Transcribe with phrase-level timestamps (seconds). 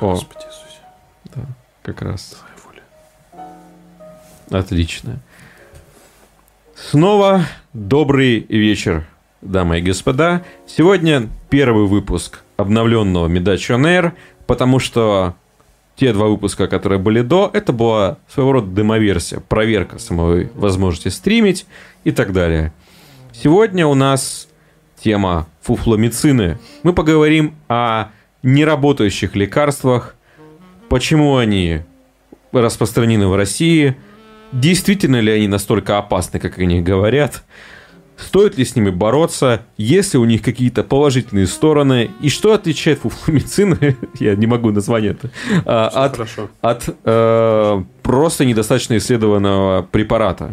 [0.00, 0.80] О, Господи Иисусе.
[1.34, 1.42] да,
[1.82, 2.42] как раз.
[4.50, 5.18] Отлично.
[6.74, 7.42] Снова
[7.74, 9.06] добрый вечер,
[9.42, 10.42] дамы и господа.
[10.66, 14.12] Сегодня первый выпуск обновленного Медачо Air,
[14.46, 15.34] потому что
[15.96, 21.66] те два выпуска, которые были до, это была своего рода демоверсия, проверка самой возможности стримить
[22.04, 22.72] и так далее.
[23.32, 24.48] Сегодня у нас
[25.02, 26.58] тема фуфломицины.
[26.84, 28.06] Мы поговорим о
[28.42, 30.14] неработающих лекарствах,
[30.88, 31.82] почему они
[32.52, 33.96] распространены в России,
[34.52, 37.44] действительно ли они настолько опасны, как они говорят,
[38.16, 42.98] стоит ли с ними бороться, есть ли у них какие-то положительные стороны, и что отличает
[43.00, 43.78] фуфломицин,
[44.18, 45.30] я не могу название это,
[45.64, 46.50] а, от, хорошо.
[46.60, 50.52] от э, просто недостаточно исследованного препарата.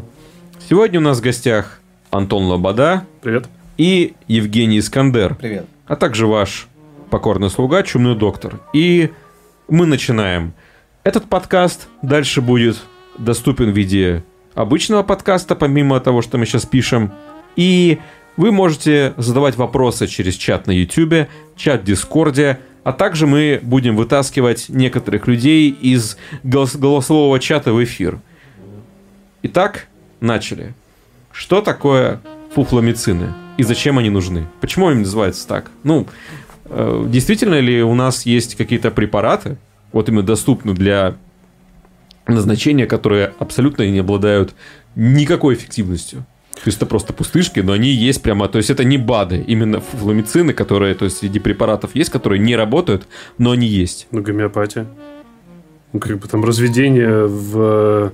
[0.69, 1.79] Сегодня у нас в гостях
[2.11, 3.47] Антон Лобода Привет.
[3.77, 5.65] и Евгений Искандер Привет.
[5.87, 6.67] а также ваш
[7.09, 8.59] покорный слуга, чумный доктор.
[8.73, 9.11] И
[9.67, 10.53] мы начинаем.
[11.03, 12.77] Этот подкаст дальше будет
[13.17, 14.23] доступен в виде
[14.53, 17.11] обычного подкаста, помимо того, что мы сейчас пишем.
[17.55, 17.99] И
[18.35, 23.95] вы можете задавать вопросы через чат на YouTube, чат в Дискорде, а также мы будем
[23.95, 28.19] вытаскивать некоторых людей из голос- голосового чата в эфир.
[29.43, 29.87] Итак,
[30.19, 30.73] начали.
[31.31, 32.21] Что такое
[32.55, 34.47] фуфломицины и зачем они нужны?
[34.61, 35.69] Почему они называются так?
[35.83, 36.07] Ну,
[37.07, 39.57] действительно ли у нас есть какие-то препараты,
[39.91, 41.15] вот именно доступны для
[42.27, 44.53] назначения, которые абсолютно не обладают
[44.95, 46.25] никакой эффективностью?
[46.55, 49.79] То есть это просто пустышки, но они есть прямо, то есть это не БАДы, именно
[49.79, 53.07] фуфломицины, которые, то есть среди препаратов есть, которые не работают,
[53.37, 54.07] но они есть.
[54.09, 54.87] Ну, гомеопатия.
[55.93, 58.11] Ну, как бы там разведение в,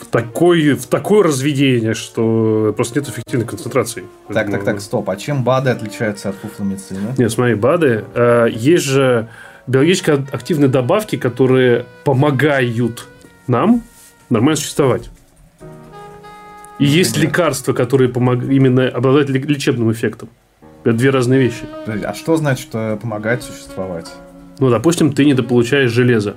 [0.00, 4.04] в, такой, в такое разведение, что просто нет эффективной концентрации.
[4.32, 5.08] Так, так, так, стоп.
[5.10, 7.14] А чем БАДы отличаются от фуфломицина?
[7.16, 8.04] Нет, смотри, БАДы.
[8.14, 9.28] э, есть же
[9.66, 13.06] биологически активные добавки, которые помогают
[13.46, 13.82] нам
[14.28, 15.10] нормально существовать.
[16.78, 17.30] И есть Например?
[17.30, 18.42] лекарства, которые помог...
[18.44, 20.28] именно обладают ле- лечебным эффектом.
[20.84, 21.64] Это две разные вещи.
[22.04, 24.12] А что значит помогает существовать?
[24.58, 26.36] Ну, допустим, ты недополучаешь железо.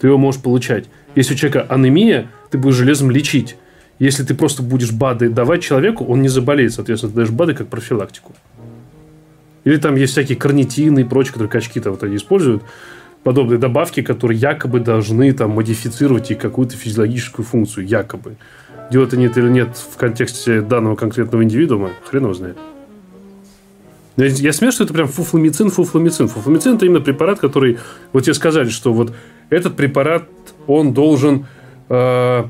[0.00, 0.86] Ты его можешь получать.
[1.14, 3.56] Если у человека анемия, ты будешь железом лечить.
[3.98, 6.72] Если ты просто будешь БАДы давать человеку, он не заболеет.
[6.72, 8.32] Соответственно, ты даешь БАДы как профилактику.
[9.64, 12.62] Или там есть всякие карнитины и прочие, которые качки-то вот они используют.
[13.22, 17.86] Подобные добавки, которые якобы должны там модифицировать и какую-то физиологическую функцию.
[17.86, 18.36] Якобы.
[18.90, 22.58] Делают они это или нет в контексте данного конкретного индивидуума, хрен его знает.
[24.16, 26.28] Я смею, что это прям фуфломицин, фуфломицин.
[26.28, 27.78] Фуфломицин это именно препарат, который...
[28.12, 29.12] Вот тебе сказали, что вот
[29.50, 30.24] этот препарат,
[30.66, 31.46] он должен
[31.88, 32.44] э,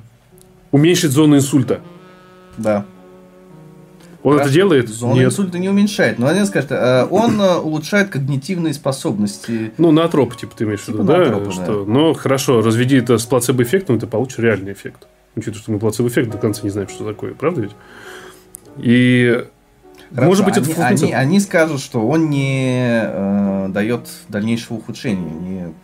[0.71, 1.81] уменьшить зону инсульта.
[2.57, 2.85] Да.
[4.25, 4.49] Он Хорошо.
[4.49, 4.89] это делает?
[4.89, 5.27] Зону Нет.
[5.27, 6.19] инсульта не уменьшает.
[6.19, 9.73] Но один скажет, э, он э, улучшает когнитивные способности.
[9.77, 11.51] Ну, на тропы, типа, ты имеешь в Типа виду, да?
[11.51, 15.07] что, Ну, хорошо, разведи это с плацебо-эффектом, ты получишь реальный эффект.
[15.37, 17.73] Учитывая, что мы плацебо-эффект до конца не знаем, что такое, правда ведь?
[18.79, 19.45] И...
[20.11, 21.07] Хорошо, может быть, это они, фуфломицин.
[21.07, 25.75] они, они скажут, что он не э, дает дальнейшего ухудшения, не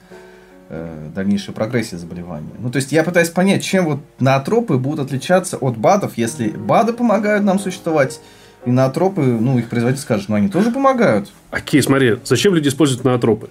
[1.14, 2.50] дальнейшей прогрессии заболевания.
[2.58, 6.92] Ну, то есть я пытаюсь понять, чем вот наотропы будут отличаться от БАДов, если БАДы
[6.92, 8.20] помогают нам существовать,
[8.64, 11.32] и наотропы, ну, их производитель скажет, ну, они тоже помогают.
[11.50, 13.48] Окей, смотри, зачем люди используют ноотропы?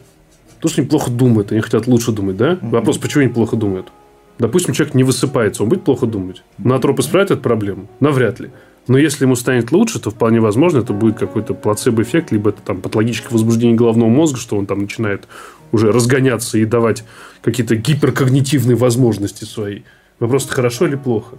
[0.55, 2.57] Потому что они плохо думают, они хотят лучше думать, да?
[2.61, 2.69] Мгм.
[2.69, 3.91] Вопрос, почему они плохо думают?
[4.37, 6.43] Допустим, человек не высыпается, он будет плохо думать.
[6.57, 7.87] Ноотропы исправят эту проблему?
[7.99, 8.51] Навряд ли.
[8.87, 12.81] Но если ему станет лучше, то вполне возможно, это будет какой-то плацебо-эффект, либо это там
[12.81, 15.27] патологическое возбуждение головного мозга, что он там начинает
[15.71, 17.03] уже разгоняться и давать
[17.41, 19.81] какие-то гиперкогнитивные возможности свои.
[20.19, 21.37] Вопрос, это хорошо или плохо?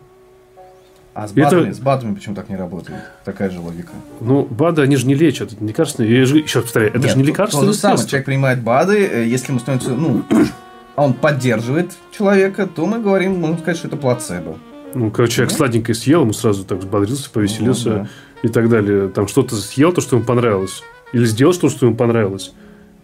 [1.13, 3.01] А с Это- БАДами, с БАДами почему так не работает?
[3.25, 3.91] Такая же логика.
[4.21, 6.25] Ну, БАДы, они же не лечат, это не лекарственные.
[6.25, 9.27] Же, еще повторяю, это Нет, же не лекарственные То же самое, человек принимает БАДы, э,
[9.27, 10.23] если ему становится, ну,
[10.97, 14.57] а он поддерживает человека, то мы говорим, можно сказать, что это плацебо.
[14.95, 15.57] Ну, когда человек Ну.
[15.59, 18.09] сладенькое съел, ему сразу так взбодрился, повеселился Ну, да.
[18.43, 19.09] и так далее.
[19.09, 20.83] Там что-то съел, то, что ему понравилось.
[21.12, 22.53] Или сделал что-то, что ему понравилось.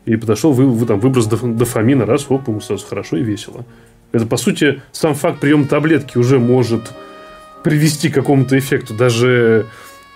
[0.07, 3.65] И подошел, вы, вы там выброс доф- дофамина, раз, оп, ему сразу хорошо и весело.
[4.13, 6.93] Это, по сути, сам факт приема таблетки уже может
[7.65, 9.67] привести к какому-то эффекту, даже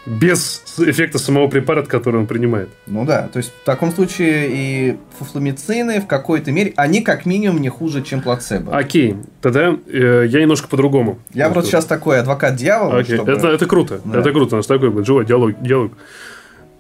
[0.07, 2.69] без эффекта самого препарата, который он принимает.
[2.87, 7.61] Ну да, то есть в таком случае и фуфломицины в какой-то мере, они как минимум
[7.61, 8.75] не хуже, чем плацебо.
[8.77, 11.19] Окей, тогда э, я немножко по-другому.
[11.35, 14.01] Я просто сейчас такой адвокат дьявола, Окей, чтобы- это, это круто.
[14.05, 14.21] Да.
[14.21, 14.55] Это круто.
[14.55, 15.61] У нас такой будет живой диалог.
[15.61, 15.93] диалог.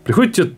[0.05, 0.51] Приходит тебе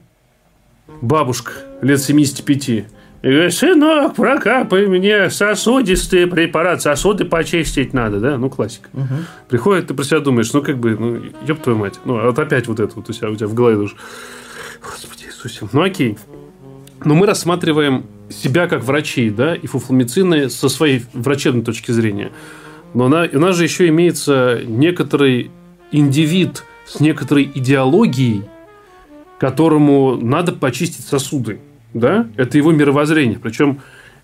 [1.03, 1.53] бабушка
[1.83, 2.85] лет 75 и
[3.23, 8.37] говорит, сынок, прокапай мне сосудистый препарат, сосуды почистить надо, да?
[8.37, 8.89] Ну, классика.
[8.93, 9.27] Мгм.
[9.49, 12.01] Приходит, ты про себя думаешь, ну, как бы, ну, ёб твою мать.
[12.05, 13.95] Ну, а вот опять вот это вот у тебя, у тебя в голове уже.
[14.83, 15.69] Господи Иисусе.
[15.73, 16.19] Ну, окей.
[17.05, 22.33] Но мы рассматриваем себя как врачей, да, и фуфломицины со своей врачебной точки зрения.
[22.93, 25.53] Но она, у нас же еще имеется некоторый
[25.93, 28.45] индивид с некоторой идеологией,
[29.43, 31.59] которому надо почистить сосуды.
[31.94, 32.29] Да?
[32.37, 33.41] Это его мировоззрение.
[33.41, 33.81] Причем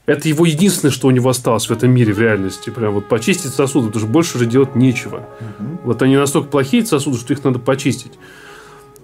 [0.06, 2.70] это его единственное, что у него осталось в этом мире в реальности.
[2.70, 5.28] Прям вот почистить сосуды, потому что больше уже делать нечего.
[5.40, 5.78] Угу.
[5.86, 8.12] Вот они настолько плохие сосуды, что их надо почистить.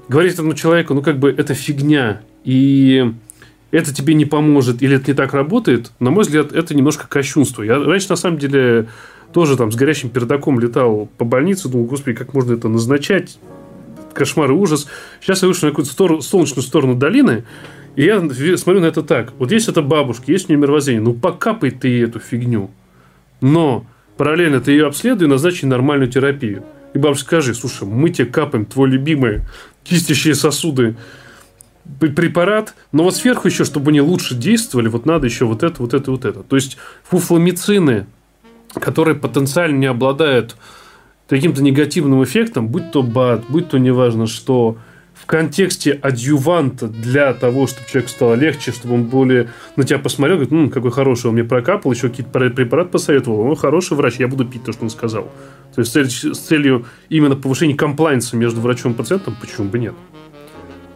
[0.07, 2.21] Говорит этому человеку, ну как бы это фигня.
[2.45, 3.13] И
[3.73, 7.65] это тебе не поможет, или это не так работает, на мой взгляд, это немножко кощунство.
[7.65, 8.87] Я раньше, на самом деле,
[9.33, 13.37] тоже там с горящим пердаком летал по больнице, думал, господи, как можно это назначать,
[14.15, 14.87] кошмар и ужас.
[15.21, 17.45] Сейчас я вышел на какую-то сторону, солнечную сторону долины,
[17.97, 18.21] и я
[18.57, 19.33] смотрю на это так.
[19.39, 22.71] Вот есть эта бабушка, есть у нее мировоззрение, ну покапай ты эту фигню.
[23.41, 26.65] Но параллельно ты ее обследуй и назначи нормальную терапию.
[26.95, 29.43] И бабушка скажи, слушай, мы тебе капаем твой любимый
[29.83, 30.97] кистящие сосуды
[31.99, 35.93] препарат, но вот сверху еще, чтобы они лучше действовали, вот надо еще вот это, вот
[35.93, 36.43] это, вот это.
[36.43, 38.07] То есть фуфломицины,
[38.75, 40.57] которые потенциально не обладают
[41.29, 44.77] каким-то негативным эффектом, будь то БАД, будь то неважно что,
[45.15, 50.37] в контексте адъюванта для того, чтобы человеку стало легче, чтобы он более на тебя посмотрел,
[50.37, 54.29] говорит, ну, какой хороший, он мне прокапал, еще какие-то препараты посоветовал, он хороший врач, я
[54.29, 55.31] буду пить то, что он сказал.
[55.75, 59.95] То есть цель, с целью именно повышения комплайнса между врачом и пациентом, почему бы нет?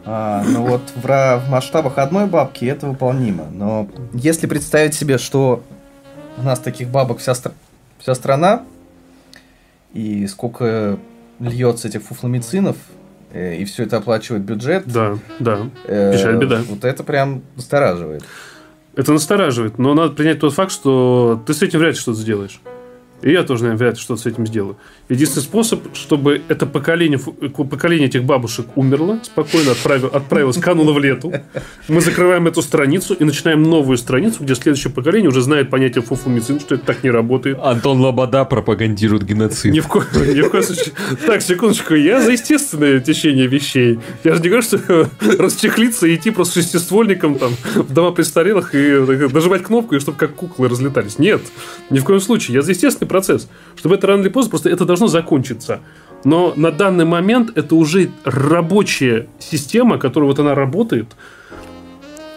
[0.04, 3.46] А, ну вот в, в масштабах одной бабки это выполнимо.
[3.52, 5.62] Но если представить себе, что
[6.36, 7.34] у нас таких бабок вся,
[7.98, 8.64] вся страна,
[9.92, 10.98] и сколько
[11.40, 12.76] льется этих фуфломицинов,
[13.32, 14.84] э, и все это оплачивает бюджет.
[14.86, 15.68] Да, да.
[15.84, 16.62] Э, Печаль, беда.
[16.68, 18.24] Вот это прям настораживает.
[18.94, 22.60] Это настораживает, но надо принять тот факт, что ты с этим вряд ли что-то сделаешь.
[23.22, 24.76] И я тоже, наверное, вряд ли что-то с этим сделаю.
[25.08, 31.32] Единственный способ, чтобы это поколение, поколение этих бабушек умерло, спокойно отправил, отправилось, кануло в лету.
[31.88, 36.60] Мы закрываем эту страницу и начинаем новую страницу, где следующее поколение уже знает понятие фуфумицин,
[36.60, 37.58] что это так не работает.
[37.60, 39.72] Антон Лобода пропагандирует геноцид.
[39.72, 39.98] Ни в, ко...
[40.14, 40.94] ни в коем случае.
[41.26, 43.98] Так, секундочку, я за естественное течение вещей.
[44.22, 48.78] Я же не говорю, что расчехлиться и идти просто шестиствольником там в дома престарелых и
[49.32, 51.18] нажимать кнопку, и чтобы как куклы разлетались.
[51.18, 51.40] Нет,
[51.90, 52.54] ни в коем случае.
[52.54, 53.48] Я за естественный процесс.
[53.76, 55.80] Чтобы это рано или поздно, просто это должно закончиться.
[56.24, 61.06] Но на данный момент это уже рабочая система, которая вот она работает.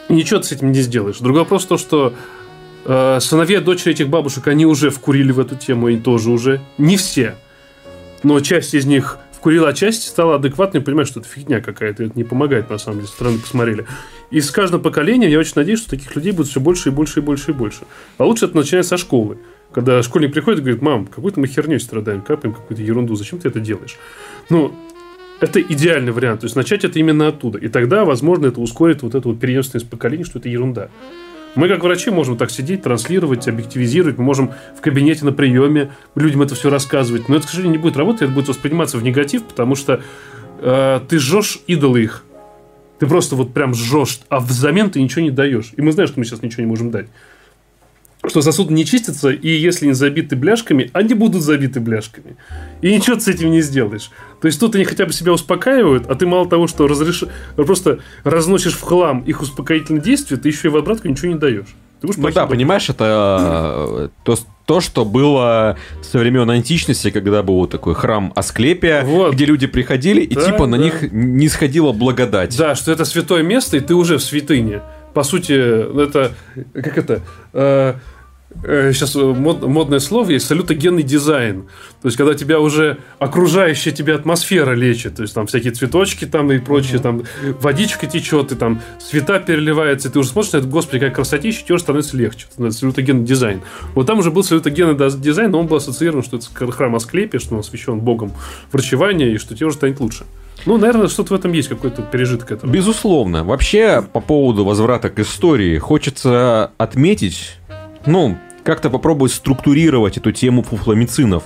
[0.10, 1.20] И ничего ты с этим не сделаешь.
[1.20, 2.14] Другой вопрос то, что
[2.86, 6.62] э, сыновья дочери этих бабушек, они уже вкурили в эту тему, и тоже уже.
[6.78, 7.36] Не все.
[8.24, 12.04] Но часть из них вкурила, а часть стала адекватной и понимает, что это фигня какая-то,
[12.04, 13.88] это не помогает, на самом деле, стороны посмотрели.
[14.30, 17.22] И с каждым поколением я очень надеюсь, что таких людей будет все больше и больше
[17.22, 17.80] и больше и больше.
[18.20, 19.40] А лучше это начинать со школы.
[19.74, 23.48] Когда школьник приходит и говорит, мам, какой-то мы херней страдаем, капаем какую-то ерунду, зачем ты
[23.48, 23.98] это делаешь?
[24.50, 24.74] Ну,
[25.40, 26.42] это идеальный вариант.
[26.42, 27.58] То есть начать это именно оттуда.
[27.58, 30.90] И тогда, возможно, это ускорит вот эту вот преемственность поколений, что это ерунда.
[31.56, 34.18] Мы, как врачи, можем так сидеть, транслировать, объективизировать.
[34.18, 37.28] Мы можем в кабинете на приеме людям это все рассказывать.
[37.30, 40.02] Но это, к сожалению, не будет работать, это будет восприниматься в негатив, потому что
[40.60, 42.24] э, ты жжешь идолы их.
[43.00, 45.74] Ты просто вот прям жжешь, а взамен ты ничего не даешь.
[45.76, 47.08] И мы знаем, что мы сейчас ничего не можем дать
[48.28, 52.36] что сосуды не чистятся, и если не забиты бляшками, они будут забиты бляшками.
[52.82, 54.12] И ничего ты с этим не сделаешь.
[54.42, 57.24] То есть тут они хотя бы себя успокаивают, а ты мало того, что разреш...
[57.56, 61.76] просто разносишь в хлам их успокоительные действия, ты еще и в обратку ничего не даешь.
[62.02, 64.36] Ты ну да, понимаешь, это то,
[64.66, 69.36] то, что было со времен античности, когда был такой храм Асклепия, вот.
[69.36, 72.58] где люди приходили, и да, типа на них не сходила благодать.
[72.58, 74.82] Да, что это святое место, и ты уже в святыне.
[75.14, 75.54] По сути,
[76.04, 76.32] это...
[76.74, 77.22] Как это?
[77.54, 77.96] Э,
[78.64, 81.64] сейчас э, мод, модное слово есть, салютогенный дизайн.
[82.02, 86.52] То есть, когда тебя уже окружающая тебя атмосфера лечит, то есть, там всякие цветочки там
[86.52, 87.02] и прочее, uh-huh.
[87.02, 87.24] там
[87.62, 91.64] водичка течет, и там цвета переливаются, и ты уже смотришь на это, господи, как красотища,
[91.64, 92.48] тебе уже становится легче.
[92.58, 93.62] Это салютогенный дизайн.
[93.96, 97.56] Вот там уже был салютогенный дизайн, но он был ассоциирован, что это храм Асклепия, что
[97.56, 98.34] он освящен богом
[98.72, 100.26] врачевания, и что тебе уже станет лучше.
[100.66, 102.70] Ну, наверное, что-то в этом есть, какой-то пережиток этого.
[102.70, 103.44] Безусловно.
[103.44, 107.58] Вообще, по поводу возврата к истории, хочется отметить,
[108.06, 111.44] ну, как-то попробовать структурировать эту тему фуфломицинов.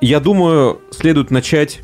[0.00, 1.80] Я думаю, следует начать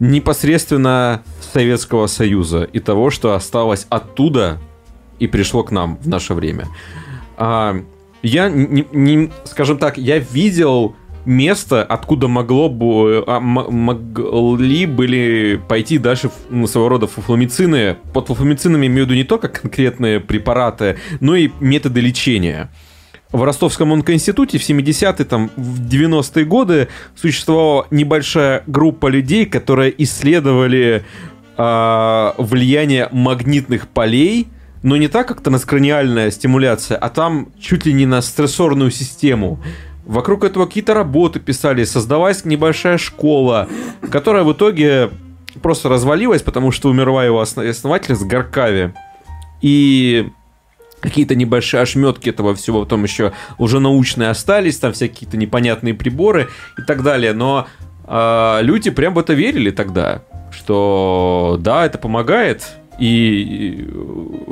[0.00, 4.60] непосредственно с Советского Союза и того, что осталось оттуда
[5.18, 6.66] и пришло к нам в наше время.
[7.36, 7.76] А,
[8.22, 15.98] я, не, не, скажем так, я видел место, откуда могло бы, а, могли были пойти
[15.98, 17.96] дальше ну, своего рода фуфломицины.
[18.12, 22.70] Под фуфломицинами имею в виду не только конкретные препараты, но и методы лечения.
[23.32, 31.02] В Ростовском онкоинституте в 70-е, там, в 90-е годы существовала небольшая группа людей, которые исследовали
[31.56, 34.48] э, влияние магнитных полей
[34.82, 39.60] но не так, как транскраниальная стимуляция, а там чуть ли не на стрессорную систему.
[40.04, 43.68] Вокруг этого какие-то работы писали, создавалась небольшая школа,
[44.10, 45.10] которая в итоге
[45.62, 48.92] просто развалилась, потому что умерла его основатель с Гаркави.
[49.60, 50.30] И
[51.02, 56.48] какие-то небольшие ошметки этого всего, потом еще уже научные остались, там всякие какие-то непонятные приборы
[56.78, 57.32] и так далее.
[57.34, 57.66] Но
[58.06, 63.88] э, люди прям в это верили тогда, что да, это помогает, и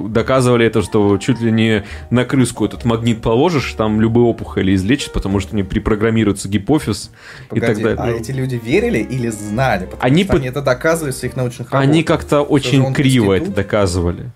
[0.09, 5.12] доказывали это, что чуть ли не на крыску этот магнит положишь, там любые опухоли излечит,
[5.12, 7.11] потому что не припрограммируется гипофиз
[7.49, 8.16] Погоди, и так далее.
[8.16, 9.85] А эти люди верили или знали?
[9.85, 11.90] Потому они, что они это доказывают в своих научных работах.
[11.90, 13.49] Они как-то очень криво институт?
[13.49, 14.30] это доказывали.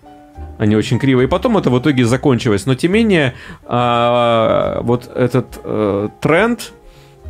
[0.57, 1.21] Они очень криво.
[1.21, 2.65] И потом это в итоге закончилось.
[2.65, 3.33] Но тем не менее,
[3.65, 6.71] а, вот этот а, тренд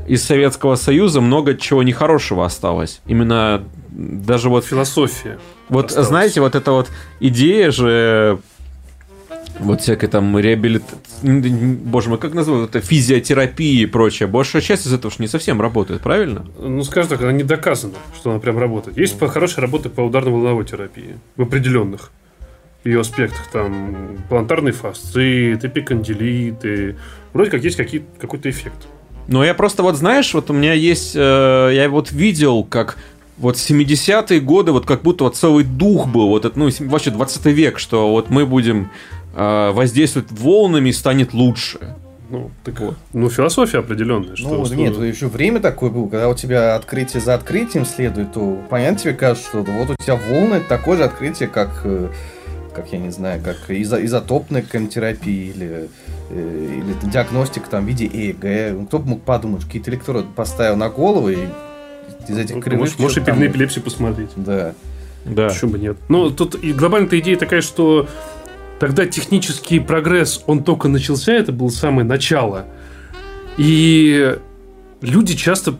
[0.07, 3.01] из Советского Союза много чего нехорошего осталось.
[3.07, 4.65] Именно даже вот...
[4.65, 5.39] Философия.
[5.69, 6.07] Вот, осталась.
[6.09, 6.89] знаете, вот эта вот
[7.19, 8.39] идея же
[9.59, 14.27] вот всякой там реабилитации, боже мой, как называют это, физиотерапии и прочее.
[14.27, 16.45] Большая часть из этого же не совсем работает, правильно?
[16.59, 18.97] Ну, скажем так, она не доказана, что она прям работает.
[18.97, 22.11] Есть хорошие работы по ударно-волновой терапии в определенных
[22.85, 23.47] ее аспектах.
[23.51, 26.95] Там плантарный фасцит, эпикондилит, и
[27.33, 28.87] вроде как есть какие, какой-то эффект.
[29.27, 32.97] Но я просто вот, знаешь, вот у меня есть, э, я вот видел, как
[33.37, 37.45] вот 70-е годы, вот как будто вот целый дух был, вот это, ну, вообще 20
[37.47, 38.91] век, что вот мы будем
[39.35, 41.95] э, воздействовать волнами и станет лучше.
[42.29, 42.95] Ну, так вот.
[43.13, 44.35] Ну, философия определенная.
[44.35, 48.33] Что, Ну, что- нет, еще время такое было, когда у тебя открытие за открытием следует,
[48.33, 52.09] то понятно тебе кажется, что вот у тебя волны это такое же открытие, как, э,
[52.75, 55.89] как я не знаю, как изо- изотопная терапия или,
[56.29, 58.73] э, или диагностика там в виде ЭЭГ.
[58.77, 61.37] Ну, Кто бы мог подумать, какие-то электроды поставил на голову и
[62.27, 62.79] из этих Ну, кривых...
[62.81, 64.29] можешь, можешь и перед эпилепсией посмотреть.
[64.35, 64.73] Да.
[65.25, 65.49] Да.
[65.49, 65.97] Почему бы нет?
[66.09, 68.07] Ну, тут и глобальная идея такая, что
[68.79, 72.65] тогда технический прогресс, он только начался, это было самое начало.
[73.57, 74.37] И
[75.01, 75.75] люди часто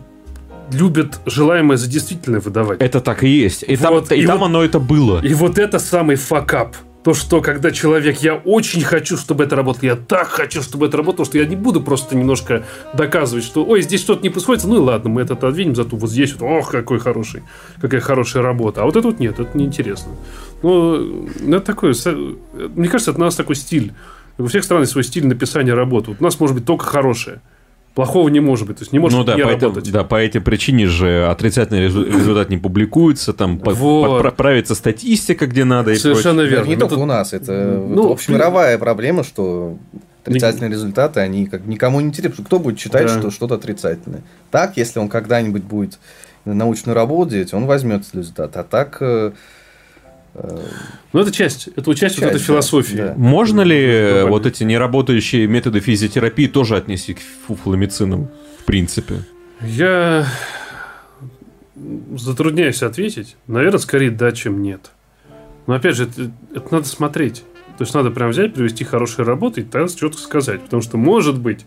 [0.72, 2.80] любят желаемое за действительное выдавать.
[2.80, 3.64] Это так и есть.
[3.66, 5.20] И там, Вот, и и там вот- оно это было.
[5.24, 6.76] И вот это самый факап.
[7.04, 10.96] То, что когда человек, я очень хочу, чтобы это работало, я так хочу, чтобы это
[10.96, 14.74] работало, что я не буду просто немножко доказывать, что, ой, здесь что-то не происходит, ну
[14.74, 17.44] и ладно, мы это отодвинем, зато вот здесь вот, ох, какой хороший,
[17.80, 18.82] какая хорошая работа.
[18.82, 20.12] А вот это вот нет, это неинтересно.
[20.64, 21.94] Ну, это такое,
[22.74, 23.92] мне кажется, это у нас такой стиль.
[24.38, 26.10] У всех стран есть свой стиль написания работы.
[26.10, 27.40] Вот у нас может быть только хорошее.
[27.96, 28.76] Плохого не может быть.
[28.76, 29.90] То есть не может ну да, не по работать.
[29.90, 34.36] да, по этой причине же отрицательный резу- результат не публикуется, там Вот.
[34.36, 36.50] правится статистика, где надо и Совершенно прочее.
[36.56, 36.68] верно.
[36.68, 37.52] Не Мы только тут- у нас, это
[37.88, 39.78] Ну, общемировая проблема, что
[40.24, 42.44] отрицательные результаты, они как никому не интересны.
[42.44, 43.18] Кто будет читать, Да.
[43.18, 44.20] что что-то отрицательное?
[44.50, 45.98] Так, если он когда-нибудь будет
[46.44, 48.56] научную работу делать, он возьмет результат.
[48.58, 49.00] А так...
[50.36, 50.58] э, э,
[51.12, 51.68] Ну, это часть.
[51.68, 52.96] Это вот часть, вот Часть, этой философии.
[52.96, 53.14] да.
[53.16, 54.30] Можно ли Глобально.
[54.30, 58.28] вот эти неработающие методы физиотерапии тоже отнести к фуфломицинам,
[58.60, 59.22] в принципе?
[59.62, 60.26] Я
[62.16, 63.36] затрудняюсь ответить.
[63.46, 64.90] Наверное, скорее да, чем нет.
[65.66, 67.44] Но опять же, это, это надо смотреть.
[67.78, 70.62] То есть надо прям взять, привести хорошие работы и тогда что-то сказать.
[70.62, 71.66] Потому что, может быть,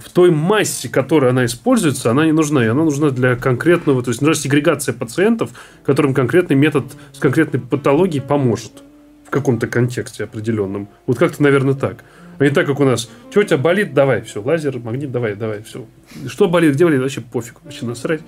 [0.00, 2.64] в той массе, которой она используется, она не нужна.
[2.64, 4.02] И она нужна для конкретного...
[4.02, 5.50] То есть нужна сегрегация пациентов,
[5.84, 8.82] которым конкретный метод с конкретной патологией поможет
[9.26, 10.88] в каком-то контексте определенном.
[11.06, 12.04] Вот как-то, наверное, так.
[12.38, 13.10] А не так, как у нас.
[13.30, 13.92] Что у тебя болит?
[13.92, 14.42] Давай, все.
[14.42, 15.84] Лазер, магнит, давай, давай, все.
[16.26, 17.00] Что болит, где болит?
[17.00, 17.56] Вообще пофиг.
[17.62, 18.22] Вообще насрать.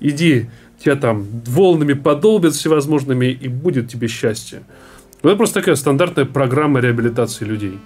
[0.00, 0.46] Иди,
[0.82, 4.62] тебя там волнами подолбят всевозможными, и будет тебе счастье.
[5.22, 7.78] Ну, это просто такая стандартная программа реабилитации людей.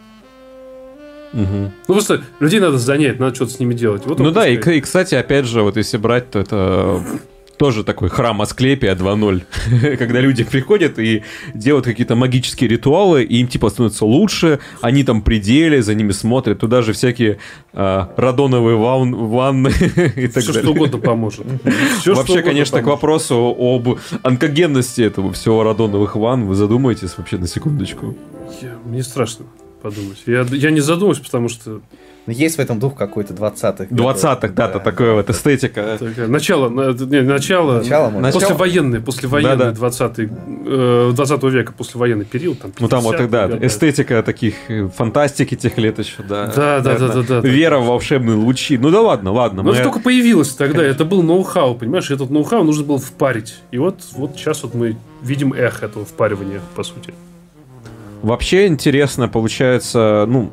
[1.33, 1.73] Мгм.
[1.89, 4.03] Ну, просто людей надо занять, надо что-то с ними делать.
[4.07, 7.03] Вот Ну да, и, к- и, кстати, опять же, вот если брать, то это
[7.59, 11.23] тоже такой храм Асклепия 2.0, когда люди приходят и
[11.55, 16.11] делают какие-то магические ритуалы, и им типа становится лучше, они там при деле, за ними
[16.11, 17.39] смотрят, туда же всякие
[17.73, 19.69] а, радоновые ван- ванны
[20.17, 20.63] и так Все далее.
[20.63, 21.47] что угодно поможет.
[22.01, 23.03] Что Вообще, угодно конечно, к поможет.
[23.03, 28.17] вопросу об онкогенности этого всего радоновых ванн, вы задумаетесь вообще на секундочку?
[28.61, 29.45] Я- Мне страшно
[29.83, 30.23] подумать.
[30.27, 31.81] Я, я не задумаюсь, потому что
[32.25, 33.87] ну, есть в этом дух какой-то 20-х.
[33.87, 35.97] 20-х, да, то такое вот эстетика.
[35.99, 38.35] такая- начало, на- не, начало, Начало, может.
[38.35, 39.73] Послевоенный, послевоенный Да-да.
[39.73, 40.19] 20
[40.67, 45.57] э, 20 века, послевоенный период, там, Ну там вот 50-е тогда эстетика таких э, фантастики
[45.57, 46.47] тех лет еще, да.
[46.55, 47.49] Да, да, да, да, да, да.
[47.49, 48.79] Вера в волшебные лучи.
[48.79, 49.65] Ну да ладно, ладно.
[49.65, 53.57] Но мы- это только появилось тогда, это был ноу-хау, понимаешь, этот ноу-хау нужно было впарить.
[53.73, 57.13] И вот, вот сейчас вот мы видим эхо этого впаривания, по сути.
[58.23, 60.53] Вообще интересно получается, ну,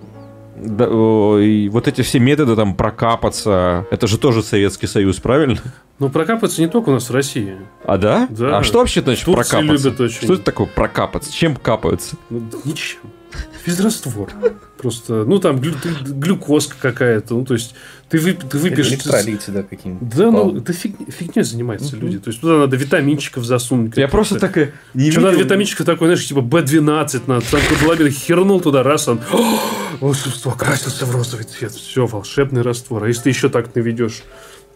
[0.57, 5.59] да, о, и вот эти все методы там прокапаться, это же тоже Советский Союз, правильно?
[5.99, 7.57] Ну, прокапываться не только у нас в России.
[7.85, 8.27] А да?
[8.29, 8.57] Да.
[8.57, 9.87] А что вообще значит Турции прокапаться?
[9.87, 10.23] любят очень.
[10.23, 11.31] Что это такое прокапаться?
[11.31, 12.17] Чем капаются?
[12.29, 12.99] Ну, ничем.
[13.69, 14.29] Физраствор.
[14.77, 17.33] Просто, ну, там глю- ты- глюкозка какая-то.
[17.35, 17.75] Ну, то есть,
[18.09, 18.89] ты, вып- ты выпьешь...
[18.89, 20.09] Электролиты, да, какие-нибудь.
[20.09, 20.57] Да, ну, Впал.
[20.57, 22.17] это фиг- фигней занимаются люди.
[22.17, 23.97] То есть, туда надо витаминчиков засунуть.
[23.97, 27.45] Я просто так и не Еще надо витаминчиков такой, знаешь, типа B12 надо.
[27.51, 29.59] Там кудалабин хернул туда, раз он «О,
[29.99, 31.71] волшебство, красился в розовый цвет.
[31.73, 33.03] Все, волшебный раствор.
[33.03, 34.23] А если ты еще так наведешь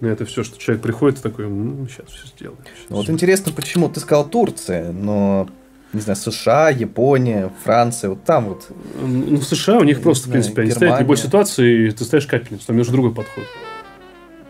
[0.02, 2.60] на это все, что человек приходит и такой, ну, сейчас все сделаем.
[2.66, 3.14] щас Вот всё».
[3.14, 5.48] интересно, почему ты сказал Турция, но
[5.94, 8.68] не знаю, США, Япония, Франция, вот там вот.
[9.02, 10.76] Ну, в США у них Не просто, в знаю, принципе, они Германия.
[10.88, 13.44] стоят в любой ситуации, и ты ставишь капельницу, там уже другой подход.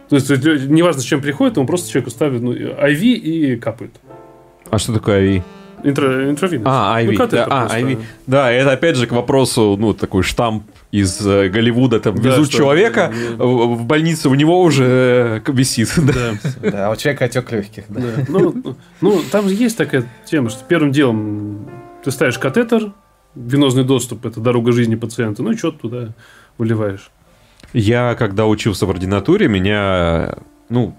[0.10, 3.92] То есть, лю- неважно, с чем приходит, он просто человеку ставит ну, IV и капает.
[4.70, 5.44] А что такое АВИ?
[5.84, 6.66] Интро, интровинус.
[6.70, 7.16] А, Ну, IV.
[7.18, 7.80] катетер да, а.
[7.80, 8.00] IV.
[8.28, 12.50] Да, это опять же к вопросу, ну, такой штамп из э, Голливуда, там, Да, везут
[12.50, 15.92] что- человека в, в больницу, у него уже э, висит.
[15.98, 16.34] да.
[16.62, 16.72] Да.
[16.72, 17.86] Да, а у человека отек легких.
[17.90, 18.00] Да.
[18.00, 18.26] Да.
[18.28, 21.68] Ну, ну, там же есть такая тема, что первым делом
[22.04, 22.94] ты ставишь катетер,
[23.34, 26.10] венозный доступ, это дорога жизни пациента, ну и что туда
[26.60, 27.10] выливаешь.
[27.74, 30.36] Я, когда учился в ординатуре, меня,
[30.70, 30.96] ну,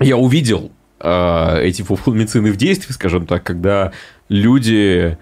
[0.00, 3.92] я увидел э, эти фулмицины в действии, скажем так, когда
[4.30, 5.18] люди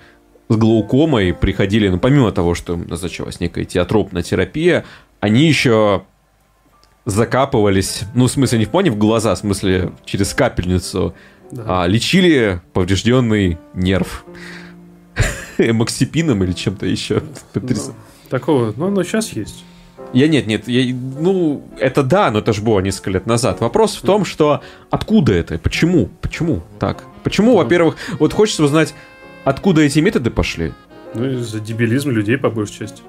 [0.50, 4.84] с глаукомой приходили, ну, помимо того, что назначалась некая теотропная терапия,
[5.20, 6.02] они еще
[7.04, 11.14] закапывались, ну, в смысле, не в плане в глаза, в смысле, через капельницу,
[11.52, 11.84] Да.
[11.84, 14.24] а, лечили поврежденный нерв.
[15.58, 17.22] Эмоксипином или чем-то еще.
[17.54, 17.62] Ну,
[18.28, 19.64] такого, ну, оно сейчас есть.
[20.12, 23.60] Я нет, нет, я, ну, это да, но это же было несколько лет назад.
[23.60, 25.58] Вопрос в том, что откуда это?
[25.58, 26.08] Почему?
[26.20, 27.04] Почему так?
[27.22, 28.94] Почему, во-первых, вот хочется узнать,
[29.44, 30.72] откуда эти методы пошли?
[31.14, 33.02] Ну, из-за дебилизма людей, по большей части.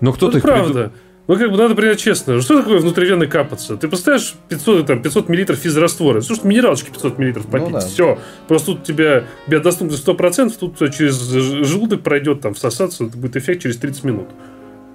[0.00, 0.92] Ну, кто-то Ну, их приду- правда.
[1.28, 2.40] Ну, как бы надо принять честно.
[2.40, 3.76] Что такое внутривенно капаться?
[3.76, 6.22] Ты поставишь 500, там, 500 миллилитров физраствора.
[6.22, 7.72] Слушай, минералочки 500 миллилитров Ну попить.
[7.72, 7.80] да.
[7.80, 8.18] Все.
[8.48, 13.62] Просто тут у тебя биодоступность 100%, тут через желудок пройдет, там, всосаться, это будет эффект
[13.62, 14.28] через 30 минут.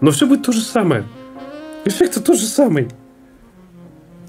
[0.01, 1.05] Но все будет то же самое.
[1.85, 2.89] Эффект тот же самый.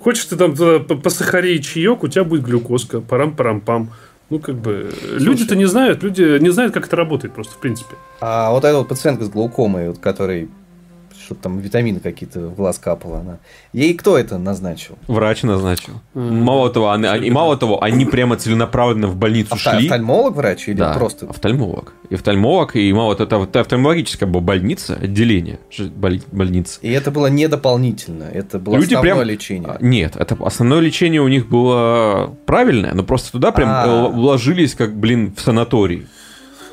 [0.01, 3.91] Хочешь ты там туда по- посахарей чаек, у тебя будет глюкозка, парам-парам-пам.
[4.29, 7.95] Ну, как бы, люди-то не знают, люди не знают, как это работает просто, в принципе.
[8.21, 10.49] А вот эта вот пациентка с глаукомой, вот, которой
[11.27, 13.39] что-то там витамины какие-то в глаз капала она.
[13.73, 14.97] Ей кто это назначил?
[15.09, 15.95] Врач назначил.
[16.15, 16.43] Мгм.
[16.43, 19.87] Мало того, они, они- мало того, они прямо целенаправленно в больницу Офта- шли.
[19.87, 21.27] Офтальмолог врач или Да, просто?
[21.27, 21.93] офтальмолог.
[22.11, 25.59] И офтальмолог, и мало того, это офтальмологическая была больница, отделение
[25.97, 26.79] боли- больницы.
[26.83, 29.71] И это было не дополнительно, это было Люди основное прям- лечение.
[29.71, 33.87] А, Нет, это основное лечение у них было правильное, но просто туда прям А.
[33.87, 36.07] э, вложились, как, блин, в санаторий.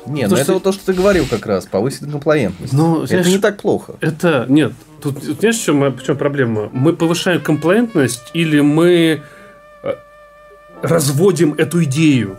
[0.06, 2.72] Не, То ну это вот то, что ты говорил как раз, повысить комплаентность.
[2.72, 3.94] Ну, это не так плохо.
[4.00, 4.72] Это нет.
[5.02, 6.70] Тут знаешь, в чем, в чем проблема?
[6.72, 9.22] Мы повышаем комплаентность или мы
[9.82, 9.94] э,
[10.82, 12.38] разводим эту идею?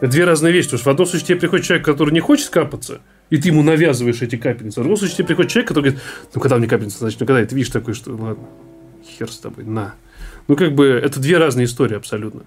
[0.00, 0.66] Это две разные вещи.
[0.66, 3.62] Потому что в одном случае тебе приходит человек, который не хочет капаться, и ты ему
[3.62, 4.80] навязываешь эти капельницы.
[4.80, 6.02] В другом случае тебе приходит человек, который говорит,
[6.34, 8.44] ну когда мне капельница, значит, ну когда И ты видишь такой, что ладно,
[9.04, 9.94] хер с тобой, на.
[10.48, 12.42] Ну как бы это две разные истории абсолютно.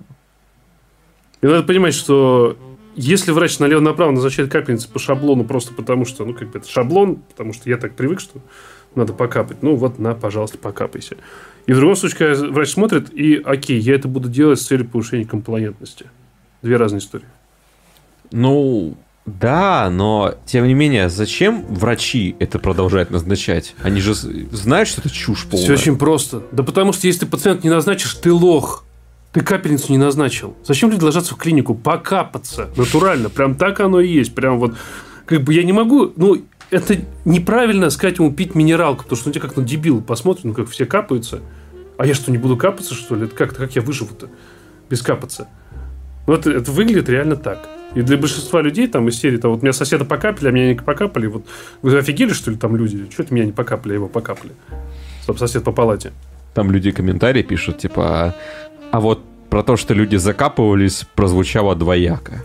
[1.42, 2.58] И надо понимать, что
[2.96, 7.18] если врач налево-направо назначает капельницы по шаблону просто потому, что, ну, как бы это шаблон,
[7.18, 8.40] потому что я так привык, что
[8.96, 9.58] надо покапать.
[9.62, 11.18] Ну, вот, на, пожалуйста, покапайся.
[11.66, 14.88] И в другом случае, когда врач смотрит, и, окей, я это буду делать с целью
[14.88, 16.06] повышения комплаентности.
[16.62, 17.26] Две разные истории.
[18.32, 23.74] Ну, да, но тем не менее, зачем врачи это продолжают назначать?
[23.82, 25.64] Они же знают, что это чушь полная.
[25.64, 26.44] Все очень просто.
[26.52, 28.86] Да потому что если ты пациент не назначишь, ты лох.
[29.34, 30.56] Ты капельницу не назначил.
[30.64, 31.74] Зачем люди ложатся в клинику?
[31.74, 32.70] Покапаться.
[32.78, 33.30] Натурально.
[33.30, 34.34] Прям так оно и есть.
[34.36, 34.76] Прям вот.
[35.26, 36.14] Как бы я не могу.
[36.16, 36.38] Ну,
[36.70, 40.54] это неправильно сказать ему пить минералку, потому что он тебя как на дебил посмотрит, ну
[40.54, 41.42] как все капаются.
[41.98, 43.26] А я что, не буду капаться, что ли?
[43.26, 44.30] Это как, как я выживу-то
[44.90, 45.48] без капаться?
[46.26, 47.68] Ну, это, это выглядит реально так.
[47.96, 50.76] И для большинства людей там из серии, там, вот меня соседа покапали, а меня не
[50.76, 51.28] покапали.
[51.28, 51.46] Вот
[51.82, 53.08] вы офигели, что ли, там люди?
[53.12, 54.54] Что это меня не покапали, а его покапали?
[55.22, 56.12] Стоп, сосед по палате.
[56.54, 58.36] Там люди комментарии пишут, типа,
[58.94, 62.44] а, вот про то, что люди закапывались, прозвучало двояко.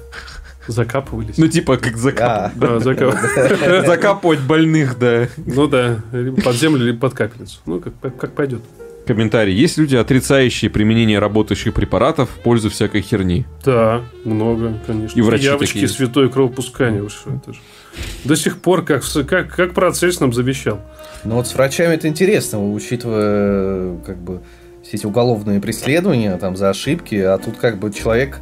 [0.67, 1.37] Закапывались.
[1.37, 2.31] Ну, типа, как закап...
[2.31, 5.29] А, Да, закап- закапывать больных, да.
[5.37, 7.59] Ну да, либо под землю, либо под капельницу.
[7.67, 8.63] Ну, как, как пойдет.
[9.07, 9.55] Комментарий.
[9.55, 13.47] Есть люди, отрицающие применение работающих препаратов в пользу всякой херни.
[13.65, 15.19] Да, много, конечно.
[15.19, 15.89] И врачи Явочки, такие.
[15.89, 17.03] святое кровопускание.
[17.03, 17.61] Вы что, это же...
[18.25, 20.81] До сих пор, как, как, как процесс нам завещал.
[21.25, 24.41] Ну вот с врачами это интересно, учитывая как бы
[24.89, 28.41] все эти уголовные преследования там за ошибки, а тут как бы человек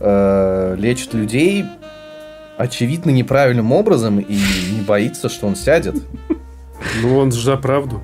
[0.00, 1.66] э, лечит людей
[2.56, 4.34] очевидно неправильным образом и
[4.72, 5.96] не боится, что он сядет.
[7.02, 8.00] Ну, он же за правду.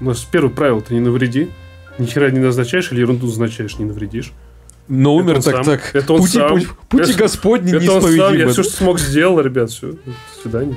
[0.00, 1.50] У нас первое правило ты не навреди.
[1.98, 4.32] Ни хера не назначаешь или ерунду назначаешь, не навредишь.
[4.88, 5.64] Но умер он так сам.
[5.64, 5.90] так.
[5.94, 6.50] Это он пути, сам.
[6.52, 9.88] путь- пути Это- Господни Это он сам, я все, что смог, сделал, ребят, все.
[9.92, 10.76] До свидания.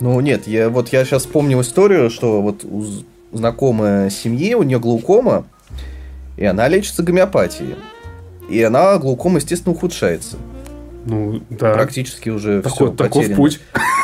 [0.00, 2.84] Ну нет, я вот я сейчас вспомнил историю, что вот у
[3.32, 5.46] з- знакомой семьи, у нее глаукома,
[6.36, 7.76] и она лечится гомеопатией.
[8.48, 10.36] И она глаукома, естественно, ухудшается.
[11.06, 11.72] Ну, да.
[11.74, 13.60] Практически уже Такой- все таков путь.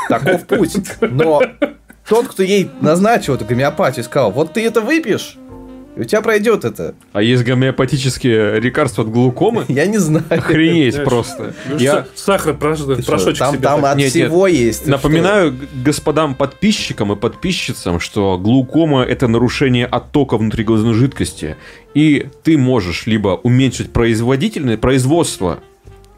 [0.08, 0.76] Таков путь.
[1.00, 1.42] Но
[2.08, 5.36] тот, кто ей назначил эту гомеопатию, сказал, вот ты это выпьешь,
[5.96, 6.94] и у тебя пройдет это.
[7.12, 9.64] А есть гомеопатические лекарства от глаукомы?
[9.68, 10.24] Я не знаю.
[10.28, 11.54] Охренеть просто.
[11.70, 14.86] Ну, Я са- Сахар, прошочек Там, себе там от всего есть.
[14.86, 21.56] Напоминаю господам подписчикам и подписчицам, что глаукома– это нарушение оттока внутриглазной жидкости.
[21.94, 25.60] И ты можешь либо уменьшить производительность, производство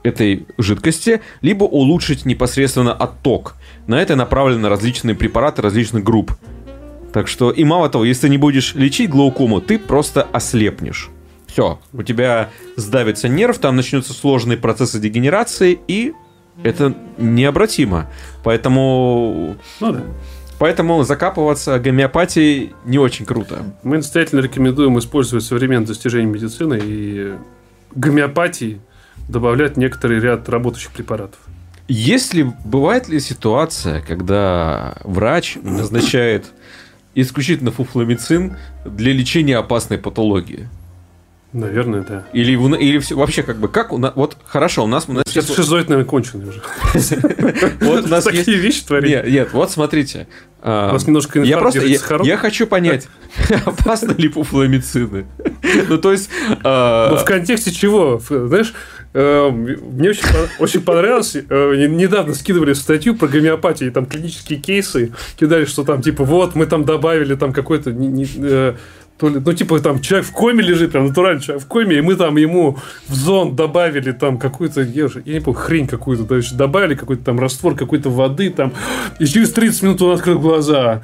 [0.02, 3.54] этой жидкости, либо улучшить непосредственно отток.
[3.86, 6.32] На это направлены различные препараты различных групп.
[7.12, 11.10] Так что, и мало того, если ты не будешь лечить глаукому, ты просто ослепнешь.
[11.46, 16.12] Все, у тебя сдавится нерв, там начнутся сложные процессы дегенерации, и
[16.62, 18.10] это необратимо.
[18.44, 20.02] Поэтому Ну да.
[20.58, 23.62] Поэтому закапываться гомеопатией не очень круто.
[23.84, 27.34] Мы настоятельно рекомендуем использовать современные достижения медицины и
[27.94, 28.80] гомеопатии
[29.28, 31.38] добавлять некоторый ряд работающих препаратов.
[31.86, 36.46] Если бывает ли ситуация, когда врач назначает
[37.14, 40.68] исключительно фуфломицин для лечения опасной патологии?
[41.54, 42.24] Наверное, да.
[42.34, 45.24] Или, или все, вообще как бы как у нас вот хорошо у нас у нас
[45.26, 46.60] Сейчас есть- шизоид, наверное, конченый уже.
[47.80, 49.08] вот у нас Такие вещи творит.
[49.08, 50.28] нет, нет, вот смотрите.
[50.62, 53.08] а, У нас немножко я просто я, хочу понять,
[53.64, 55.24] опасны ли фуфломицины?
[55.88, 58.20] Ну то есть Ну, в контексте чего?
[58.28, 58.74] Знаешь,
[59.14, 65.12] мне очень, по- очень понравилось, э, не- недавно скидывали статью про гомеопатию, там клинические кейсы,
[65.38, 68.74] кидали, что там, типа, вот, мы там добавили там какой-то, э,
[69.18, 72.00] то ли, ну, типа, там, человек в коме лежит, прям натуральный человек в коме, и
[72.00, 76.24] мы там ему в зон добавили там какую-то, я, уже, я не помню, хрень какую-то,
[76.24, 78.72] то есть добавили какой-то там раствор какой-то воды, там,
[79.18, 81.02] и через 30 минут он открыл глаза.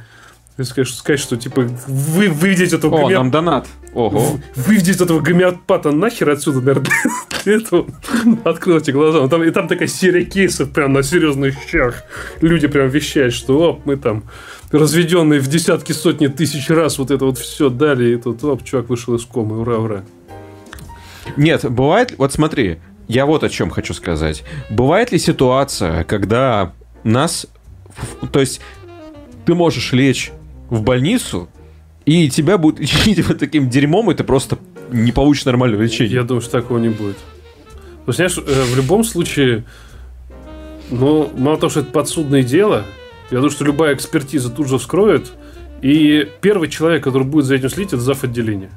[0.57, 3.67] То есть, конечно, сказать, что, типа, вы выведите этого О, гомеопата нам донат.
[3.95, 4.39] Ого.
[4.57, 6.91] выведите этого гомеопата нахер отсюда, наверное,
[7.45, 7.87] для этого
[8.45, 9.21] открыл эти глаза.
[9.21, 12.03] Ну, Там, и там такая серия кейсов прям на серьезных щах.
[12.41, 14.25] Люди прям вещают, что оп, мы там
[14.73, 18.89] разведенные в десятки, сотни тысяч раз вот это вот все дали, и тут оп, чувак
[18.89, 20.05] вышел из комы, ура, ура.
[21.37, 24.45] Нет, бывает, вот смотри, я вот о чем хочу сказать.
[24.71, 26.73] Бывает ли ситуация, когда
[27.05, 27.47] нас,
[28.33, 28.61] то есть
[29.47, 30.33] ты можешь лечь
[30.71, 31.49] в больницу,
[32.07, 34.59] и тебя будут лечить вот таким дерьмом, и ты просто
[34.91, 36.15] не получишь нормального лечения.
[36.15, 37.17] Я думаю, что такого не будет.
[38.07, 39.65] Ну, знаешь, э, в любом случае,
[40.91, 42.85] ну, мало того, что это подсудное дело,
[43.31, 45.33] я думаю, что любая экспертиза тут же вскроет,
[45.81, 48.23] и первый человек, который будет за этим следить, это зав.
[48.25, 48.71] отделения.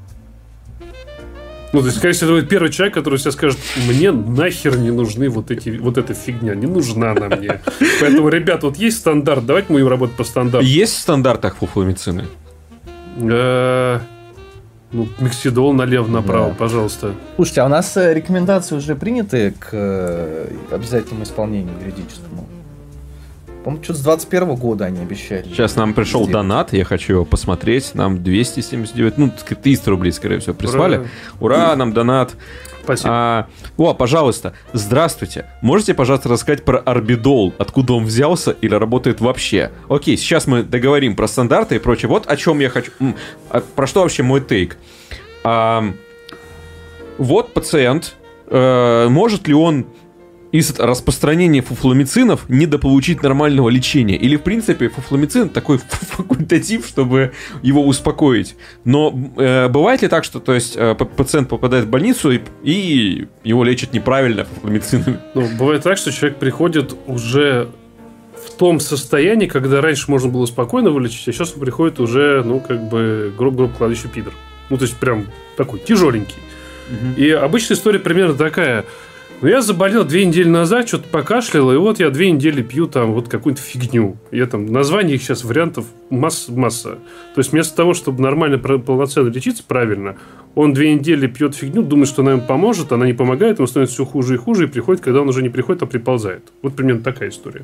[1.74, 4.90] Ну, то есть, скорее всего, это будет первый человек, который сейчас скажет, мне нахер не
[4.90, 7.62] нужны вот эти, вот эта фигня, не нужна она мне.
[8.00, 10.66] Поэтому, ребят, вот есть стандарт, давайте мы будем работать по стандарту.
[10.66, 12.22] Есть в стандартах фуфломицины?
[12.22, 12.47] Э,
[13.20, 16.56] Ну, миксидол налево-направо, Да.
[16.56, 17.12] пожалуйста.
[17.36, 22.48] Слушайте, а у нас э, рекомендации уже приняты к э, обязательному исполнению юридическому?
[23.68, 25.44] По-моему, что-то с 21 года они обещали.
[25.44, 26.32] Сейчас нам пришел Сделать.
[26.48, 27.96] донат, я хочу его посмотреть.
[27.96, 31.10] Нам 279, ну, 300 рублей, скорее всего, прислали.
[31.42, 32.32] Ура, нам донат.
[32.84, 33.10] Спасибо.
[33.12, 35.48] А, о, пожалуйста, здравствуйте.
[35.62, 39.72] Можете, пожалуйста, рассказать про орбидол, откуда он взялся или работает вообще?
[39.90, 42.08] Окей, сейчас мы договорим про стандарты и прочее.
[42.08, 42.94] Вот о чем я хочу.
[43.50, 44.78] а про что вообще мой тейк?
[45.44, 45.84] А,
[47.18, 48.16] вот пациент.
[48.50, 49.88] э, может ли он
[50.52, 54.16] из распространения фуфломицинов недополучить нормального лечения?
[54.16, 58.56] Или, в принципе, фуфломицин такой факультатив, чтобы его успокоить?
[58.84, 63.28] Но э, бывает ли так, что то есть, э, пациент попадает в больницу и, и
[63.44, 65.20] его лечат неправильно фуфломицинами?
[65.34, 67.70] Ну, бывает так, что человек приходит уже
[68.46, 72.60] в том состоянии, когда раньше можно было спокойно вылечить, а сейчас он приходит уже, ну,
[72.60, 74.34] как бы, грубо грубо кладущий пидор.
[74.70, 76.36] Ну, то есть, прям такой тяжеленький.
[77.18, 78.86] И обычная история примерно такая.
[79.39, 83.13] Ну, я заболел две недели назад, что-то покашлял, и вот я две недели пью там
[83.13, 84.17] вот какую-то фигню.
[84.32, 86.97] Я там, названий их сейчас вариантов масса, масса.
[87.36, 90.17] То есть, вместо того, чтобы нормально, полноценно лечиться правильно,
[90.56, 93.93] он две недели пьет фигню, думает, что она ему поможет, она не помогает, ему становится
[93.93, 96.52] все хуже и хуже, и приходит, когда он уже не приходит, а приползает.
[96.63, 97.63] Вот примерно такая история.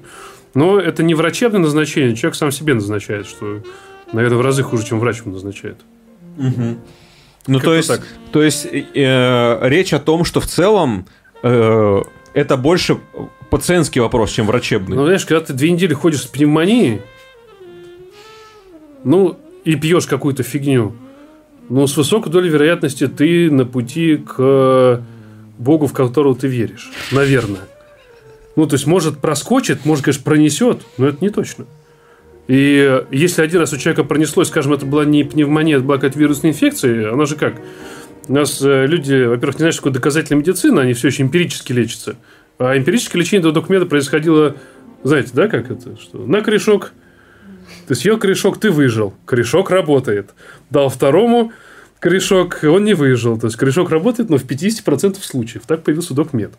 [0.53, 3.63] Но это не врачебное назначение, человек сам себе назначает, что,
[4.11, 5.77] наверное, в разы хуже, чем врач ему назначает.
[7.47, 8.01] Ну, Как-то то есть, так.
[8.31, 12.97] то есть э, речь о том, что в целом э, это больше
[13.49, 14.95] пациентский вопрос, чем врачебный.
[14.95, 17.01] Ну, знаешь, когда ты две недели ходишь с пневмонией,
[19.03, 20.95] ну, и пьешь какую-то фигню,
[21.69, 25.03] ну, с высокой долей вероятности ты на пути к
[25.57, 26.89] Богу, в которого ты веришь.
[27.11, 27.61] Наверное.
[28.55, 31.65] Ну, то есть, может, проскочит, может, конечно, пронесет, но это не точно.
[32.47, 36.19] И если один раз у человека пронеслось, скажем, это была не пневмония, это была какая-то
[36.19, 37.55] вирусная инфекция, она же как?
[38.27, 41.73] У нас э, люди, во-первых, не знают, что такое доказательная медицина, они все еще эмпирически
[41.73, 42.15] лечатся.
[42.57, 44.55] А эмпирическое лечение до документа происходило,
[45.03, 45.97] знаете, да, как это?
[45.99, 46.93] Что на корешок,
[47.87, 49.13] ты съел корешок, ты выжил.
[49.25, 50.33] Корешок работает.
[50.69, 51.51] Дал второму
[51.99, 53.37] корешок, он не выжил.
[53.37, 55.63] То есть, корешок работает, но в 50% случаев.
[55.67, 56.53] Так появился докмед.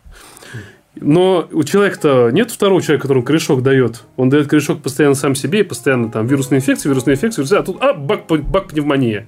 [0.97, 4.05] Но у человека-то нет второго человека, которому корешок дает.
[4.17, 7.83] Он дает корешок постоянно сам себе, и постоянно там вирусная инфекция, вирусная инфекция, а тут
[7.83, 9.27] а, бак, бак пневмония.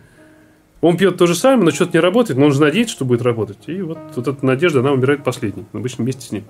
[0.80, 3.22] Он пьет то же самое, но что-то не работает, но он же надеется, что будет
[3.22, 3.58] работать.
[3.66, 6.44] И вот, вот эта надежда, она умирает последней, обычно вместе с ним.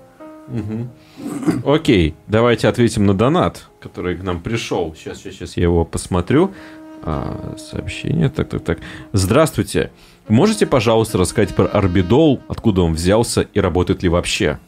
[0.47, 1.73] Угу.
[1.73, 4.95] Окей, давайте ответим на донат, который к нам пришел.
[4.95, 6.51] Сейчас, сейчас, сейчас я его посмотрю.
[7.03, 8.79] А, сообщение, так, так, так.
[9.13, 9.91] Здравствуйте.
[10.27, 14.59] Можете, пожалуйста, рассказать про орбидол, откуда он взялся и работает ли вообще?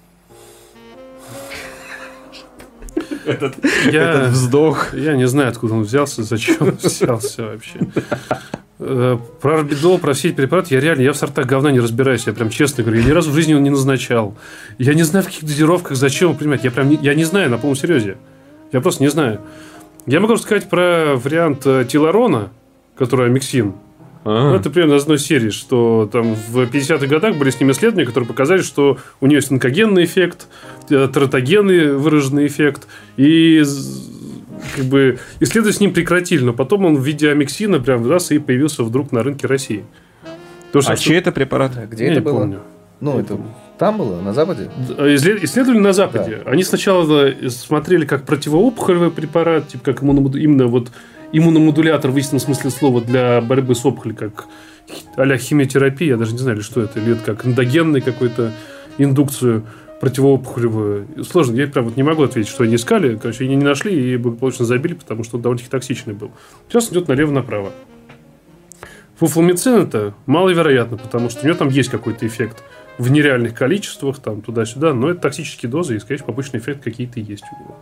[3.25, 3.57] Этот,
[3.91, 4.93] я, этот вздох.
[4.93, 7.79] Я не знаю, откуда он взялся, зачем он взялся вообще.
[8.81, 12.27] Э, про орбидол, про все эти препараты, я реально, я в сортах говна не разбираюсь,
[12.27, 14.37] я прям честно говорю, я ни разу в жизни его не назначал.
[14.77, 17.49] Я не знаю, в каких дозировках, зачем его принимать, я прям, не, я не знаю,
[17.49, 18.15] на полном серьезе.
[18.71, 19.41] Я просто не знаю.
[20.05, 22.51] Я могу рассказать про вариант э, Тиларона,
[22.95, 23.73] который амиксин.
[24.25, 28.05] Ну, это примерно из одной серии, что там в 50-х годах были с ним исследования,
[28.05, 30.47] которые показали, что у нее есть онкогенный эффект,
[30.89, 32.87] э, тератогенный выраженный эффект,
[33.17, 33.63] и
[34.75, 38.39] как бы исследовать с ним прекратили, но потом он в виде амиксина прям раз и
[38.39, 39.85] появился вдруг на рынке России.
[40.71, 41.71] То, что, а чей это препарат?
[41.89, 42.39] Где Я это было?
[42.39, 42.59] Помню.
[42.99, 43.51] Ну, Я это помню.
[43.77, 44.69] там было, на Западе?
[44.97, 46.41] Исследовали на Западе.
[46.43, 46.51] Да.
[46.51, 50.91] Они сначала смотрели как противоопухолевый препарат, типа как именно вот
[51.31, 54.45] иммуномодулятор в истинном смысле слова для борьбы с опухолью, как
[55.15, 58.51] а химиотерапия, я даже не знаю, что это, или это как эндогенный какой-то
[58.97, 59.63] индукцию
[59.99, 61.25] противоопухолевую.
[61.29, 63.17] Сложно, я прям вот не могу ответить, что они искали.
[63.17, 66.31] Короче, они не нашли и благополучно забили, потому что он довольно-таки токсичный был.
[66.67, 67.71] Сейчас идет налево-направо.
[69.17, 72.63] Фуфломицин это маловероятно, потому что у него там есть какой-то эффект
[72.97, 77.19] в нереальных количествах, там туда-сюда, но это токсические дозы, и, скорее всего, побочный эффект какие-то
[77.19, 77.77] есть у него.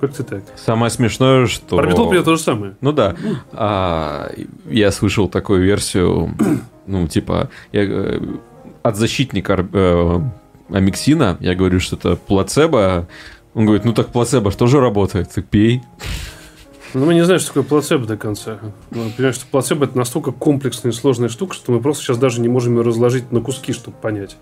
[0.00, 0.42] Как-то так.
[0.56, 1.78] Самое смешное, что...
[1.78, 2.76] Орбитол при то же самое.
[2.82, 3.16] Ну да.
[3.52, 4.30] А,
[4.68, 6.34] я слышал такую версию,
[6.86, 8.20] ну, типа, я, э,
[8.82, 10.20] от защитника э,
[10.70, 13.08] амиксина, я говорю, что это плацебо.
[13.54, 15.30] Он говорит, ну так плацебо что же работает?
[15.30, 15.82] Ты пей.
[16.94, 18.58] Ну, мы не знаем, что такое плацебо до конца.
[18.90, 22.40] Мы понимаем, что плацебо это настолько комплексная и сложная штука, что мы просто сейчас даже
[22.40, 24.36] не можем ее разложить на куски, чтобы понять.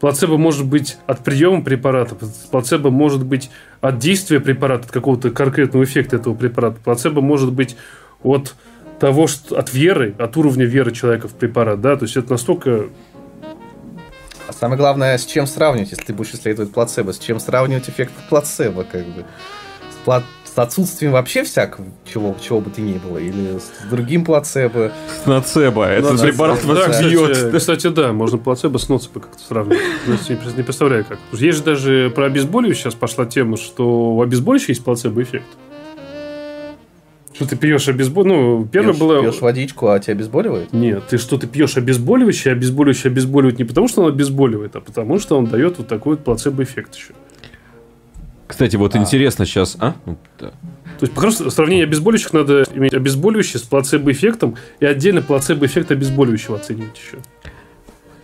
[0.00, 2.16] Плацебо может быть от приема препарата,
[2.50, 3.50] плацебо может быть
[3.80, 6.80] от действия препарата, от какого-то конкретного эффекта этого препарата.
[6.82, 7.76] Плацебо может быть
[8.22, 8.54] от
[8.98, 12.86] того, что от веры, от уровня веры человека в препарат, да, то есть это настолько
[14.48, 18.12] а самое главное, с чем сравнивать, если ты будешь исследовать плацебо, с чем сравнивать эффект
[18.30, 19.26] плацебо, как бы.
[19.90, 24.24] С, пла- с отсутствием вообще всякого, чего, чего бы ты ни было, или с другим
[24.24, 24.90] плацебо.
[25.22, 27.36] С нацебо, это ну, препарат вас да, бьет.
[27.36, 29.82] Кстати, кстати, да, можно плацебо с ноцебо как-то сравнивать.
[30.56, 31.18] Не представляю как.
[31.32, 35.46] Есть же даже про обезболивающее сейчас пошла тема, что у обезболивающего есть плацебо-эффект.
[37.38, 38.58] Что ты пьешь обезболивающее?
[38.58, 39.22] Ну, первое пьешь, было...
[39.22, 40.72] Пьешь водичку, а тебя обезболивает?
[40.72, 44.80] Нет, ты что, ты пьешь обезболивающее, а обезболивающее обезболивает не потому, что он обезболивает, а
[44.80, 47.14] потому, что он дает вот такой вот плацебо-эффект еще.
[48.48, 48.98] Кстати, вот а.
[48.98, 49.76] интересно сейчас...
[49.78, 49.94] А?
[50.04, 50.50] Ну, да.
[50.98, 56.98] То есть, по сравнению обезболивающих надо иметь обезболивающее с плацебо-эффектом и отдельно плацебо-эффект обезболивающего оценивать
[56.98, 57.18] еще.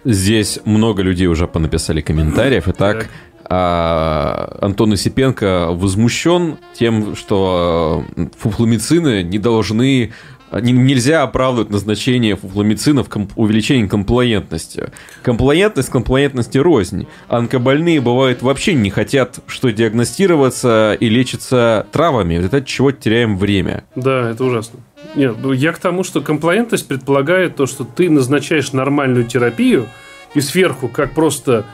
[0.04, 2.64] Здесь много людей уже понаписали комментариев.
[2.66, 3.08] Итак,
[3.56, 8.04] а Антон Осипенко возмущен тем, что
[8.36, 10.12] фуфломицины не должны
[10.60, 14.90] нельзя оправдывать назначение фуфломицина в комп- увеличении комплаентности.
[15.22, 17.06] Комплаентность комплаентности рознь.
[17.28, 22.38] Онкобольные бывают вообще не хотят, что диагностироваться и лечиться травами.
[22.38, 23.84] Вот это чего теряем время.
[23.96, 24.80] Да, это ужасно.
[25.14, 29.86] Нет, ну, я к тому, что комплаентность предполагает то, что ты назначаешь нормальную терапию
[30.34, 31.64] и сверху, как просто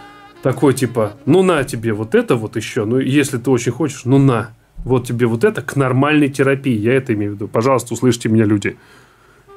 [0.42, 4.18] такой типа, ну на тебе вот это вот еще, ну если ты очень хочешь, ну
[4.18, 4.50] на,
[4.85, 7.48] вот тебе вот это к нормальной терапии, я это имею в виду.
[7.48, 8.76] Пожалуйста, услышьте меня, люди.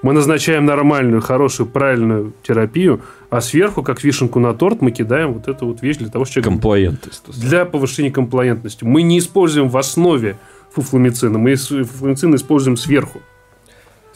[0.02, 5.48] Мы назначаем нормальную, хорошую, правильную терапию, а сверху, как вишенку на торт, мы кидаем вот
[5.48, 6.44] эту вот вещь для того, чтобы...
[6.44, 7.40] Комплаентность.
[7.40, 8.84] Для повышения комплаентности.
[8.84, 10.36] Мы не используем в основе
[10.74, 13.22] фуфломицина, мы фуфломицин используем сверху.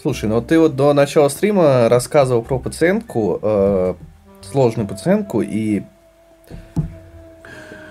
[0.02, 3.94] Слушай, ну ты вот до начала стрима рассказывал про пациентку, э,
[4.42, 5.84] сложную пациентку, и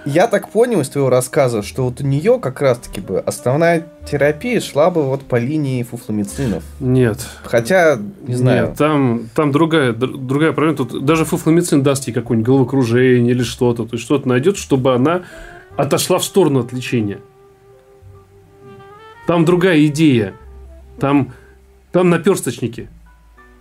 [0.06, 4.60] я так понял из твоего рассказа, что вот у нее как раз-таки бы основная терапия
[4.60, 6.62] шла бы вот по линии фуфломицинов.
[6.78, 7.18] Нет.
[7.42, 8.68] Хотя, не знаю.
[8.68, 10.76] Нет, там, там другая, другая проблема.
[10.76, 13.84] Тут даже фуфломицин даст ей какое-нибудь головокружение или что-то.
[13.84, 15.22] То есть что-то найдет, чтобы она
[15.76, 17.18] отошла в сторону от лечения.
[19.26, 20.34] Там другая идея.
[21.00, 21.32] Там,
[21.90, 22.88] там наперсточники.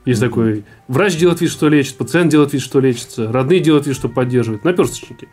[0.06, 0.26] Есть mm-hmm.
[0.28, 0.64] такой.
[0.88, 4.64] Врач делает вид, что лечит, пациент делает вид, что лечится, родные делают вид, что поддерживают.
[4.64, 5.28] Наперсточники.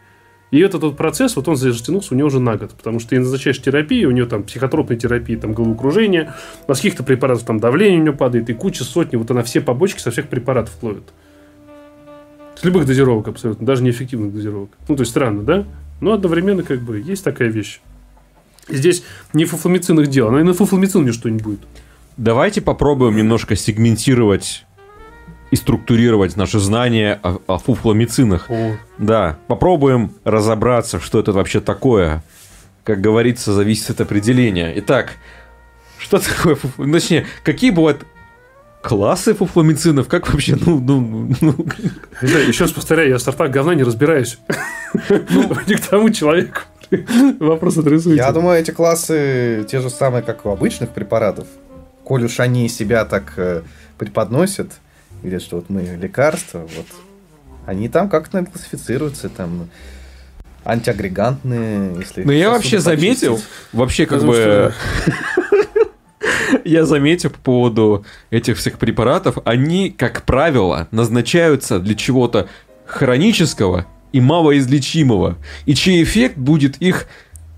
[0.51, 2.73] И этот вот процесс, вот он затянулся у него уже на год.
[2.73, 6.35] Потому что ты назначаешь терапию, у него там психотропная терапия, там головокружение,
[6.67, 9.63] а с каких-то препаратов там давление у него падает, и куча сотни, вот она все
[9.63, 11.05] побочки со всех препаратов ловит.
[12.55, 14.71] С любых дозировок абсолютно, даже неэффективных дозировок.
[14.89, 15.65] Ну, то есть странно, да?
[16.03, 17.81] Но одновременно как бы есть такая вещь.
[18.69, 21.61] Здесь не фуфламицин их дело, но и на фуфламицин мне что-нибудь будет.
[22.17, 24.65] Давайте попробуем немножко сегментировать
[25.51, 28.51] и структурировать наши знания о, о фуфламицинах.
[28.51, 28.77] О.
[28.99, 32.23] Да, попробуем разобраться, что это вообще такое.
[32.85, 34.73] Как говорится, зависит от определения.
[34.77, 35.15] Итак,
[35.99, 37.01] что такое фуфламицин?
[37.01, 38.05] Точнее, какие бывают
[38.83, 40.09] классы фуфламицинов?
[40.09, 41.67] Как вообще, ну, ну, ну...
[42.21, 44.39] Еще раз повторяю, я в сортах говна не разбираюсь.
[45.09, 46.61] Ну, не к тому человеку.
[47.41, 48.23] Вопрос адресуется.
[48.23, 51.47] Я думаю, эти классы те же самые, как у обычных препаратов.
[52.05, 53.63] Коль уж они себя так э,
[53.99, 54.73] преподносят,
[55.23, 56.87] говорят, что вот мы лекарства, вот
[57.67, 59.69] они там как-то наверное, классифицируются, там
[60.65, 62.25] антиагрегантные, если...
[62.25, 63.41] Ну, я вообще заметил,
[63.73, 64.73] вообще как бы...
[66.65, 72.49] Я заметил по поводу этих всех препаратов, они, как правило, назначаются для чего-то
[72.87, 77.07] хронического и малоизлечимого, и чей эффект будет их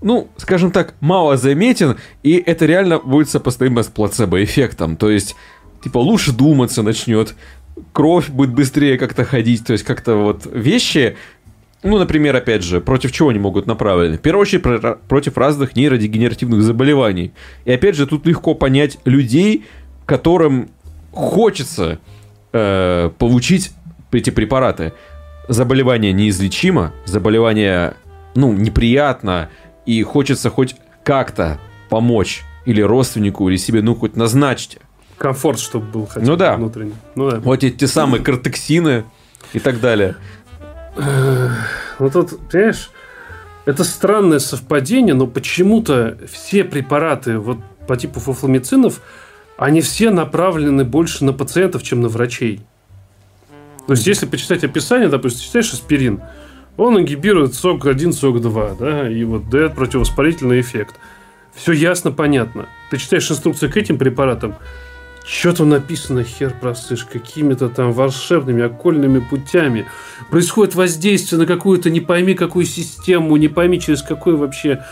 [0.01, 4.97] ну, скажем так, мало заметен, и это реально будет сопоставимо с плацебо-эффектом.
[4.97, 5.35] То есть,
[5.83, 7.35] типа, лучше думаться начнет,
[7.91, 11.15] кровь будет быстрее как-то ходить, то есть как-то вот вещи,
[11.83, 14.17] ну, например, опять же, против чего они могут направлены?
[14.17, 17.31] В первую очередь, про- против разных нейродегенеративных заболеваний.
[17.65, 19.65] И опять же, тут легко понять людей,
[20.05, 20.69] которым
[21.11, 21.99] хочется
[22.53, 23.71] э, получить
[24.11, 24.93] эти препараты.
[25.47, 27.93] Заболевание неизлечимо, заболевание,
[28.33, 29.49] ну, неприятно,
[29.85, 34.79] и хочется хоть как-то помочь или родственнику, или себе, ну, хоть назначить.
[35.17, 36.55] Комфорт, чтобы был хотя бы ну, да.
[36.55, 36.95] внутренний.
[37.15, 37.39] Ну да.
[37.39, 39.05] Вот эти те самые кортексины
[39.53, 40.15] и так далее.
[40.97, 42.89] Ну тут, понимаешь,
[43.65, 49.01] это странное совпадение, но почему-то все препараты вот по типу фуфламицинов,
[49.57, 52.61] они все направлены больше на пациентов, чем на врачей.
[53.87, 56.21] То есть, если почитать описание, допустим, читаешь аспирин,
[56.77, 60.95] он ингибирует СОК-1, СОК-2, да, и вот дает противовоспалительный эффект.
[61.53, 62.67] Все ясно, понятно.
[62.91, 64.55] Ты читаешь инструкцию к этим препаратам,
[65.25, 69.85] что там написано, хер просышь, какими-то там волшебными окольными путями.
[70.29, 74.83] Происходит воздействие на какую-то не пойми какую систему, не пойми через какой вообще.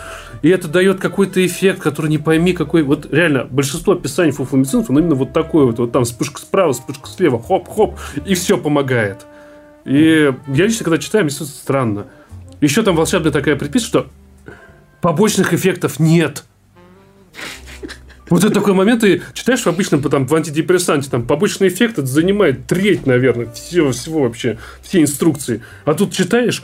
[0.42, 2.82] И это дает какой-то эффект, который не пойми какой.
[2.82, 5.78] Вот реально, большинство описаний фуфломицинов, он именно вот такой вот.
[5.80, 9.28] Вот там вспышка справа, вспышка слева, хоп-хоп, и все помогает.
[9.86, 12.08] И я лично, когда читаю, мне странно.
[12.62, 14.08] Еще там волшебная такая предписка, что
[15.02, 16.46] побочных эффектов нет.
[18.30, 22.08] Вот это такой момент, ты читаешь в обычном там, в антидепрессанте, там побочный эффект это
[22.08, 25.62] занимает треть, наверное, всего, всего вообще, все инструкции.
[25.86, 26.64] А тут читаешь,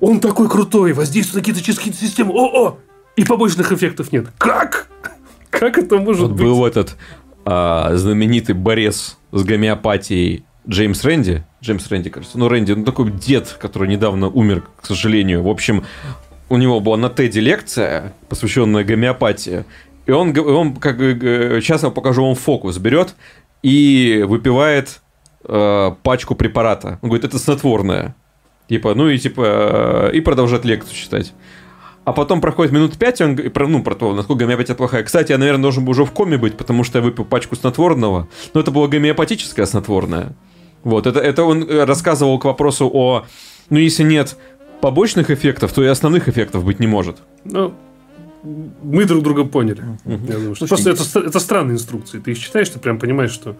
[0.00, 2.78] он такой крутой, воздействует на какие-то какие системы, о-о,
[3.16, 4.28] и побочных эффектов нет.
[4.38, 4.88] Как?
[5.50, 6.40] Как это может вот быть?
[6.40, 6.96] Был этот
[7.44, 13.56] а, знаменитый борец с гомеопатией Джеймс Рэнди, Джеймс Рэнди, кажется, ну, Рэнди, ну, такой дед,
[13.60, 15.42] который недавно умер, к сожалению.
[15.42, 15.84] В общем,
[16.48, 19.64] у него была на Теди лекция, посвященная гомеопатии,
[20.06, 23.14] и он, он как сейчас я покажу, он фокус берет
[23.62, 25.00] и выпивает
[25.44, 26.98] э, пачку препарата.
[27.02, 28.14] Он говорит, это снотворное.
[28.68, 31.32] Типа, ну и типа, э, и продолжает лекцию читать.
[32.04, 35.02] А потом проходит минут пять, он ну, про то, насколько гомеопатия плохая.
[35.02, 38.28] Кстати, я, наверное, должен был уже в коме быть, потому что я выпил пачку снотворного.
[38.54, 40.32] Но это было гомеопатическое снотворное.
[40.82, 43.26] Вот, это, это он э, рассказывал к вопросу о...
[43.68, 44.36] Ну, если нет
[44.80, 47.18] побочных эффектов, то и основных эффектов быть не может.
[47.44, 47.74] Ну,
[48.42, 49.82] мы друг друга поняли.
[50.04, 52.18] Я думаю, что просто это, это странные инструкции.
[52.18, 53.56] Ты их читаешь, ты прям понимаешь, что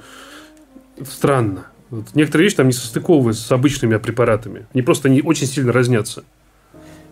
[0.96, 1.66] это странно.
[1.90, 4.66] Вот некоторые вещи там не состыковываются с обычными препаратами.
[4.72, 6.24] Они просто не очень сильно разнятся.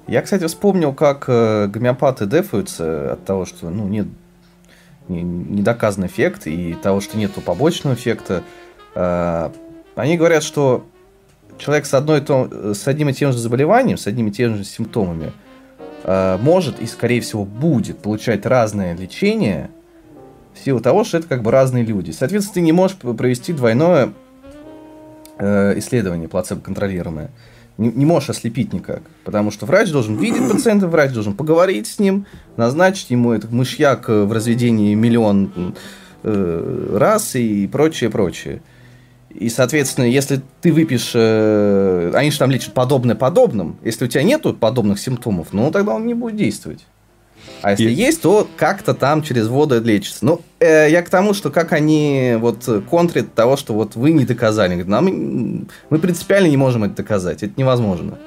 [0.07, 4.07] Я, кстати, вспомнил, как э, гомеопаты дефаются от того, что ну, нет
[5.09, 8.43] не, не доказан эффект и того, что нет побочного эффекта.
[8.95, 9.51] Э,
[9.99, 10.87] они говорят, что
[11.59, 15.33] человек с, одной, с одним и тем же заболеванием, с одними и теми же симптомами,
[16.05, 19.71] э, может и, скорее всего, будет получать разное лечение
[20.55, 22.13] в силу того, что это как бы разные люди.
[22.13, 24.13] Соответственно, ты не можешь провести двойное
[25.39, 27.31] э, исследование плацебо-контролируемое.
[27.77, 29.03] Не, можешь ослепить никак.
[29.25, 32.27] Потому что врач должен видеть пациента, врач должен поговорить с ним,
[32.57, 35.75] назначить ему этот мышьяк в разведении миллион
[36.23, 38.63] э, раз и прочее, прочее.
[39.31, 41.13] И, соответственно, если ты выпьешь...
[41.15, 43.77] Э, они же там лечат подобное подобным.
[43.85, 46.87] Если у тебя нету подобных симптомов, ну, тогда он не будет действовать.
[47.63, 47.95] А если и...
[47.95, 50.25] есть, то как-то там через воду лечится.
[50.25, 54.25] Ну, э, я к тому, что как они вот контрят того, что вот вы не
[54.25, 54.83] доказали.
[54.83, 57.43] Нам, мы принципиально не можем это доказать.
[57.43, 58.19] Это невозможно.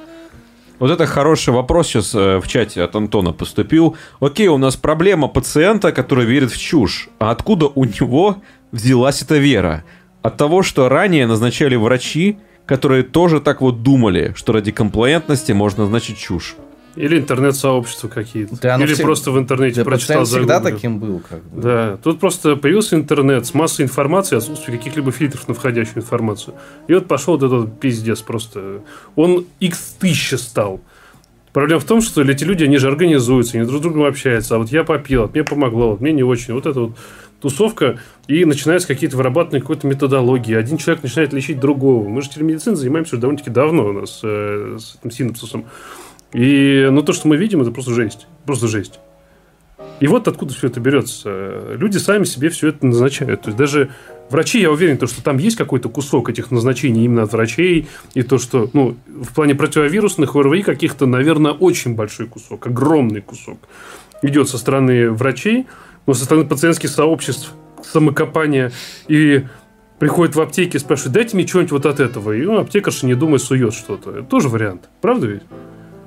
[0.82, 3.95] Вот это хороший вопрос сейчас э, в чате от Антона поступил.
[4.20, 7.08] Окей, у нас проблема пациента, который верит в чушь.
[7.20, 8.38] А откуда у него
[8.72, 9.84] взялась эта вера?
[10.22, 15.84] От того, что ранее назначали врачи, которые тоже так вот думали, что ради комплаентности можно
[15.84, 16.55] назначить чушь.
[16.95, 18.59] Или интернет-сообщества какие-то.
[18.61, 19.05] Да, Или всег...
[19.05, 21.22] просто в интернете да, прочитал всегда таким был.
[21.28, 21.61] Как бы.
[21.61, 26.53] Да, тут просто появился интернет с массой информации, отсутствие каких-либо фильтров на входящую информацию.
[26.89, 28.82] И вот пошел вот этот пиздец просто.
[29.15, 30.82] Он x тысяча стал.
[31.53, 34.55] Проблема в том, что эти люди, они же организуются, они друг с другом общаются.
[34.55, 36.53] А вот я попил, вот мне помогло, вот мне не очень.
[36.53, 36.97] Вот это вот
[37.42, 40.56] тусовка, и начинаются какие-то вырабатывания какой-то методологии.
[40.56, 42.08] Один человек начинает лечить другого.
[42.08, 45.66] Мы же телемедициной занимаемся уже довольно-таки давно у нас э, с этим синапсисом.
[46.34, 48.28] И ну, то, что мы видим, это просто жесть.
[48.46, 49.00] Просто жесть.
[50.00, 51.76] И вот откуда все это берется.
[51.76, 53.42] Люди сами себе все это назначают.
[53.42, 53.92] То есть даже
[54.30, 58.24] врачи, я уверен, то, что там есть какой-то кусок этих назначений именно от врачей, и
[58.24, 63.60] то, что ну, в плане противовирусных ОРВИ каких-то, наверное, очень большой кусок, огромный кусок
[64.24, 65.68] идет со стороны врачей,
[66.06, 68.72] но со стороны пациентских сообществ самокопания
[69.08, 69.45] и
[69.99, 72.32] приходит в аптеке и спрашивает, дайте мне что-нибудь вот от этого.
[72.32, 74.12] И ну, аптекарша, не думая, сует что-то.
[74.12, 74.89] Это тоже вариант.
[74.99, 75.43] Правда ведь?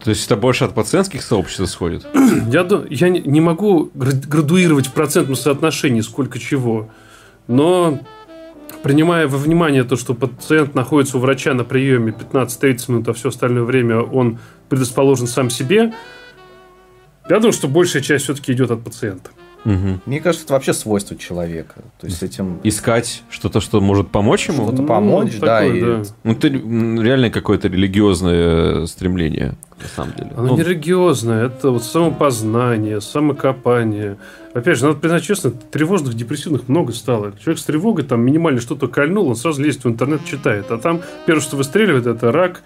[0.03, 2.07] То есть это больше от пациентских сообществ исходит?
[2.51, 6.91] Я, я не могу градуировать в процентном соотношении сколько чего,
[7.47, 8.01] но
[8.83, 13.31] принимая во внимание то, что пациент находится у врача на приеме 15-30 минут, а все
[13.31, 14.39] остальное время он
[14.69, 15.95] предрасположен сам себе,
[17.29, 19.31] я думаю, что большая часть все-таки идет от пациента.
[19.65, 20.01] Угу.
[20.07, 21.77] Мне кажется, это вообще свойство человека.
[22.01, 22.61] То есть этим...
[22.63, 24.69] Искать что-то, что может помочь ему?
[24.69, 25.61] Что-то помочь, ну, да.
[25.61, 25.81] Такое, и...
[25.81, 26.03] да.
[26.23, 30.31] Ну, это реально какое-то религиозное стремление, на самом деле.
[30.37, 30.57] Оно ну...
[30.57, 34.19] не религиозное, это вот самопознание, самокопание.
[34.53, 37.33] Опять же, надо признать честно, тревожных, депрессивных много стало.
[37.41, 40.67] Человек с тревогой, там минимально что-то кольнул, он сразу лезет в интернет, читает.
[40.71, 42.63] А там первое, что выстреливает, это рак,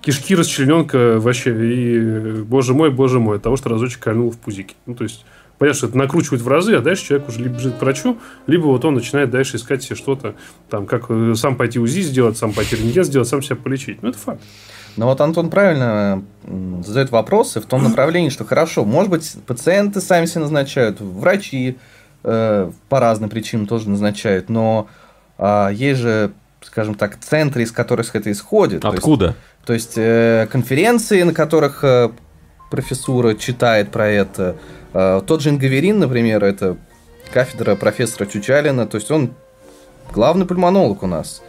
[0.00, 1.50] кишки, расчлененка вообще.
[1.50, 4.74] И, боже мой, боже мой, от того, что разочек кольнул в пузике.
[4.86, 5.24] Ну, то есть,
[5.60, 8.64] понятно, что это накручивает в разы, а дальше человек уже либо бежит к врачу, либо
[8.64, 10.34] вот он начинает дальше искать себе что-то,
[10.70, 14.02] там, как э, сам пойти УЗИ сделать, сам пойти рентген сделать, сам себя полечить.
[14.02, 14.40] Ну, это факт.
[14.96, 16.24] Но вот Антон правильно
[16.82, 21.76] задает вопросы в том направлении, что хорошо, может быть, пациенты сами себе назначают, врачи
[22.24, 24.88] э, по разным причинам тоже назначают, но
[25.36, 26.32] э, есть же,
[26.62, 28.82] скажем так, центры, из которых это исходит.
[28.82, 29.36] Откуда?
[29.66, 32.12] То есть, то есть э, конференции, на которых э,
[32.70, 34.56] профессура читает про это,
[34.92, 36.76] а, тот же Ингаверин, например, это
[37.32, 39.32] кафедра профессора Чучалина, то есть он
[40.12, 41.42] главный пульмонолог у нас.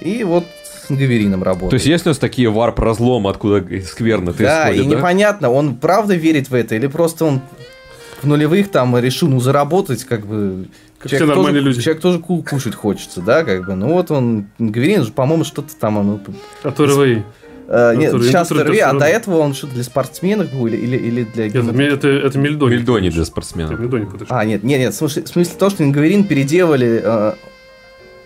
[0.00, 0.44] И вот
[0.86, 1.70] с Ингаверином работает.
[1.70, 4.96] То есть есть у нас такие варп-разломы, откуда скверно ты Да, исходит, и да?
[4.96, 7.40] непонятно, он правда верит в это, или просто он
[8.22, 10.66] в нулевых там решил ну, заработать, как бы...
[10.98, 11.82] Как человек все нормальные тоже, люди.
[11.82, 13.74] Человек тоже кушать хочется, да, как бы.
[13.74, 16.22] Ну вот он, Ингаверин, по-моему, что-то там...
[16.62, 17.22] А то РВИ.
[17.66, 21.24] Uh, нет, сейчас РВИ, а до этого он что-то для спортсменов был или, или, или
[21.24, 21.48] для...
[21.48, 22.74] Нет, это, это Мельдони.
[22.74, 23.80] Мельдони для спортсменов.
[23.80, 27.34] Мельдони а, нет, нет, нет, слушай, в смысле то, что ингаверин переделали, uh,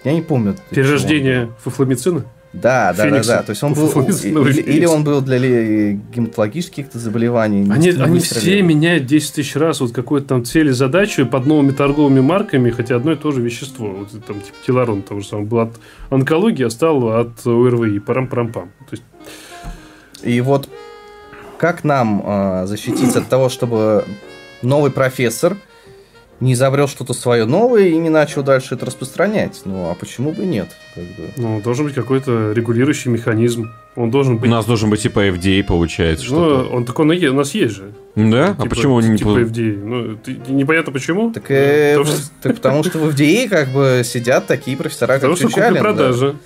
[0.05, 0.57] я не помню.
[0.71, 2.25] Перерождение фуфламицина?
[2.53, 3.43] Да, да, да, да.
[3.45, 5.39] То есть он был или, или он был для
[5.93, 7.65] гематологических каких-то заболеваний.
[7.71, 11.71] Они, они все меняют 10 тысяч раз вот какую-то там цель и задачу под новыми
[11.71, 13.91] торговыми марками, хотя одно и то же вещество.
[13.91, 15.81] Вот там типа теларон того же самого был от
[16.11, 18.01] онкологии, а стал от ОРВИ.
[18.01, 18.71] Парам-парам-пам.
[18.81, 19.05] То есть
[20.23, 20.69] и вот
[21.59, 24.05] как нам э, защититься от того, чтобы
[24.63, 25.57] новый профессор
[26.41, 29.61] не изобрел что-то свое новое и не начал дальше это распространять.
[29.67, 30.69] Ну, а почему бы нет?
[30.95, 31.29] Как бы.
[31.37, 33.71] Ну, должен быть какой-то регулирующий механизм.
[33.95, 34.49] Он должен быть...
[34.49, 37.55] У нас должен быть типа FDA, получается, ну, что он так он и у нас
[37.55, 37.93] есть же.
[38.17, 38.53] Да?
[38.53, 39.19] Типа, а почему он не...
[39.19, 39.85] Типа FDA.
[39.85, 41.31] Ну, ты, непонятно почему.
[41.31, 42.31] Так, э, потому, что...
[42.41, 46.33] так потому что в FDA как бы сидят такие профессора, как Потому что продажа.
[46.33, 46.39] Да.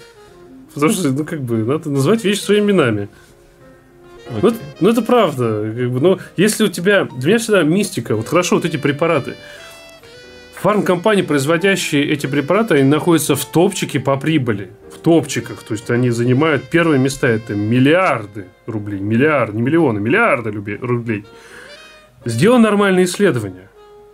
[0.74, 3.08] Потому что, ну, как бы, надо назвать вещи своими именами.
[4.42, 5.72] Ну, ну, это правда.
[5.76, 7.04] Как бы, но если у тебя...
[7.04, 8.16] Для меня всегда мистика.
[8.16, 9.34] Вот хорошо, вот эти препараты.
[10.54, 14.70] Фармкомпании, производящие эти препараты, они находятся в топчике по прибыли.
[14.90, 15.62] В топчиках.
[15.62, 17.28] То есть, они занимают первые места.
[17.28, 19.00] Это миллиарды рублей.
[19.00, 21.26] Миллиарды, не миллионы, миллиарды рублей.
[22.24, 23.68] Сделай нормальное исследование.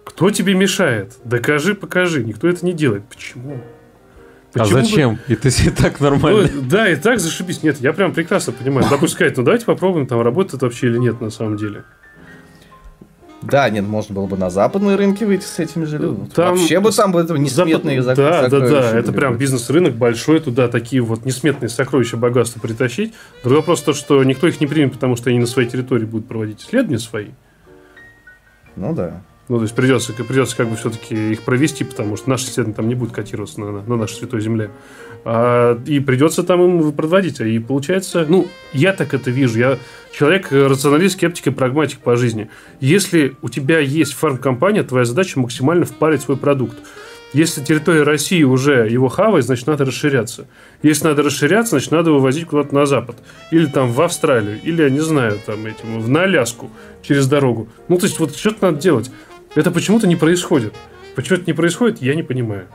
[0.04, 1.14] Кто тебе мешает?
[1.24, 2.24] Докажи, покажи.
[2.24, 3.04] Никто это не делает.
[3.08, 3.60] Почему?
[4.52, 5.18] А Почему бы- зачем?
[5.28, 6.48] Это и так нормально.
[6.52, 7.62] Ну, да, и так зашибись.
[7.62, 8.86] Нет, я прям прекрасно понимаю.
[8.90, 11.84] Допустим, сказать, ну давайте попробуем, там работает вообще или нет на самом деле.
[13.42, 15.98] Да, нет, можно было бы на западные рынки выйти с этим же.
[16.34, 18.98] Там Вообще бы там бы этого несметные Запад- Да, да, сокровища да.
[18.98, 19.38] Это прям бы.
[19.38, 23.14] бизнес-рынок большой, туда такие вот несметные сокровища богатства притащить.
[23.42, 26.28] Другой вопрос то, что никто их не примет, потому что они на своей территории будут
[26.28, 27.28] проводить исследования свои.
[28.76, 29.22] Ну да.
[29.50, 32.86] Ну, то есть придется, придется как бы все-таки их провести, потому что наши исследования там
[32.86, 34.70] не будут котироваться на, на, на нашей святой земле.
[35.24, 37.40] А, и придется там им проводить.
[37.40, 39.58] И получается, ну, я так это вижу.
[39.58, 39.78] Я
[40.12, 42.48] человек э, рационалист, скептик и прагматик по жизни.
[42.78, 46.78] Если у тебя есть фармкомпания, твоя задача максимально впарить свой продукт.
[47.32, 50.46] Если территория России уже его хавает, значит, надо расширяться.
[50.82, 53.16] Если надо расширяться, значит, надо вывозить куда-то на запад.
[53.50, 56.70] Или там в Австралию, или, я не знаю, там этим, на Аляску
[57.02, 57.68] через дорогу.
[57.88, 59.10] Ну, то есть, вот что-то надо делать.
[59.54, 60.74] Это почему-то не происходит.
[61.16, 62.66] Почему это не происходит, я не понимаю.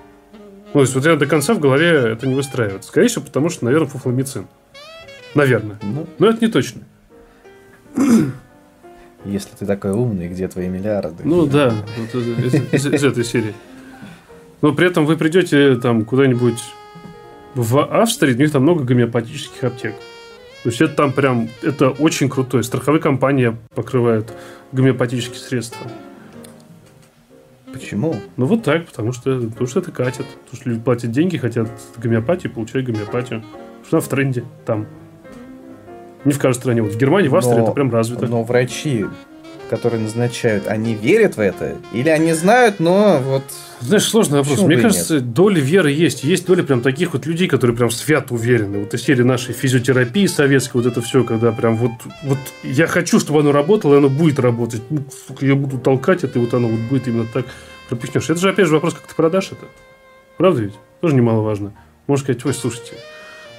[0.74, 2.90] Ну, то есть, вот я до конца в голове это не выстраивается.
[2.90, 4.48] Скорее всего, потому что, наверное, фуфломицин.
[5.34, 5.78] Наверное.
[5.82, 6.82] Ну, Но это не точно.
[9.26, 11.24] если ты такой умный, где твои миллиарды?
[11.24, 13.54] Ну да, вот из, из- из этой серии.
[14.62, 16.60] Но при этом вы придете там куда-нибудь
[17.56, 19.96] в Австрии, у них там много гомеопатических аптек.
[20.64, 22.64] То есть это там прям, это очень крутой.
[22.64, 24.34] Страховые компании покрывают
[24.72, 25.90] гомеопатические средства.
[27.76, 28.16] Почему?
[28.38, 30.26] Ну вот так, потому что, потому что это катит.
[30.26, 33.42] Потому что люди платят деньги, хотят гомеопатию, получают гомеопатию.
[33.42, 34.88] Потому что она в тренде там.
[36.24, 36.82] Не в каждой стране.
[36.82, 38.28] Вот в Германии, в Австрии Но- это прям развито.
[38.28, 39.06] Но врачи,
[39.70, 41.76] которые назначают, они верят в это?
[41.94, 43.44] Или они знают, но вот...
[43.82, 44.56] Знаешь, сложный вопрос.
[44.56, 46.24] Почему Мне кажется, доля веры есть.
[46.24, 48.80] Есть доля прям таких вот людей, которые прям свято уверены.
[48.80, 51.92] Вот из серии нашей физиотерапии советской, вот это все, когда прям вот,
[52.24, 54.82] вот я хочу, чтобы оно работало, и оно будет работать.
[54.90, 57.46] Ну, сука, я буду толкать это, и вот оно вот будет именно так
[57.90, 58.30] пропихнешь.
[58.30, 59.66] Это же, опять же, вопрос, как ты продашь это.
[60.38, 60.74] Правда ведь?
[61.02, 61.74] Тоже немаловажно.
[62.08, 62.94] Можешь сказать, ой, слушайте,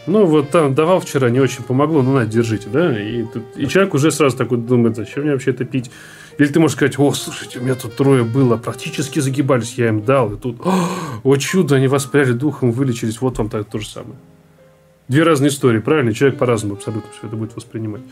[0.06, 2.98] ну вот там давал вчера, не очень помогло, ну на, держите, да?
[3.00, 5.90] И, тут- и человек уже сразу такой думает, зачем мне вообще это пить?
[6.38, 10.02] Или ты можешь сказать, о, слушайте, у меня тут трое было, практически загибались, я им
[10.04, 10.74] дал, и тут, «О,
[11.24, 14.16] о чудо, они воспряли духом, вылечились, вот вам так, то же самое.
[15.08, 16.12] Две разные истории, правильно?
[16.12, 18.02] Человек по-разному абсолютно все это будет воспринимать.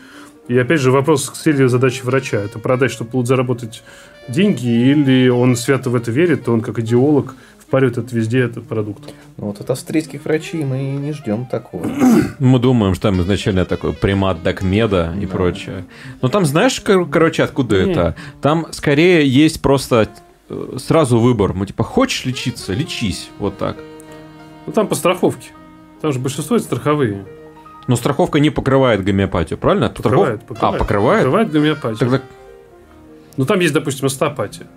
[0.47, 2.37] И опять же вопрос к цели задачи врача.
[2.37, 3.83] Это продать, чтобы заработать
[4.29, 7.35] деньги, или он свято в это верит, то он как идеолог
[7.67, 9.03] впаривает это везде, этот продукт.
[9.37, 11.85] Ну, вот от австрийских врачей мы и не ждем такого.
[12.39, 15.31] Мы думаем, что там изначально такой примат Дакмеда и Да.
[15.31, 15.85] прочее.
[16.21, 17.91] Но там знаешь, кор- короче, откуда Не.
[17.91, 18.15] это?
[18.41, 20.07] Там скорее есть просто
[20.49, 21.53] э, сразу выбор.
[21.53, 22.73] Мы типа, хочешь лечиться?
[22.73, 23.29] Лечись.
[23.39, 23.77] Вот так.
[24.67, 25.49] Ну там по страховке.
[26.01, 27.25] Там же большинство это страховые.
[27.87, 29.89] Но страховка не покрывает гомеопатию, правильно?
[29.89, 30.75] Покрывает, Страхов- покрывает.
[30.75, 31.19] А, покрывает?
[31.23, 31.97] Покрывает гомеопатию.
[31.97, 32.21] Тогда...
[33.37, 34.67] Ну там есть, допустим, остеопатия.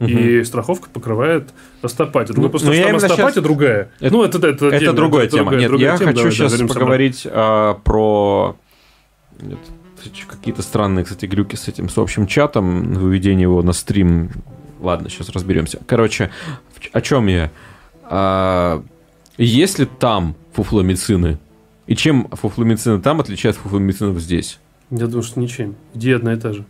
[0.00, 0.16] Мгм.
[0.18, 1.48] И страховка покрывает
[1.82, 2.36] остеопатию.
[2.36, 3.90] Ну, Ну, просто ну, там остеопатия щас- другая.
[4.00, 5.44] Это- ну, это, это, Это отдельно, другая это тема.
[5.50, 6.10] другая- Нет, другая я тема.
[6.12, 8.56] хочу Давай, сейчас поговорить а, про...
[9.40, 9.58] Нет,
[10.28, 14.30] какие-то странные, кстати, глюки с этим, с общим чатом, выведение его на стрим.
[14.80, 15.80] Ладно, сейчас разберемся.
[15.86, 16.30] Короче,
[16.92, 17.50] о чем я?
[18.04, 18.82] А,
[19.36, 21.38] есть ли там фуфломицины?
[21.88, 24.58] И чем фуфломицины там отличаются от фуфломицинов здесь?
[24.90, 25.74] Я думаю, что ничем.
[25.94, 26.64] Где одна и та же.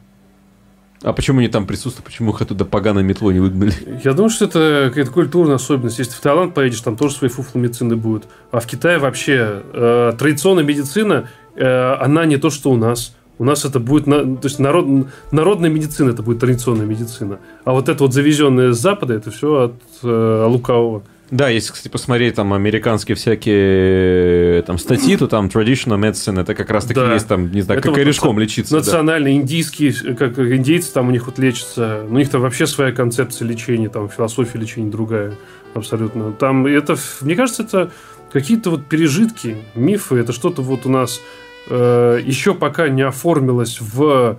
[1.03, 2.05] А почему они там присутствуют?
[2.05, 3.73] Почему их оттуда поганой метлой не выгнали?
[4.05, 5.99] Я думаю, что это какая-то культурная особенность.
[5.99, 8.25] Если ты в Таиланд поедешь, там тоже свои фуфломицины будут.
[8.51, 13.15] А в Китае вообще э, традиционная медицина, э, она не то, что у нас.
[13.39, 17.39] У нас это будет, то есть народ, народная медицина, это будет традиционная медицина.
[17.65, 21.05] А вот это вот завезенное с Запада, это все от э, лукавого.
[21.31, 26.71] Да, если, кстати, посмотреть там американские всякие там статьи, то там traditional medicine, это как
[26.71, 27.13] раз таки Да.
[27.13, 28.73] есть там, не знаю, Это как вот корешком лечиться.
[28.73, 28.79] да.
[28.79, 32.05] Национальные, индийские, как индейцы там у них вот лечатся.
[32.09, 35.35] У них там вообще своя концепция лечения, там философия лечения другая
[35.75, 36.33] абсолютно.
[36.33, 37.91] Там это, мне кажется, это
[38.33, 40.17] какие-то вот пережитки, мифы.
[40.17, 41.21] Это что-то вот у нас
[41.69, 44.39] э, еще пока не оформилось в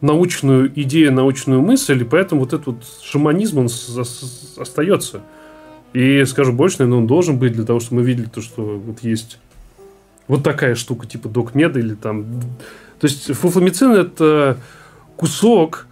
[0.00, 3.68] научную идею, научную мысль, и поэтому вот этот вот шаманизм, он
[4.56, 5.20] остается.
[5.92, 9.02] И скажу больше, наверное, он должен быть для того, чтобы мы видели то, что вот
[9.02, 9.38] есть
[10.28, 12.40] вот такая штука, типа докмеда или там...
[13.00, 14.58] То есть фуфломицин– это
[15.16, 15.86] кусок,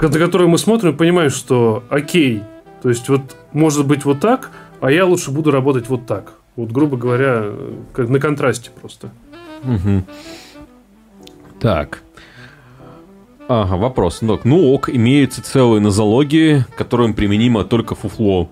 [0.00, 2.42] на который мы смотрим и понимаем, что окей,
[2.80, 4.50] то есть вот может быть вот так,
[4.80, 6.34] а я лучше буду работать вот так.
[6.56, 7.52] Вот, грубо говоря,
[7.92, 9.10] как на контрасте просто.
[9.62, 10.04] Мгм.
[11.60, 12.02] Так.
[13.48, 14.22] Ага, вопрос.
[14.22, 18.50] Ну ок, имеются целые нозологии, которым применимо только фуфло.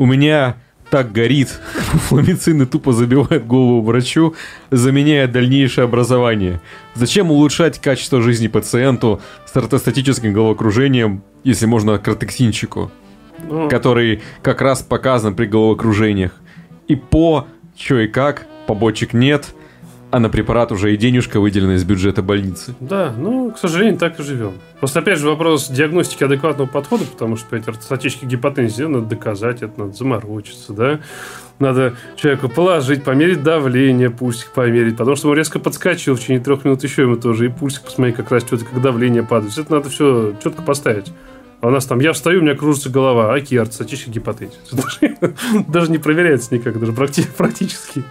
[0.00, 0.56] У меня
[0.88, 4.34] так горит, фуфломицины тупо забивают голову врачу,
[4.70, 6.62] заменяя дальнейшее образование.
[6.94, 12.90] Зачем улучшать качество жизни пациенту с ортостатическим головокружением, если можно кратексинчику,
[13.46, 16.32] Ну, который как раз показан при головокружениях?
[16.88, 17.46] и по,
[17.76, 19.54] что и как, побочек нет,
[20.10, 22.74] а на препарат уже и денежка выделена из бюджета больницы.
[22.80, 24.54] Да, ну, к сожалению, так и живем.
[24.78, 29.78] Просто, опять же, вопрос диагностики адекватного подхода, потому что эти ортостатические гипотензии надо доказать, это
[29.78, 31.00] надо заморочиться, да.
[31.58, 36.64] Надо человеку положить, померить давление, пульсик померить, потому что он резко подскочил в течение трех
[36.64, 39.56] минут еще ему тоже, и пульсик посмотри, как растет, и как давление падает.
[39.58, 41.12] Это надо все четко поставить.
[41.60, 44.58] А у нас там, я встаю, у меня кружится голова, аки, ортостатический гипотензис.
[45.68, 48.02] Даже не проверяется никак, даже практически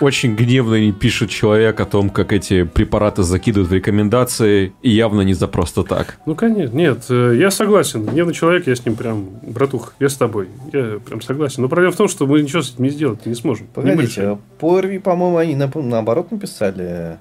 [0.00, 5.34] очень гневно пишет человек о том, как эти препараты закидывают в рекомендации, и явно не
[5.34, 6.18] за просто так.
[6.26, 8.04] Ну, конечно, нет, э, я согласен.
[8.04, 10.48] Гневный человек, я с ним прям, братух, я с тобой.
[10.72, 11.62] Я прям согласен.
[11.62, 13.66] Но проблема в том, что мы ничего с этим не сделать не сможем.
[13.74, 17.18] Погодите, не по РВИ, по-моему, они на, наоборот написали,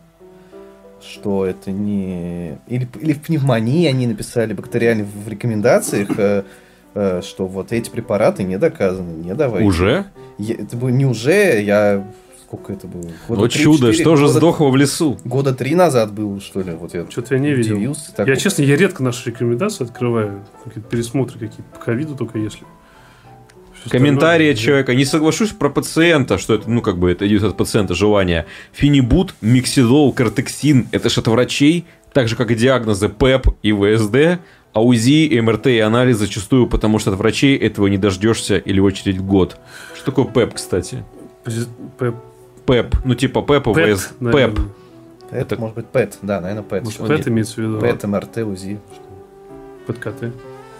[1.02, 2.58] что это не...
[2.68, 6.44] Или, или в пневмонии они написали бактериально в рекомендациях, э,
[6.94, 9.68] э, что вот эти препараты не доказаны, не давайте.
[9.68, 10.06] Уже?
[10.38, 12.06] Я, это не уже, я
[12.48, 13.04] сколько это было?
[13.28, 15.20] Года вот 3, чудо, 4, что года, же сдохло в лесу?
[15.26, 16.72] Года три назад был, что ли?
[16.72, 17.96] Вот я Что-то я не видел.
[18.16, 18.42] Так я, вот.
[18.42, 20.46] честно, я редко наши рекомендации открываю.
[20.64, 22.66] Какие-то пересмотры какие-то по ковиду только если.
[23.90, 24.96] Комментарии от человека.
[24.96, 28.46] Не соглашусь про пациента, что это, ну, как бы, это идет от пациента желание.
[28.74, 34.42] Финибут, миксидол, кортексин– это же от врачей, так же, как и диагнозы ПЭП и ВСД,
[34.74, 39.22] а УЗИ, МРТ и анализ зачастую, потому что от врачей этого не дождешься или очередь
[39.22, 39.58] год.
[39.96, 41.04] Что такое ПЭП, кстати?
[41.98, 42.16] ПЭП
[42.68, 42.96] ПЭП.
[43.06, 44.14] Ну, типа ПЭП, ВС.
[44.20, 44.60] ПЭП.
[45.32, 46.84] Это может быть ПЭТ, да, наверное, ПЭТ.
[46.84, 47.80] Может, ПЭТ имеется в виду?
[47.80, 48.80] ПЭТ, МРТ, УЗИ.
[49.88, 50.34] ПЭТ-КТ.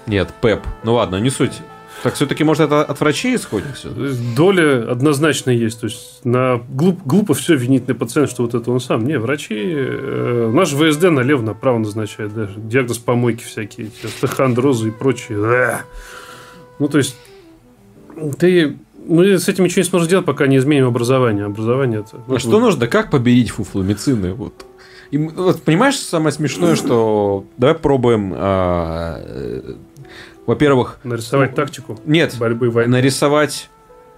[0.06, 0.62] Нет, ПЭП.
[0.84, 1.62] Ну ладно, не суть.
[2.04, 3.90] Так все-таки, может, это от врачей исходит все?
[4.36, 5.80] Доля однозначно есть.
[5.80, 9.06] То есть, на глуп, глупо все винить на пациента, что вот это он сам.
[9.06, 9.56] Не, врачи...
[9.58, 12.54] Э, наш ВСД налево-направо назначает даже.
[12.58, 13.90] Диагноз помойки всякие.
[14.04, 15.40] Остеохондрозы и прочее.
[15.42, 15.82] Да.
[16.78, 17.18] Ну, то есть,
[18.38, 18.78] ты
[19.08, 21.46] мы с этим ничего не сможем сделать, пока не изменим образование.
[21.46, 22.22] Образование это...
[22.28, 22.88] А что нужно?
[22.88, 24.34] Как победить фуфломицины?
[24.34, 24.66] Вот.
[25.12, 29.76] И, вот понимаешь, самое смешное, что давай пробуем, а, э,
[30.46, 32.92] во-первых, нарисовать тактику нет, борьбы войны.
[32.92, 33.70] нарисовать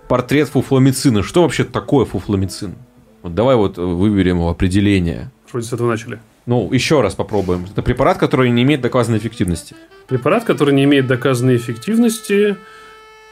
[0.07, 1.21] портрет фуфломицина.
[1.21, 2.73] Что вообще такое фуфломицин?
[3.21, 5.31] Вот давай вот выберем его определение.
[5.51, 6.19] Вроде с этого начали.
[6.45, 7.67] Ну, еще раз попробуем.
[7.71, 9.75] Это препарат, который не имеет доказанной эффективности.
[10.07, 12.57] Препарат, который не имеет доказанной эффективности,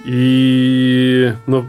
[0.05, 1.65] и, но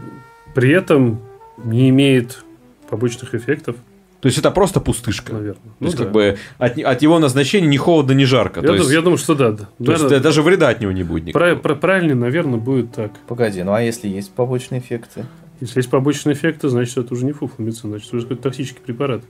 [0.53, 1.19] при этом
[1.63, 2.43] не имеет
[2.89, 3.75] побочных эффектов.
[4.21, 5.33] То есть это просто пустышка.
[5.33, 5.53] Наверное.
[5.55, 6.03] То ну, есть, да.
[6.03, 8.59] как бы от, от его назначения ни холодно, ни жарко.
[8.59, 9.51] Я, то есть, я думаю, что да.
[9.51, 9.57] да.
[9.57, 11.55] То наверное, есть даже вреда от него не будет никакого.
[11.75, 13.11] Правильно, наверное, будет так.
[13.27, 15.25] Погоди, ну а если есть побочные эффекты?
[15.61, 19.21] Если есть побочные эффекты, значит, это уже не фуфломицин, значит, это уже какой-то токсический препарат.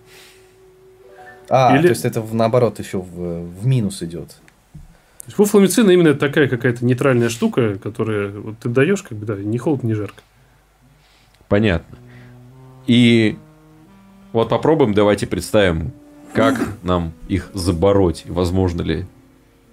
[1.50, 1.84] А, Или...
[1.84, 4.36] то есть это наоборот еще в, в минус идет.
[5.36, 9.88] Фуфломицин именно такая какая-то нейтральная штука, которая вот ты даешь, как бы, да, ни холодно,
[9.88, 10.21] ни жарко.
[11.47, 11.97] Понятно.
[12.88, 13.38] И
[14.34, 15.91] вот попробуем, давайте представим,
[16.34, 19.05] как нам их забороть, возможно ли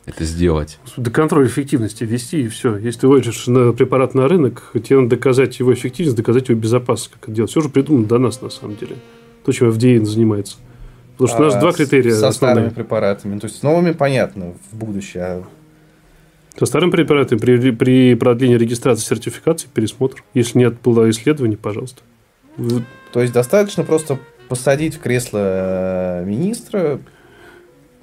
[0.06, 0.78] это сделать.
[0.96, 2.76] До контроля эффективности ввести и все.
[2.76, 7.12] Если ты вводишь на препарат на рынок, тебе надо доказать его эффективность, доказать его безопасность,
[7.12, 7.50] как это делать.
[7.50, 8.96] Все же придумано до нас, на самом деле.
[9.44, 10.56] То, чем FDA занимается.
[11.16, 12.14] Потому что у нас а, два критерия.
[12.14, 12.56] Со основные.
[12.56, 13.38] старыми препаратами.
[13.38, 15.22] То есть с новыми понятно в будущее.
[15.22, 15.44] А
[16.58, 20.22] со старым препаратом при, при продлении регистрации сертификации пересмотр.
[20.34, 22.02] Если нет было исследований, пожалуйста.
[23.12, 27.00] То есть достаточно просто посадить в кресло э, министра,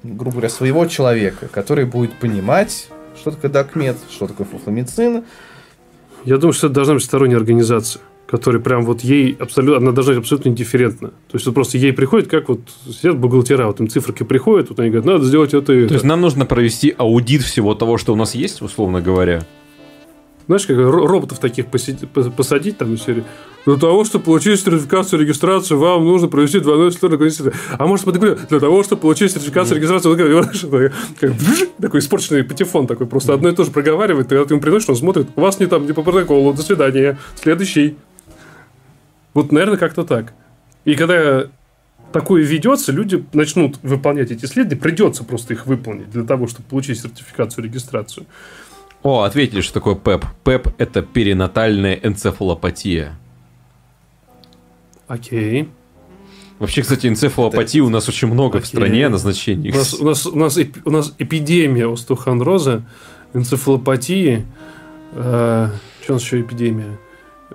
[0.02, 5.24] грубо говоря, своего человека, который будет понимать, что такое докмет, что такое фуфломицин.
[6.24, 10.14] Я думаю, что это должна быть сторонняя организация который прям вот ей абсолютно, она должна
[10.14, 11.08] быть абсолютно индифферентна.
[11.08, 14.80] То есть, вот просто ей приходит, как вот сидят бухгалтера, вот им циферки приходят, вот
[14.80, 15.94] они говорят, надо сделать это и То это.
[15.94, 19.44] есть, нам нужно провести аудит всего того, что у нас есть, условно говоря.
[20.46, 23.24] Знаешь, как роботов таких посидеть, посадить там в серии.
[23.64, 27.32] Для того, чтобы получить сертификацию регистрации, вам нужно провести двойной цифровой
[27.78, 31.32] А может быть, для того, чтобы получить сертификацию регистрации, как,
[31.80, 34.96] такой испорченный патефон такой, просто одно и то же проговаривает, когда ты ему приносишь, он
[34.96, 37.96] смотрит, у вас не там, не по протоколу, до свидания, следующий.
[39.34, 40.32] Вот, наверное, как-то так.
[40.84, 41.48] И когда
[42.12, 47.00] такое ведется, люди начнут выполнять эти исследования, придется просто их выполнить для того, чтобы получить
[47.00, 48.26] сертификацию, регистрацию.
[49.02, 50.24] О, ответили, что такое ПЭП.
[50.44, 53.18] ПЭП– это перинатальная энцефалопатия.
[55.08, 55.68] Окей.
[56.58, 58.64] Вообще, кстати, энцефалопатии у нас очень много Окей.
[58.64, 59.72] в стране назначений.
[59.72, 62.84] У нас, у, нас, у, нас, у нас эпидемия остеохондроза,
[63.34, 64.46] энцефалопатии.
[65.12, 65.68] Э,
[66.02, 66.96] что у нас еще эпидемия?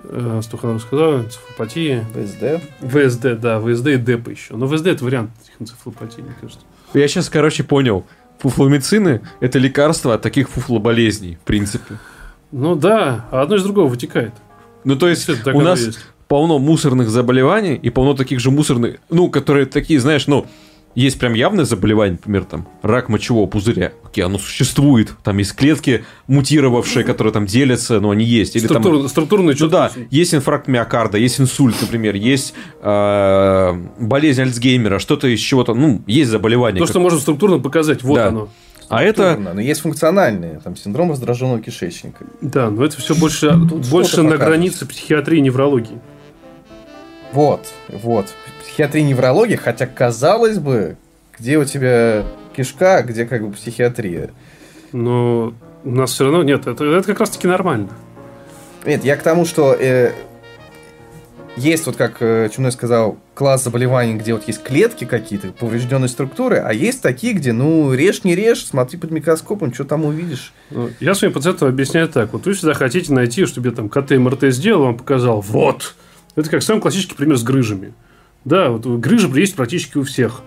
[0.04, 2.04] Э, Стуханов рассказал, энцефалопатия.
[2.14, 2.62] ВСД.
[2.80, 4.56] ВСД, да, ВСД и ДЭП еще.
[4.56, 6.64] Но ВСД это вариант этих энцефалопатий, мне кажется.
[6.94, 8.06] Я сейчас, короче, понял.
[8.38, 11.98] Фуфломицины– это лекарство от таких фуфлоболезней, в принципе.
[12.52, 14.32] Ну да, а одно из другого вытекает.
[14.84, 15.98] Ну то есть у нас есть.
[16.26, 20.46] полно мусорных заболеваний и полно таких же мусорных, ну, которые такие, знаешь, ну,
[20.94, 23.92] есть прям явное заболевание, например, там, рак мочевого пузыря.
[24.04, 25.12] Окей, оно существует.
[25.22, 28.56] Там есть клетки мутировавшие, которые там делятся, но они есть.
[28.56, 29.08] Или Структур, там...
[29.08, 35.40] Структурные Ну да, есть инфаркт миокарда, есть инсульт, например, есть э, болезнь Альцгеймера, что-то из
[35.40, 36.78] чего-то, ну, есть заболевание.
[36.78, 38.26] То, как- что можно структурно показать, вот Да.
[38.28, 38.48] оно.
[38.88, 39.36] А это...
[39.38, 42.24] Но есть функциональные, там, синдром раздраженного кишечника.
[42.40, 44.46] Да, но это все больше, Тут больше на покажешь.
[44.48, 46.00] границе психиатрии и неврологии.
[47.32, 48.26] Вот, вот.
[48.62, 50.96] Психиатрия, неврология, хотя, казалось бы,
[51.38, 52.24] где у тебя
[52.56, 54.30] кишка, а где как бы психиатрия.
[54.92, 55.54] Но
[55.84, 57.88] у нас все равно нет, это, это как раз-таки нормально.
[58.84, 60.12] Нет, я к тому, что э,
[61.56, 66.56] есть вот, как э, Чумной сказал, класс заболеваний, где вот есть клетки какие-то, поврежденные структуры,
[66.56, 70.52] а есть такие, где, ну, режь, не режь, смотри под микроскопом, что там увидишь.
[70.70, 72.32] Ну, Я своим пациентам объясняю так.
[72.32, 75.40] Вот вы всегда хотите найти, чтобы я там КТ МРТ сделал, вам показал.
[75.40, 75.94] Вот!
[76.36, 77.94] Это как самый классический пример с грыжами.
[78.44, 80.42] Да, вот грыжа есть практически у всех.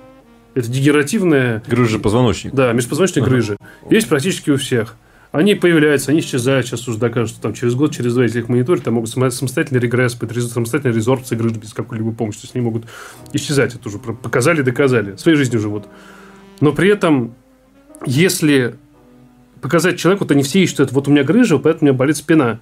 [0.55, 2.55] Это дегенеративная Грыжа позвоночника.
[2.55, 3.31] Да, межпозвоночные Ага.
[3.31, 3.57] грыжи.
[3.89, 4.95] Есть практически у всех.
[5.31, 6.67] Они появляются, они исчезают.
[6.67, 9.31] Сейчас уже докажут, что там через год, через два, если их мониторить, там могут само-
[9.31, 12.39] самостоятельный регресс, самостоятельная резорбция грыж без какой-либо помощи.
[12.41, 12.85] То есть они могут
[13.33, 13.73] исчезать.
[13.73, 15.15] Это уже показали, доказали.
[15.15, 15.85] Своей жизнью живут.
[16.61, 17.33] Но при этом,
[18.05, 18.75] если
[19.59, 20.93] показать человеку, то не все ищут это.
[20.93, 22.59] Вот у меня грыжа, поэтому у меня болит спина.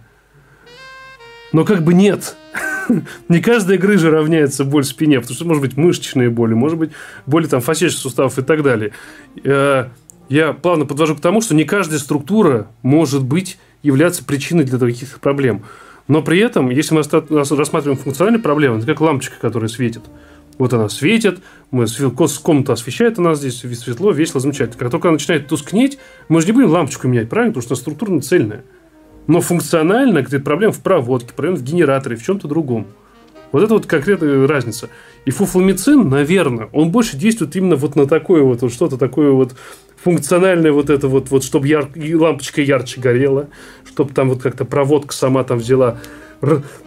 [1.52, 2.38] Но как бы нет.
[3.30, 6.92] Не каждая грыжа равняется боль в спине, потому что может быть мышечные боли, может быть
[7.26, 8.92] боли там фасciических суставов и так далее.
[9.44, 9.88] Э,
[10.30, 15.20] Я плавно подвожу к тому, что не каждая структура может быть являться причиной для таких
[15.20, 15.64] проблем.
[16.08, 20.02] Но при этом, если мы рассматриваем функциональные проблемы, это как лампочка, которая светит.
[20.58, 21.40] Вот она светит,
[21.72, 21.86] мы
[22.44, 24.78] комната освещает у нас здесь ве- светло, весело, замечательно.
[24.78, 25.98] Как только она начинает тускнеть,
[26.30, 27.54] мы же не будем лампочку менять, правильно?
[27.54, 28.64] Потому что она структурно цельная.
[29.28, 32.88] Но функционально где-то проблема в проводке, проблема в генераторе, в чем-то другом.
[33.52, 34.90] Вот это вот конкретная разница.
[35.26, 39.56] И фуфломицин, наверное, он больше действует именно вот на такое вот, вот что-то такое вот
[40.04, 41.90] функциональное вот это вот, вот чтобы яр...
[41.96, 43.48] лампочка ярче горела,
[43.86, 46.00] чтобы там вот как-то проводка сама там взяла,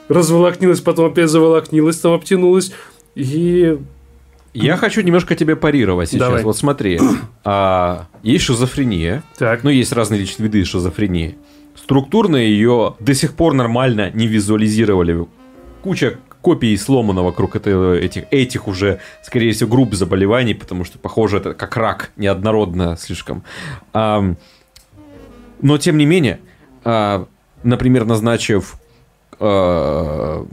[0.08, 2.72] разволокнилась, потом опять заволокнилась, там обтянулась.
[3.14, 3.78] И
[4.54, 6.20] Я хочу немножко тебе парировать сейчас.
[6.20, 6.42] Давай.
[6.42, 6.98] Вот смотри,
[7.44, 11.36] а, есть шизофрения, так, ну, есть разные личные виды шизофрении.
[11.84, 15.26] Структурно ее до сих пор нормально не визуализировали.
[15.82, 21.36] Куча копий сломана вокруг это- этих, этих уже, скорее всего, групп заболеваний, потому что, похоже,
[21.36, 23.42] это как рак, неоднородно слишком.
[23.92, 24.38] Ам,
[25.60, 26.40] но, тем не менее,
[26.84, 27.26] а,
[27.62, 28.76] например, назначив
[29.40, 30.46] а,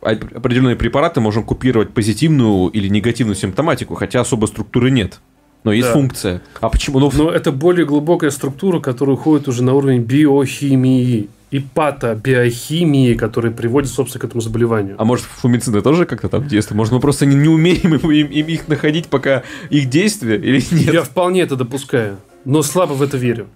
[0.00, 5.20] оп- определенные препараты, можем купировать позитивную или негативную симптоматику, хотя особой структуры нет.
[5.64, 5.94] Но есть Да.
[5.94, 6.42] функция.
[6.60, 6.98] А почему?
[7.00, 13.52] Ну, но это более глубокая структура, которая уходит уже на уровень биохимии и патобиохимии, которая
[13.52, 14.96] приводит, собственно, к этому заболеванию.
[14.98, 16.76] А может, фумицины тоже как-то там действуют?
[16.76, 20.62] Может, мы просто не, не умеем им, им- им их находить, пока их действия или
[20.74, 20.92] нет?
[20.94, 23.46] Я вполне это допускаю, но слабо в это верю.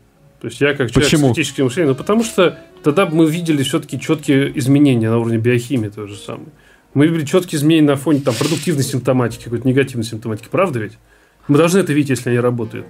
[0.41, 1.33] То есть я как человек Почему?
[1.33, 5.39] с критическим мышлением, ну потому что тогда бы мы видели все-таки четкие изменения на уровне
[5.39, 6.47] биохимии то же самое.
[6.95, 10.47] Мы видели четкие изменения на фоне там, продуктивной симптоматики, какой-то негативной симптоматики.
[10.51, 10.93] Правда ведь?
[11.49, 12.87] Мы должны это видеть, если они работают.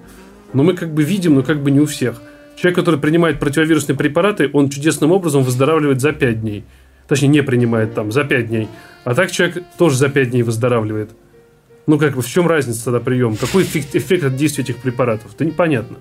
[0.53, 2.21] Но мы как бы видим, но как бы не у всех.
[2.57, 6.65] Человек, который принимает противовирусные препараты, он чудесным образом выздоравливает за 5 дней.
[7.07, 8.69] Точнее, не принимает там за 5 дней.
[9.05, 11.11] А так человек тоже за 5 дней выздоравливает.
[11.87, 13.37] Ну, как бы, в чем разница тогда прием?
[13.37, 15.33] Какой эффект, эффект от действия этих препаратов?
[15.35, 15.97] Это непонятно.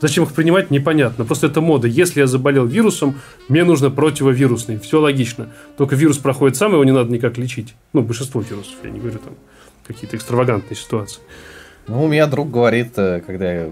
[0.00, 1.24] Зачем их принимать, непонятно.
[1.24, 1.88] Просто это мода.
[1.88, 3.16] Если я заболел вирусом,
[3.48, 4.78] мне нужно противовирусный.
[4.78, 5.48] Все логично.
[5.76, 7.74] Только вирус проходит сам, его не надо никак лечить.
[7.92, 9.34] Ну, большинство вирусов, я не говорю там
[9.86, 11.20] какие-то экстравагантные ситуации.
[11.88, 13.70] Ну, у меня друг говорит, э, когда я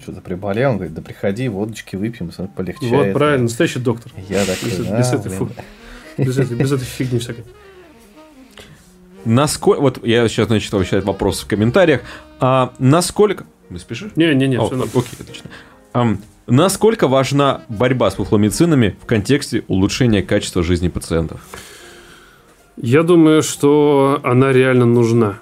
[0.00, 2.92] что-то приболел, он говорит, да приходи, водочки выпьем, полегчает.
[2.92, 4.12] Вот, правильно, настоящий доктор.
[4.28, 5.38] Я такой, Без, «А, без этой, блин».
[5.38, 5.52] фу-
[6.22, 7.44] без этой- без этой фигни всякой.
[9.24, 9.80] Насколько...
[9.80, 12.02] Вот я сейчас начал читать вопрос в комментариях.
[12.38, 13.44] А насколько...
[13.70, 14.12] Не спешишь?
[14.14, 14.92] Не-не-не, все нормально.
[14.94, 15.50] окей, отлично.
[15.92, 21.40] Ам, насколько важна борьба с фуфломицинами в контексте улучшения качества жизни пациентов?
[22.76, 25.38] Я думаю, что она реально нужна.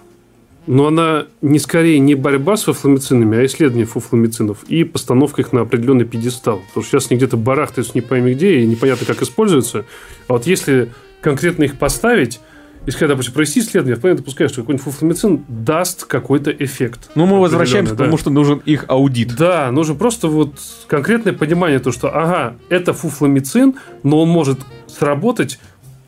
[0.67, 5.63] Но она не скорее не борьба с фуфломицинами, а исследование фуфломицинов и постановка их на
[5.63, 6.63] определенный пьедестал.
[6.69, 9.85] Потому что сейчас они где-то барахтаются не пойми где, и непонятно, как используются.
[10.27, 10.91] А вот если
[11.21, 12.41] конкретно их поставить,
[12.87, 17.11] и сказать, допустим, провести исследование, я вполне допускаю, что какой-нибудь фуфломицин даст какой-то эффект.
[17.15, 18.21] Ну, мы возвращаемся к Определенный, тому, да.
[18.21, 19.35] что нужен их аудит.
[19.37, 20.55] Да, нужно просто вот
[20.87, 25.59] конкретное понимание, то, что, ага, это фуфломицин, но он может сработать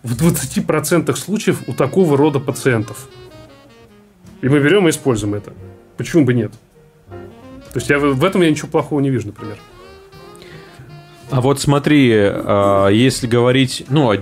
[0.02, 3.08] в 20% случаев у такого рода пациентов.
[4.42, 5.52] И мы берем и используем это.
[5.96, 6.52] Почему бы нет?
[7.72, 9.56] То есть я в этом я ничего плохого не вижу, например.
[11.30, 14.16] А вот смотри, а, если говорить, ну, о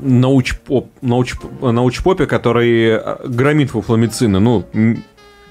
[0.00, 4.40] научпоп, науч, научпопе, который э, громит фуфломицины.
[4.40, 4.64] Ну,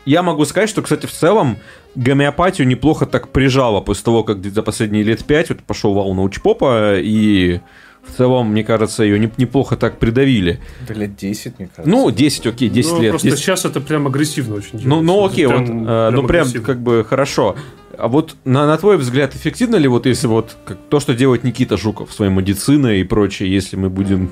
[0.06, 1.58] я могу сказать, что, кстати, в целом
[1.96, 7.00] гомеопатию неплохо так прижало после того, как за последние лет пять вот пошел вал научпопа,
[7.00, 7.62] и
[8.06, 10.60] в целом, мне кажется, ее неплохо так придавили.
[10.88, 11.90] Да лет 10, мне кажется.
[11.90, 13.12] Ну, 10, окей, 10 ну, лет.
[13.12, 13.40] Просто 10...
[13.40, 14.82] сейчас это прям агрессивно очень.
[14.84, 17.56] Ну, ну окей, прям, вот, прям э, ну прям как бы хорошо.
[17.98, 21.44] А вот на, на твой взгляд, эффективно ли вот если вот как, то, что делает
[21.44, 24.32] Никита Жуков своей медициной и прочее, если мы будем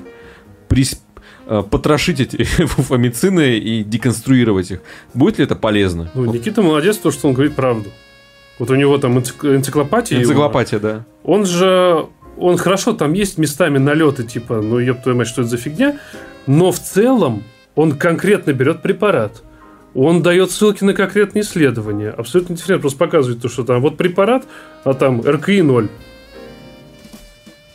[0.68, 1.02] прис,
[1.46, 4.80] э, потрошить эти фуфамицины и деконструировать их,
[5.14, 6.10] будет ли это полезно?
[6.14, 7.88] Ну, Никита молодец, то, что он говорит правду.
[8.58, 10.20] Вот у него там энциклопатия.
[10.20, 10.88] Энциклопатия, его.
[10.88, 11.04] да.
[11.24, 12.06] Он же
[12.36, 15.98] он хорошо, там есть местами налеты, типа, ну, ёб твою мать, что это за фигня,
[16.46, 19.42] но в целом он конкретно берет препарат.
[19.94, 22.10] Он дает ссылки на конкретные исследования.
[22.10, 24.44] Абсолютно интересно, просто показывает то, что там вот препарат,
[24.84, 25.88] а там РКИ 0.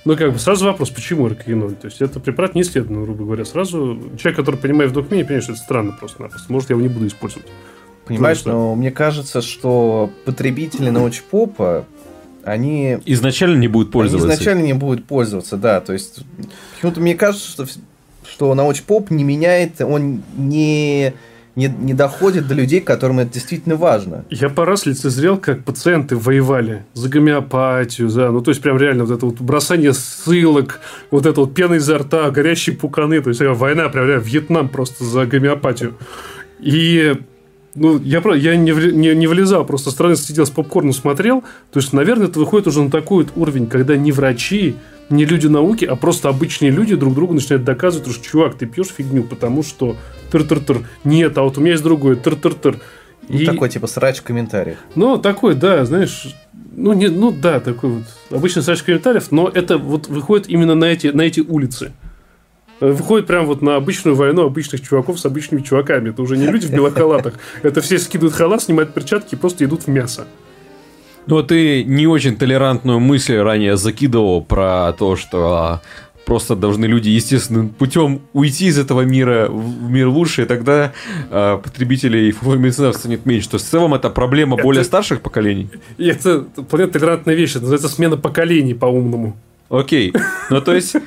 [0.05, 1.73] Ну, как бы сразу вопрос, почему РКИ 0?
[1.75, 3.45] То есть, это препарат не исследован, грубо говоря.
[3.45, 6.51] Сразу человек, который понимает в мнениях, понимает, что это странно просто-напросто.
[6.51, 7.47] Может, я его не буду использовать.
[8.05, 11.85] Понимаешь, но мне кажется, что потребители научпопа
[12.47, 12.99] они...
[13.05, 14.27] Изначально не будут пользоваться.
[14.27, 15.81] Они изначально не будут пользоваться, да.
[15.81, 16.23] То есть,
[16.75, 17.65] почему-то мне кажется, что,
[18.29, 21.13] что научпоп не меняет, он не
[21.57, 24.25] не, не доходит до людей, которым это действительно важно.
[24.29, 29.05] Я по раз лицезрел, как пациенты воевали за гомеопатию, за, ну, то есть, прям реально
[29.05, 30.79] вот это вот бросание ссылок,
[31.09, 35.03] вот это вот пена изо рта, горящие пуканы, то есть, война, прям реально, Вьетнам просто
[35.03, 35.95] за гомеопатию.
[36.59, 37.15] И
[37.77, 41.43] ну, я, я не, не, не вылезал, просто странно сидел с попкорном, смотрел.
[41.71, 44.75] То есть, наверное, это выходит уже на такой вот уровень, когда не врачи,
[45.09, 48.87] не люди науки, а просто обычные люди друг другу начинают доказывать, что, чувак, ты пьешь
[48.87, 49.95] фигню, потому что
[50.31, 50.85] тыр-тыр-тыр.
[51.03, 52.79] Нет, а вот у меня есть другое, тыр-тыр-тыр.
[53.29, 53.45] Ну, и...
[53.45, 54.77] такой, типа, срач в комментариях.
[54.95, 56.35] Ну, такой, да, знаешь,
[56.75, 60.75] ну, не, ну да, такой вот обычный срач в комментариях, но это вот выходит именно
[60.75, 61.91] на эти, на эти улицы.
[62.79, 66.09] Выходит прям вот на обычную войну обычных чуваков с обычными чуваками.
[66.09, 67.33] Это уже не люди в белых халатах.
[67.63, 70.27] Это все скидывают халат, снимают перчатки и просто идут в мясо.
[71.25, 75.81] Ну, а ты не очень толерантную мысль ранее закидывал про то, что а,
[76.27, 80.93] просто должны люди естественным путем уйти из этого мира в мир лучше, и тогда
[81.29, 83.49] э, потребителей фуфомицинов станет меньше.
[83.49, 85.69] То есть в целом это проблема это, более старших поколений.
[85.97, 89.35] И это вполне толерантная вещь, это называется смена поколений по-умному.
[89.69, 90.13] Окей.
[90.49, 90.93] Ну, то есть...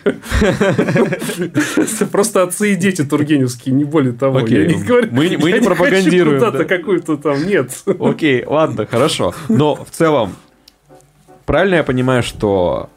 [2.12, 4.38] Просто отцы и дети тургеневские, не более того.
[4.38, 4.62] Окей.
[4.62, 6.38] Я не говорю, мы, мы не пропагандируем.
[6.38, 7.70] куда-то какую-то там, нет.
[7.98, 9.34] Окей, ладно, хорошо.
[9.48, 10.34] Но в целом,
[11.46, 12.90] правильно я понимаю, что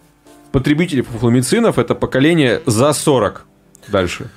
[0.51, 3.45] потребители фуфломицинов это поколение за 40
[3.88, 4.30] дальше?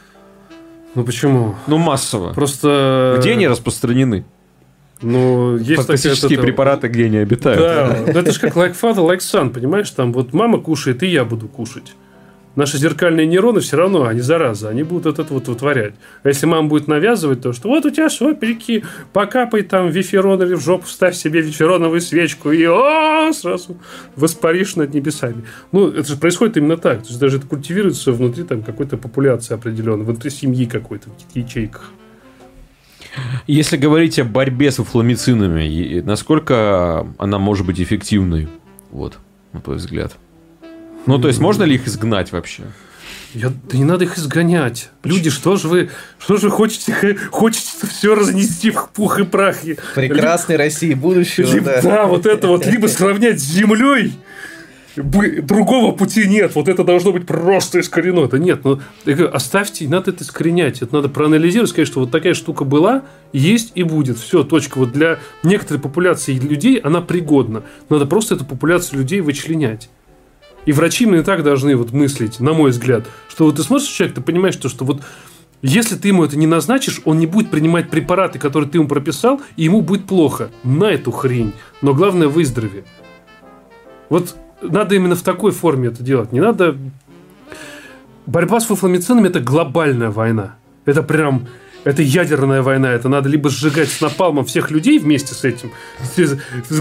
[0.95, 1.57] Ну почему?
[1.67, 2.33] Ну массово.
[2.33, 3.17] Просто...
[3.19, 4.25] Где они распространены?
[5.03, 7.61] Ну, есть Фантастические такая, препараты, где они обитают.
[7.61, 8.21] Да, да.
[8.21, 9.91] это же как like father, like son, понимаешь?
[9.91, 11.95] Там вот мама кушает, и я буду кушать.
[12.57, 15.93] Наши зеркальные нейроны все равно, они зараза, они будут вот это вот вытворять.
[16.23, 18.83] А если мама будет навязывать то, что вот у тебя сопельки,
[19.13, 23.77] покапай там виферон или в жопу ставь себе вифероновую свечку, и о, сразу
[24.17, 25.45] воспаришь над небесами.
[25.71, 27.03] Ну, это же происходит именно так.
[27.03, 31.93] То есть даже это культивируется внутри там какой-то популяции определенной, внутри семьи какой-то, в ячейках.
[33.47, 38.49] Если говорить о борьбе с фуфломицинами, насколько она может быть эффективной,
[38.91, 39.19] вот,
[39.53, 40.17] на твой взгляд?
[41.07, 42.65] Ну, то есть, можно ли их изгнать вообще?
[43.35, 44.91] Я, да не надо их изгонять.
[45.05, 49.59] Люди, что же вы, что же хотите, хотите все разнести в пух и прах?
[49.95, 51.53] Прекрасной России будущего.
[51.53, 51.83] Либо, да.
[51.83, 54.15] да, вот это вот, либо сравнять с землей,
[54.97, 56.55] другого пути нет.
[56.55, 58.21] Вот это должно быть просто искорено.
[58.21, 58.65] Это нет.
[58.65, 58.81] Ну,
[59.33, 60.83] оставьте, надо это искоренять.
[60.83, 64.19] Это надо проанализировать, сказать, что вот такая штука была, есть и будет.
[64.19, 64.79] Все, точка.
[64.79, 67.63] Вот для некоторой популяции людей она пригодна.
[67.89, 69.91] Надо просто эту популяцию людей вычленять.
[70.65, 74.17] И врачи именно так должны вот мыслить, на мой взгляд, что вот ты смотришь человек,
[74.17, 75.01] ты понимаешь, что, что вот
[75.63, 79.41] если ты ему это не назначишь, он не будет принимать препараты, которые ты ему прописал,
[79.57, 80.51] и ему будет плохо.
[80.65, 81.53] На эту хрень.
[81.83, 82.85] Но главное выздорови.
[84.09, 86.33] Вот надо именно в такой форме это делать.
[86.33, 86.77] Не надо...
[88.27, 90.57] Борьба с фуфломицинами– это глобальная война.
[90.85, 91.47] Это прям
[91.87, 92.93] это ядерная война.
[92.93, 95.71] Это надо либо сжигать с напалмом всех людей вместе с этим,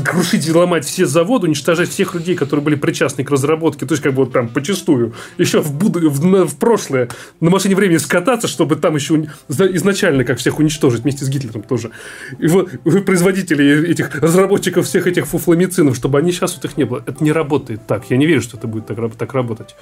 [0.03, 3.85] крушить и ломать все заводы, уничтожать всех людей, которые были причастны к разработке.
[3.85, 5.13] То есть, как бы вот прям почастую.
[5.37, 5.97] Еще в, буд...
[5.97, 11.23] в, в прошлое на машине времени скататься, чтобы там еще изначально как всех уничтожить вместе
[11.23, 11.91] с Гитлером тоже.
[12.39, 12.71] И вот
[13.05, 17.03] производители этих разработчиков всех этих фуфломицинов, чтобы они сейчас вот их не было.
[17.05, 18.09] Это не работает так.
[18.09, 19.75] Я не верю, что это будет так, так работать.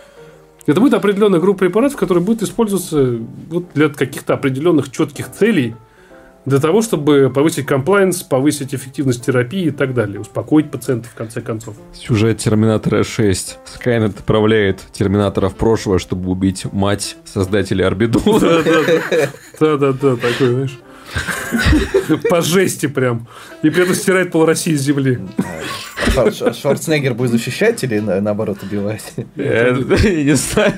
[0.65, 5.75] Это будет определенная группа препаратов, которые будут использоваться вот для каких-то определенных четких целей,
[6.45, 10.19] Для того, чтобы повысить комплайнс, повысить эффективность терапии и так далее.
[10.19, 11.75] Успокоить пациента в конце концов.
[11.93, 13.59] Сюжет Терминатора 6.
[13.65, 18.39] Скайнет отправляет Терминатора в прошлое, чтобы убить мать создателя Арбидула.
[19.59, 20.79] Да-да-да, такой, знаешь.
[22.29, 23.27] По жести прям.
[23.61, 25.19] И при этом стирает пол России с земли.
[26.53, 29.13] Шварценеггер будет защищать или на- наоборот убивать?
[29.35, 29.71] Я
[30.23, 30.73] не знаю.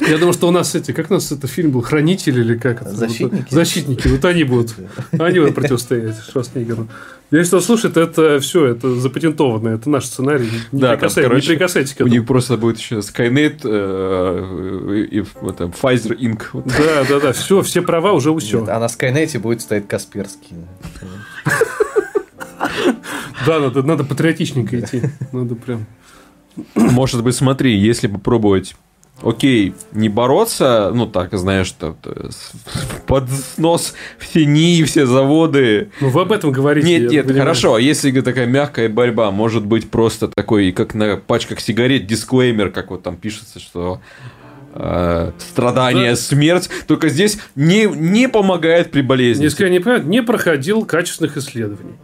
[0.00, 2.82] Я думаю, что у нас эти, как у нас это фильм был, Хранители или как
[2.82, 2.90] это?
[2.90, 3.42] Защитники?
[3.42, 4.74] Вот, защитники, вот они будут.
[5.18, 6.88] Они будут противостоять Шварценеггеру.
[7.32, 10.48] Если кто слушает, это все, это запатентовано, это наш сценарий.
[10.70, 12.10] Не, Да, там, прикасайтесь, короче, не прикасайтесь к У этому.
[12.14, 16.42] них просто будет еще Skynet э, и вот там Pfizer Inc.
[16.64, 18.64] Да, да, да, все, все права уже Нет, все.
[18.68, 20.54] а на Скайнете будет стоять Касперский.
[23.46, 25.02] Да, надо, надо патриотичненько идти.
[25.32, 25.86] Надо прям.
[26.74, 28.74] Может быть, смотри, если попробовать
[29.22, 31.96] Окей, не бороться, ну так, знаешь, что
[33.06, 33.24] под
[33.56, 35.90] нос все НИИ, все заводы.
[36.02, 36.86] Ну, вы об этом говорите.
[36.86, 37.44] Нет, нет, понимаю.
[37.44, 42.70] хорошо, а если такая мягкая борьба, может быть просто такой, как на пачках сигарет, дисклеймер,
[42.70, 44.02] как вот там пишется, что
[44.74, 46.16] э, страдание, Да.
[46.16, 49.44] смерть, только здесь не, не помогает при болезни.
[49.44, 51.94] Если я не понимаю, не проходил качественных исследований.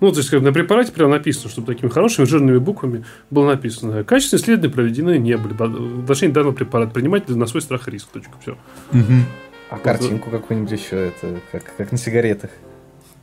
[0.00, 4.02] Ну, то есть, как на препарате прям написано, чтобы такими хорошими жирными буквами было написано.
[4.04, 5.52] Качественные исследования проведены не были.
[5.52, 8.08] В отношении данного препарата принимать на свой страх и риск.
[8.12, 8.32] Точка.
[8.40, 8.56] Все.
[8.92, 9.24] Мгм.
[9.68, 12.50] А картинку какую-нибудь еще, это как, как на сигаретах.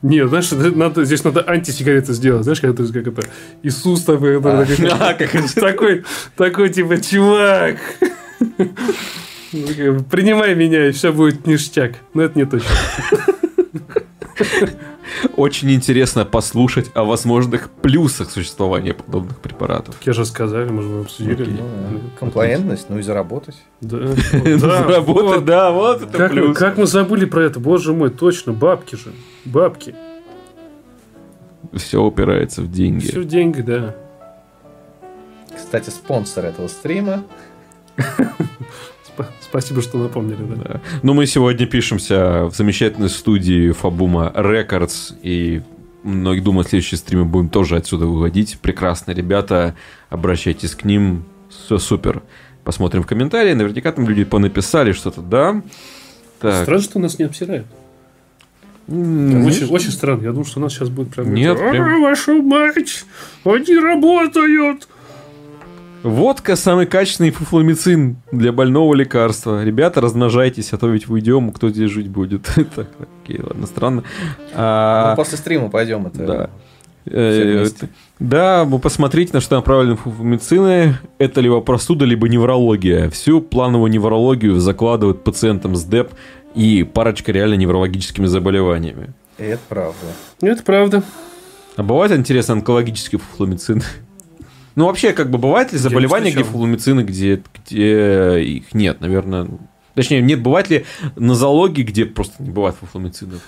[0.00, 2.44] Нет, знаешь, надо, здесь надо антисигареты сделать.
[2.44, 3.22] Знаешь, как это, как это
[3.64, 4.64] Иисус такой, А.
[5.00, 6.04] А, как такой,
[6.36, 7.78] такой, типа, чувак,
[9.52, 11.94] ну, принимай меня, и все будет ништяк.
[12.14, 12.68] Но это не точно.
[15.36, 19.96] Очень интересно послушать о возможных плюсах существования подобных препаратов.
[20.02, 21.42] Я же сказали, мы обсудили.
[21.42, 21.54] Окей.
[21.54, 21.98] Ну, да.
[22.18, 23.56] Комплаентность, ну и заработать.
[23.80, 23.98] Да,
[24.58, 25.44] Заработать, вот.
[25.44, 26.56] да, вот это плюс.
[26.56, 27.60] как мы забыли про это?
[27.60, 29.12] Боже мой, точно, бабки же.
[29.44, 29.94] Бабки.
[31.72, 33.06] Все упирается в деньги.
[33.06, 33.94] Все деньги, да.
[35.54, 37.24] Кстати, спонсор этого стрима.
[39.18, 40.38] Спа- Спасибо, что напомнили.
[40.40, 40.54] Да.
[40.64, 40.80] Да.
[41.02, 45.62] Ну, мы сегодня пишемся в замечательной студии Фабума Рекордс, и
[46.04, 48.58] многие думают, следующие стримы будем тоже отсюда выводить.
[48.60, 49.74] Прекрасные ребята,
[50.10, 52.22] обращайтесь к ним, все супер.
[52.64, 55.62] Посмотрим в комментарии, наверняка там люди понаписали что-то, да?
[56.40, 56.62] Так.
[56.64, 57.66] Странно, что нас не обсирают.
[58.88, 60.22] М, Очень, очень странно.
[60.22, 61.34] Я думал, что у нас сейчас будет прям...
[61.34, 63.04] Нет, это, прям- «А, вашу мать!
[63.44, 64.88] Они работают!
[66.02, 69.64] Водка самый качественный фуфломицин для больного лекарства.
[69.64, 72.48] Ребята, размножайтесь, а то ведь уйдем, кто здесь жить будет.
[72.76, 72.88] Так,
[73.24, 74.04] окей, ладно, странно.
[74.54, 76.26] А, Ну, после стрима пойдем это.
[76.26, 76.50] Да.
[77.06, 77.88] Э, вместе.
[78.20, 80.98] Да, вы посмотрите, на что направлены фуфломицины.
[81.18, 83.10] Это либо простуда, либо неврология.
[83.10, 86.12] Всю плановую неврологию закладывают пациентам с ДЭП
[86.54, 89.12] и парочка реально неврологическими заболеваниями.
[89.38, 90.06] Это правда.
[90.42, 91.02] Это правда.
[91.76, 93.82] А бывает, интересно, онкологический фуфломицин?
[94.78, 99.48] Ну, вообще, как бы, бывает ли заболевания, где фуфломицины, где, где их нет, наверное...
[99.96, 100.84] Точнее, нет, бывает ли
[101.16, 103.40] нозологии, где просто не бывает фуфломицинов?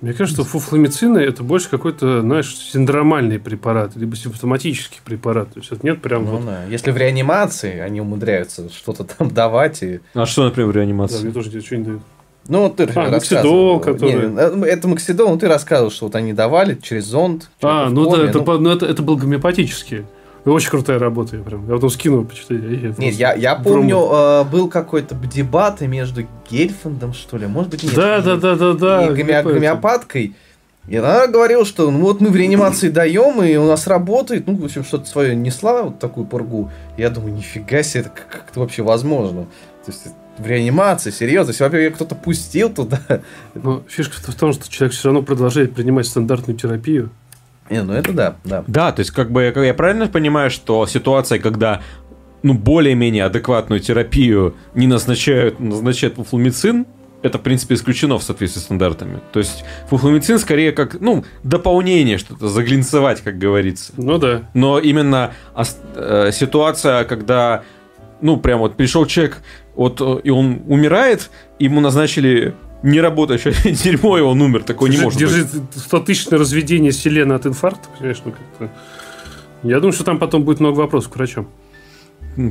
[0.00, 5.52] Мне кажется, что фуфломицины это больше какой-то, знаешь, синдромальный препарат, либо симптоматический препарат.
[5.52, 6.46] То есть это нет прям Ну, вот...
[6.46, 6.64] да.
[6.70, 11.22] Если в реанимации они умудряются что-то там давать и А что, например, в Да, реанимации?
[11.22, 12.02] мне тоже что-нибудь дают.
[12.48, 13.74] Ну, вот ты А, рассказывал.
[13.74, 17.50] Максидол, который- Не, это Максидол, ну ты рассказывал, что вот они давали через зонд.
[17.60, 20.04] А, ну да, это, ну, ну, это, это был гомеопатический.
[20.52, 21.66] Очень крутая работа, я прям.
[21.68, 22.94] Я потом скину, почитайте.
[22.98, 27.94] Нет, я, я помню, э, был какой-то дебат между Гельфандом, что ли, может быть, нет.
[27.94, 29.06] Да, да, да, да, да.
[29.06, 30.34] и гоме- гомеопаткой.
[30.88, 34.56] И она говорила, что ну вот мы в реанимации даем, и у нас работает, ну,
[34.56, 36.70] в общем, что-то свое несла, вот такую пургу.
[36.96, 39.42] Я думаю, нифига себе, это как, как это вообще возможно?
[39.84, 40.06] То есть
[40.38, 43.00] в реанимации, серьезно, если, её кто-то пустил туда.
[43.54, 47.10] Но фишка в том, что человек все равно продолжает принимать стандартную терапию.
[47.70, 48.64] Не, ну это да, да.
[48.66, 51.82] Да, то есть, как бы, я правильно понимаю, что ситуация, когда
[52.42, 56.86] ну, более-менее адекватную терапию не назначают, назначают фуфломицин,
[57.20, 59.20] это, в принципе, исключено в соответствии с стандартами.
[59.32, 63.92] То есть, фуфломицин скорее как, ну, дополнение что-то, заглинцевать, как говорится.
[63.96, 64.42] Ну да.
[64.54, 65.32] Но именно
[65.96, 67.64] э, ситуация, когда,
[68.20, 69.38] ну, прям вот пришел человек,
[69.74, 74.64] вот, э, и он умирает, ему назначили неработающее дерьмо, и он умер.
[74.64, 75.82] Такое не может держи быть.
[75.82, 78.70] 100 тысяч на разведение селена от инфаркта, понимаешь, ну как-то...
[79.62, 81.48] Я думаю, что там потом будет много вопросов к врачам.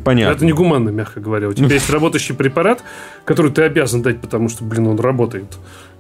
[0.04, 0.36] Понятно.
[0.36, 1.48] Это негуманно, мягко говоря.
[1.48, 2.84] У тебя есть работающий препарат,
[3.24, 5.58] который ты обязан дать, потому что, блин, он работает.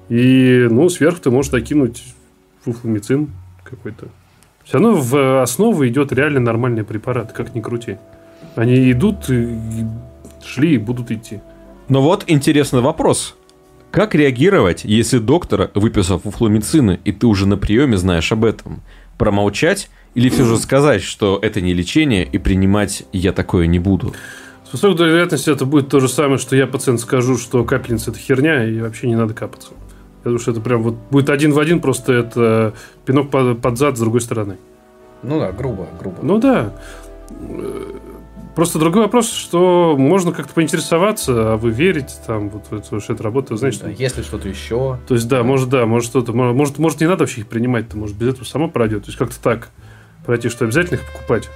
[0.10, 2.04] И, ну, сверху ты можешь докинуть
[2.64, 3.30] фуфломицин
[3.64, 4.08] какой-то.
[4.66, 7.98] Все равно в основу идет реально нормальный препарат, как ни крути.
[8.56, 9.58] Они идут, и
[10.44, 11.40] шли и будут идти.
[11.88, 13.37] Но вот интересный вопрос.
[13.98, 18.84] Как реагировать, если доктор выписал фуфломицины, и ты уже на приеме знаешь об этом?
[19.18, 24.14] Промолчать или все же сказать, что это не лечение, и принимать я такое не буду?
[24.70, 28.12] С высокой долей вероятности это будет то же самое, что я пациент скажу, что капельница
[28.12, 29.70] это херня, и вообще не надо капаться.
[30.20, 33.80] Я думаю, что это прям вот будет один в один, просто это пинок под, под
[33.80, 34.58] зад с другой стороны.
[35.24, 36.20] Ну да, грубо, грубо.
[36.22, 36.72] Ну да.
[38.58, 43.22] Просто другой вопрос, что можно как-то поинтересоваться, а вы верите там, вот, вот что это
[43.22, 44.98] работает, знаете, Да, Если что-то еще.
[45.08, 47.98] То есть, да, может, да, может что-то, может, может, не надо вообще их принимать, то
[48.00, 49.04] может без этого само пройдет.
[49.04, 49.70] То есть, как-то так
[50.26, 51.52] пройти, что обязательно их покупать,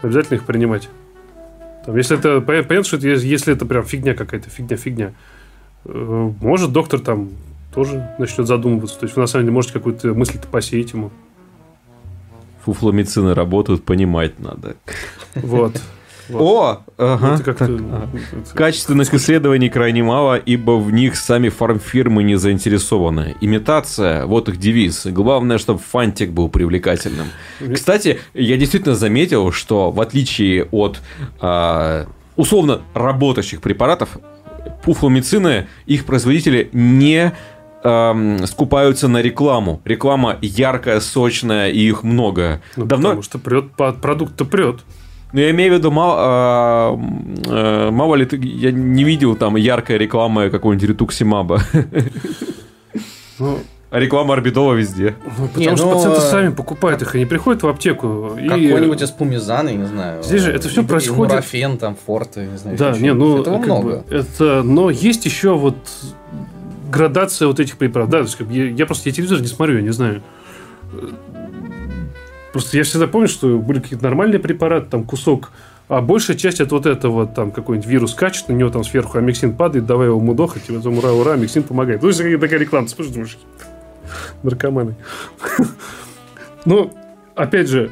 [0.00, 0.88] обязательно их принимать.
[1.84, 5.12] Там, если это, пон- понятно, что это, если- если это прям фигня какая-то, фигня-фигня,
[5.84, 7.28] э, может, доктор там
[7.74, 8.98] тоже начнет задумываться.
[8.98, 11.10] То есть, вы на самом деле можете какую-то мысль-то посеять ему.
[12.64, 14.76] Фуфломицины работают, понимать надо.
[15.34, 15.78] Вот.
[16.30, 16.42] Вот.
[16.42, 16.82] О!
[16.98, 17.34] Ага.
[17.34, 23.36] Это как-то- так, Качественных исследований крайне мало, ибо в них сами фармфирмы не заинтересованы.
[23.40, 25.06] Имитация, вот их девиз.
[25.06, 27.26] Главное, чтобы фантик был привлекательным.
[27.74, 31.00] Кстати, я действительно заметил, что в отличие от
[31.40, 32.06] а,
[32.36, 34.18] условно работающих препаратов,
[34.84, 37.32] пуфломицины, их производители не
[37.82, 39.80] ам, скупаются на рекламу.
[39.84, 42.60] Реклама яркая, сочная, и их много.
[42.76, 44.80] Ну, Давно, Потому что прет, продукт-то прет.
[45.32, 46.98] Ну, я имею в виду, мало, а,
[47.46, 51.60] э, мало ли ты, я не видел там яркой рекламы какого-нибудь ретуксимаба.
[53.38, 53.58] Ну,
[53.90, 55.14] А реклама Орбидола везде.
[55.38, 58.36] ну, потому Не, что ну, пациенты э, сами покупают их, они приходят в аптеку.
[58.40, 60.22] и- Какой-нибудь из пумизана, я не знаю.
[60.22, 62.76] Здесь же это всё И- и происходит- Нурофен, там, форты, не знаю.
[62.78, 63.82] Да, не, ну, Этого много.
[63.82, 65.74] бы, это, но есть еще вот
[66.90, 68.10] градация вот этих препаратов.
[68.12, 70.22] Да, то есть, как бы, я, я просто я телевизор не смотрю, я не знаю.
[72.52, 75.52] Просто я всегда помню, что были какие-то нормальные препараты, там кусок,
[75.88, 79.54] а большая часть это вот этого, там какой-нибудь вирус качет, на него там сверху амиксин
[79.54, 82.02] падает, давай его мудохать, и потом ура, ура, амиксин помогает.
[82.02, 83.38] Ну, это такая реклама, смотришь, думаешь,
[84.42, 84.96] наркоманы.
[86.66, 86.92] Ну,
[87.34, 87.90] опять же,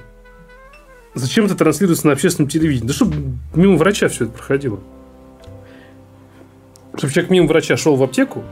[1.14, 2.86] зачем это транслируется на общественном телевидении?
[2.86, 3.16] Да чтобы
[3.54, 4.78] мимо врача все это проходило.
[6.94, 8.44] Чтобы человек мимо врача шел в аптеку,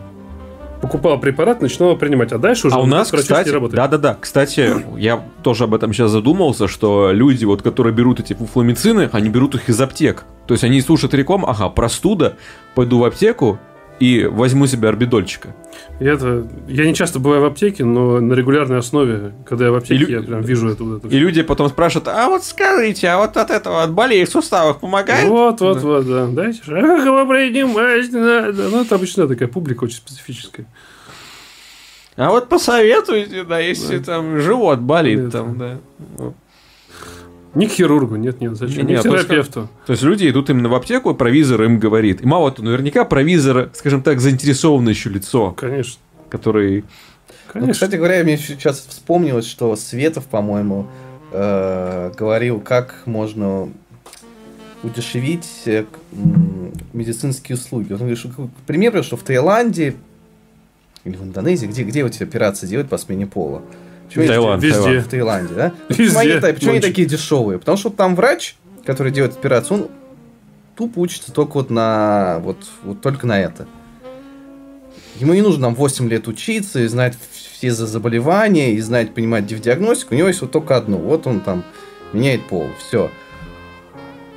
[0.81, 3.77] покупал препарат, начинал его принимать, а дальше уже А у нас, кстати, работает.
[3.77, 9.09] да-да-да, кстати, я тоже об этом сейчас задумался, что люди, вот, которые берут эти фуфломицины,
[9.13, 10.25] они берут их из аптек.
[10.47, 12.37] То есть они слушают рекламу, ага, простуда,
[12.75, 13.59] пойду в аптеку
[14.01, 15.55] и возьму себе орбидольчика.
[16.01, 19.77] Я, это, я не часто бываю в аптеке, но на регулярной основе, когда я в
[19.77, 20.85] аптеке, И я прям вижу это.
[20.85, 24.25] вот это И люди потом спрашивают, а вот скажите, а вот от этого, от болей
[24.25, 25.29] в суставах помогает?
[25.29, 26.27] Вот, вот, вот, да.
[26.27, 28.69] Дайте его принимать надо.
[28.69, 30.67] Ну, это обычно такая публика очень специфическая.
[32.17, 35.79] А вот посоветуйте, да, если там живот болит, Это- там, да.
[37.57, 38.87] Не к хирургу, нет, нет, зачем?
[38.87, 39.69] Не, Не, не, к терапевту.
[39.87, 42.21] То есть люди идут именно в аптеку, и провизор им говорит.
[42.21, 45.99] И мало того, наверняка провизор, скажем так, заинтересованное еще лицо, Конечно.
[46.29, 46.85] который...
[47.55, 47.73] Ну, Конечно.
[47.73, 50.87] кстати говоря, мне сейчас вспомнилось, что Светов, по-моему,
[51.33, 53.71] э, говорил, как можно
[54.83, 55.85] удешевить э,
[56.93, 57.93] медицинские услуги.
[57.93, 59.95] Он говорит, что, к примеру, что в Таиланде
[61.05, 63.63] или в Индонезии, где, где вот эти операции делают по смене пола?
[64.07, 64.83] Почему Таиланд, Везде.
[64.83, 65.07] Таиланд.
[65.07, 65.73] В Таиланде, да?
[65.89, 67.59] Везде, Почему, они, почему они такие дешевые?
[67.59, 69.89] Потому что там врач, который делает операцию, он
[70.77, 73.67] тупо учится только вот на вот, вот только на это.
[75.17, 77.17] Ему не нужно там 8 лет учиться и знать
[77.53, 80.15] все за заболевания, и знать, понимать диагностику.
[80.15, 80.99] У него есть вот только одно.
[80.99, 81.65] Вот он там
[82.13, 82.69] меняет пол.
[82.79, 83.11] Все.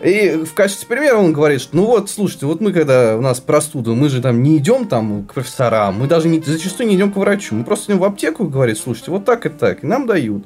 [0.03, 3.39] И в качестве примера он говорит, что ну вот, слушайте, вот мы когда у нас
[3.39, 7.11] простуда, мы же там не идем там к профессорам, мы даже не, зачастую не идем
[7.11, 9.87] к врачу, мы просто идем в аптеку и говорит, слушайте, вот так и так, и
[9.87, 10.45] нам дают.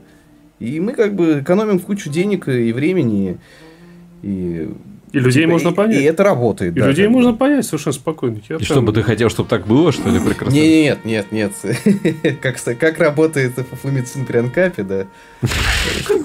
[0.60, 3.38] И мы как бы экономим кучу денег и времени,
[4.22, 4.72] и...
[5.14, 6.02] И людей типа, можно и- понять.
[6.02, 6.76] И это работает.
[6.76, 7.20] И да, людей как бы.
[7.20, 8.42] можно понять совершенно спокойно.
[8.50, 10.56] Я И прям- что бы ты хотел, чтобы так было, что ли, прекрасно?
[10.56, 11.54] Не, нет, нет, нет.
[12.42, 15.06] как, как работает фуфломицин при анкапе, да.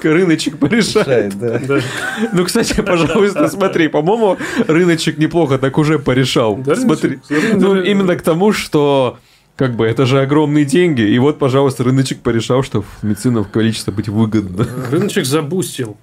[0.03, 1.35] Рыночек порешает.
[1.35, 1.81] решает, да.
[2.33, 6.57] Ну, кстати, пожалуйста, смотри, по-моему, рыночек неплохо так уже порешал.
[6.57, 7.19] Да, Смотри.
[7.55, 9.19] Ну, именно к тому, что
[9.57, 11.03] как бы это же огромные деньги.
[11.03, 14.67] И вот, пожалуйста, рыночек порешал, что медицинов количество быть выгодно.
[14.91, 15.97] Рыночек забустил.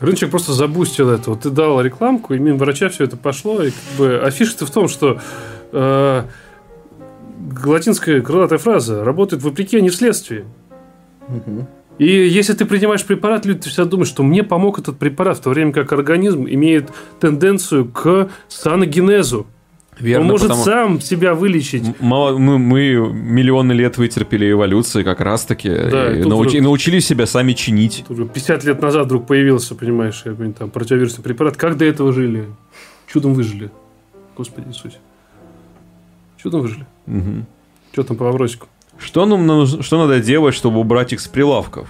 [0.00, 1.30] Рыночек просто забустил это.
[1.30, 3.62] Вот ты дал рекламку, и мимо врача все это пошло.
[3.62, 5.20] И как бы, а фишка-то в том, что
[5.72, 6.22] э,
[7.64, 10.46] латинская крылатая фраза работает вопреки, а не вследствие.
[11.28, 11.66] Мгм.
[11.98, 15.50] И если ты принимаешь препарат, люди всегда думают, что мне помог этот препарат, в то
[15.50, 16.90] время как организм имеет
[17.20, 19.46] тенденцию к саногенезу.
[20.00, 21.84] Он может потому- сам себя вылечить.
[22.00, 25.68] Мало, мы, мы миллионы лет вытерпели эволюции как раз-таки.
[25.68, 28.04] Да, и и тут науч- вдруг- и научились себя сами чинить.
[28.08, 31.56] Уже 50 лет назад вдруг появился, понимаешь, какой-нибудь там противовирусный препарат.
[31.56, 32.46] Как до этого жили?
[33.06, 33.70] Чудом выжили.
[34.36, 34.96] Господи Иисусе.
[36.42, 36.86] Чудом выжили.
[37.06, 37.46] Мгм.
[37.92, 38.66] Что там по вопросику?
[38.98, 41.88] Что нам что надо делать, чтобы убрать их с прилавков?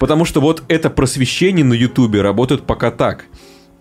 [0.00, 3.26] Потому что вот это просвещение на Ютубе работает пока так.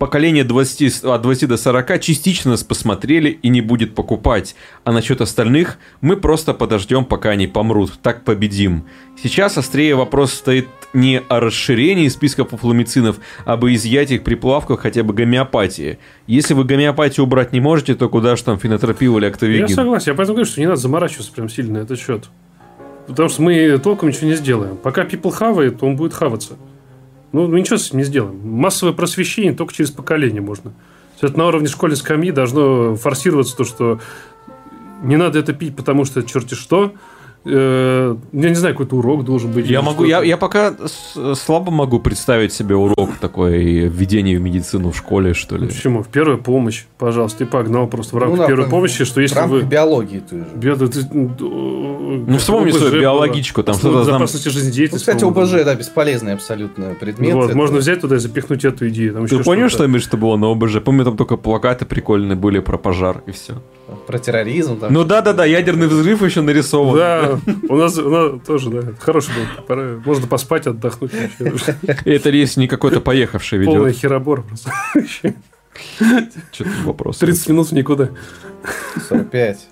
[0.03, 4.53] Поколение 20, с- от 20 до 40 частично нас посмотрели и не будет покупать.
[4.84, 7.93] А насчет остальных мы просто подождем, пока они помрут.
[8.01, 8.84] Так победим.
[9.23, 13.15] Сейчас острее вопрос стоит не о расширении списка фуфломицинов,
[13.45, 15.99] а об изъятии их при плавках хотя бы гомеопатии.
[16.27, 19.69] Если вы гомеопатию убрать не можете, то куда же там фенотропил или Я актовигин?
[19.69, 20.11] согласен.
[20.11, 22.25] Я поэтому говорю, что не надо заморачиваться прям сильно на этот счет.
[23.07, 24.75] Потому что мы толком ничего не сделаем.
[24.75, 26.57] Пока people хавает, он будет хаваться.
[27.34, 28.39] Ну, мы ничего с этим не сделаем.
[28.47, 30.72] Массовое просвещение только через поколение можно.
[31.19, 33.99] То есть на уровне школьной скамьи должно форсироваться то, что
[35.01, 36.93] не надо это пить, потому что черти что.
[37.45, 39.68] Э, Я не знаю, какой-то урок должен быть.
[39.68, 40.74] Я могу, я, я пока
[41.36, 43.57] слабо могу представить себе урок такой
[43.90, 45.68] введение в медицину в школе, что ли.
[45.68, 46.03] Почему?
[46.03, 47.44] В первую помощь, пожалуйста.
[47.44, 49.64] И погнал просто в рамках Ну, да, первой помощи, что если вы...
[49.64, 50.45] биологии той же.
[50.56, 56.34] Био- ты- Ну, Ну, вспомни свою биологичку, там что-то там- Ну, кстати, ОБЖ, да, бесполезный
[56.34, 57.34] абсолютно предмет.
[57.34, 59.14] Вот, Это- можно взять туда и запихнуть эту идею.
[59.14, 60.82] Там Ты понял, что, Миш, что было на ОБЖ?
[60.84, 63.61] Помню, там только плакаты прикольные были про пожар и все.
[63.95, 64.80] Про терроризм.
[64.80, 66.98] Там, Ну да-да-да, ядерный взрыв еще нарисован.
[66.98, 67.40] Да,
[67.70, 69.64] у нас, у нас тоже, да, хороший был.
[69.68, 71.11] Пора- Можно поспать, отдохнуть.
[72.06, 74.02] это если не какой-то поехавший Полный ведет.
[74.02, 74.72] херобор просто.
[76.52, 77.18] Что-то вопрос.
[77.18, 78.10] 30 минут в никуда.
[79.10, 79.68] 45.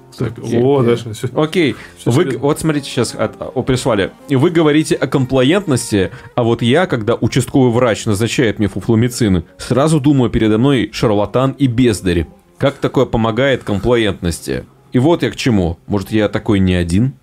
[0.61, 1.13] О, даже.
[1.35, 1.75] Окей,
[2.05, 4.11] вы, вот смотрите, сейчас от, о, прислали.
[4.27, 9.99] И Вы говорите о комплаентности, а вот я, когда участковый врач назначает мне фуфломицин, сразу
[9.99, 12.27] думаю, передо мной шарлатан и бездарь.
[12.61, 14.65] Как такое помогает комплаентности?
[14.91, 15.79] И вот я к чему.
[15.87, 17.13] Может, я такой не один?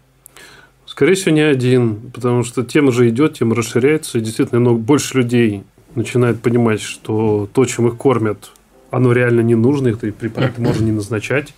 [0.85, 5.19] Скорее всего, не один, потому что тема же идет, тема расширяется, и действительно много больше
[5.19, 5.63] людей
[5.95, 8.51] начинает понимать, что то, чем их кормят,
[8.91, 11.55] оно реально не нужно, это препараты можно не назначать.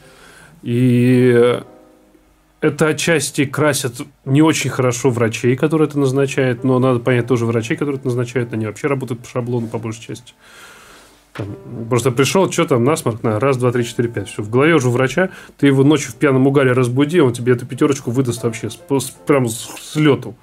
[0.63, 1.59] И
[2.61, 3.95] это отчасти красят
[4.27, 8.53] не очень хорошо врачей, которые это назначают, но надо понять тоже врачей, которые это назначают,
[8.53, 10.35] они вообще работают по шаблону по большей части.
[11.45, 14.29] Там, просто пришел, что там, насморк, на, раз, два, три, четыре, пять.
[14.29, 17.53] Все, в голове уже у врача, ты его ночью в пьяном угаре разбуди, он тебе
[17.55, 20.37] эту пятерочку выдаст вообще, с, с- прям с, с лету.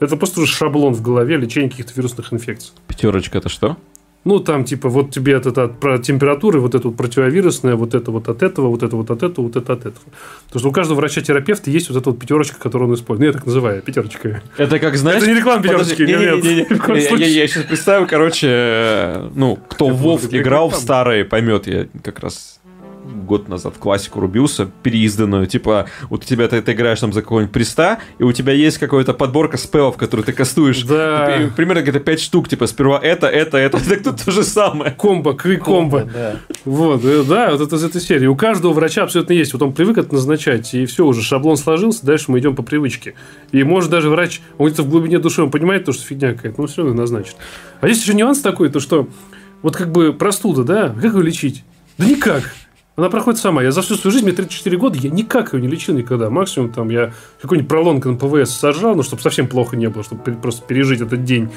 [0.00, 2.72] Это просто уже шаблон в голове лечения каких-то вирусных инфекций.
[2.86, 3.76] Пятерочка это что?
[4.24, 7.94] Ну, там, типа, вот тебе это, это от про температуры, вот это вот противовирусное, вот
[7.94, 10.04] это вот от этого, вот это вот от этого, вот это от этого.
[10.46, 13.20] Потому что у каждого врача-терапевта есть вот эта вот пятерочка, которую он использует.
[13.20, 14.42] Ну, я так называю, пятерочка.
[14.58, 15.22] Это как, знаешь...
[15.22, 20.24] Это не реклама пятерочки, нет, коем Я- сейчас представил, короче, э, ну, кто в Вов
[20.30, 22.59] играл в старые, поймет, я как раз
[23.10, 27.22] год назад в классику рубился, переизданную, типа, вот у тебя ты, ты играешь там за
[27.22, 30.82] какого-нибудь приста, и у тебя есть какая-то подборка спелов, которые ты кастуешь.
[30.82, 31.42] Да.
[31.42, 34.92] И Примерно где-то 5 штук, типа, сперва это, это, это, так тут то же самое.
[34.92, 36.04] Комбо, кри комбо.
[36.12, 36.36] Да.
[36.64, 38.26] Вот, э, да, вот это из этой серии.
[38.26, 39.52] У каждого врача абсолютно есть.
[39.52, 43.14] Вот он привык это назначать, и все, уже шаблон сложился, дальше мы идем по привычке.
[43.52, 46.60] И может даже врач, он где-то в глубине души, он понимает то, что фигня какая-то,
[46.60, 47.36] но все равно назначит.
[47.80, 49.08] А есть еще нюанс такой, то что
[49.62, 51.64] вот как бы простуда, да, как ее лечить?
[51.98, 52.54] Да никак.
[52.96, 53.62] Она проходит сама.
[53.62, 56.28] Я за всю свою жизнь, мне 34 года, я никак ее не лечил никогда.
[56.28, 60.34] Максимум там я какой-нибудь пролонг на ПВС сожрал, ну, чтобы совсем плохо не было, чтобы
[60.34, 61.50] просто пережить этот день.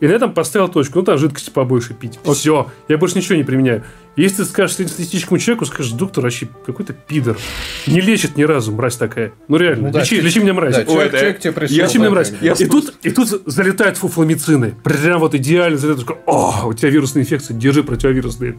[0.00, 0.98] И на этом поставил точку.
[0.98, 2.18] Ну, там жидкости побольше пить.
[2.24, 2.68] Все.
[2.88, 3.84] Я больше ничего не применяю.
[4.16, 7.38] Если ты скажешь среднестатистическому человеку, скажешь, доктор вообще какой-то пидор.
[7.86, 9.32] Не лечит ни разу, мразь такая.
[9.48, 9.88] Ну, реально.
[9.88, 10.74] Ну да, лечи, лечи меня, мразь.
[10.74, 11.18] Да, Ой, человек, да.
[11.18, 11.76] человек к тебе пришел.
[11.76, 12.30] Лечи меня, да, мразь.
[12.30, 12.46] бы.
[12.46, 14.74] И тут, и тут залетают фуфломицины.
[14.82, 16.06] Прям вот идеально залетают.
[16.06, 18.52] Такой, О, у тебя вирусная инфекция, держи противовирусные.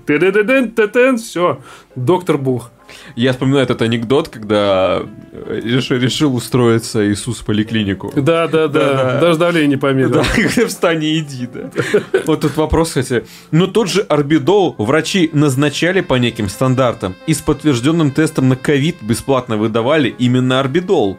[1.18, 1.62] Все.
[1.96, 2.72] Доктор Бог.
[3.16, 5.02] Я вспоминаю этот анекдот, когда
[5.32, 8.12] э, решил, решил устроиться Иисус в поликлинику.
[8.16, 8.94] Да, да, да.
[8.94, 9.20] Да-да.
[9.20, 10.12] Даже давление не померил.
[10.12, 10.24] Да,
[10.68, 11.70] встань и иди, да.
[12.26, 13.26] Вот тут вопрос, кстати.
[13.52, 18.98] Но тот же орбидол врачи назначали по неким стандартам и с подтвержденным тестом на ковид
[19.02, 21.18] бесплатно выдавали именно орбидол.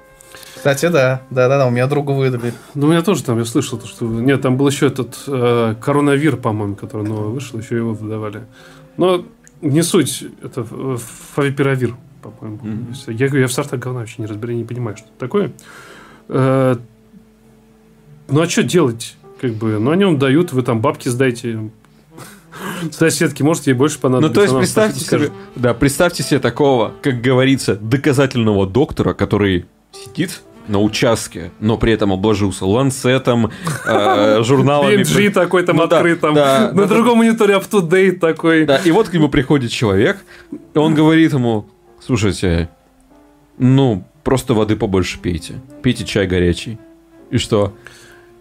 [0.62, 1.22] Кстати, да.
[1.30, 2.54] Да, да, да, у меня другу выдали.
[2.74, 4.04] Ну, у меня тоже там, я слышал, то, что...
[4.04, 8.42] Нет, там был еще этот э, коронавир, по-моему, который новый вышел, еще его выдавали.
[8.96, 9.24] Но
[9.62, 10.96] не суть, это э,
[11.34, 12.88] фавипиравир, по-моему.
[12.90, 15.52] Есть Я я в стартах говна вообще не разбираю, не понимаю, что это такое.
[16.28, 16.76] Э,
[18.28, 19.16] ну, а что делать?
[19.40, 21.70] Как бы, ну, они вам дают, вы там бабки сдайте.
[22.90, 24.34] Соседки, может, ей больше Ну, понадобится.
[24.34, 30.80] то есть, представьте себе, да, представьте себе такого, как говорится, доказательного доктора, который сидит на
[30.80, 33.50] участке, но при этом обложился ланцетом,
[33.86, 35.02] э, журналами.
[35.02, 38.64] PNG такой там Ну да, открыт, там да, на да, другом мониторе up-to-date такой.
[38.64, 40.18] Да, и вот к нему приходит человек,
[40.74, 41.66] и он говорит ему,
[42.00, 42.68] слушайте,
[43.58, 45.54] ну, просто воды побольше пейте.
[45.82, 46.78] Пейте чай горячий.
[47.30, 47.74] И что?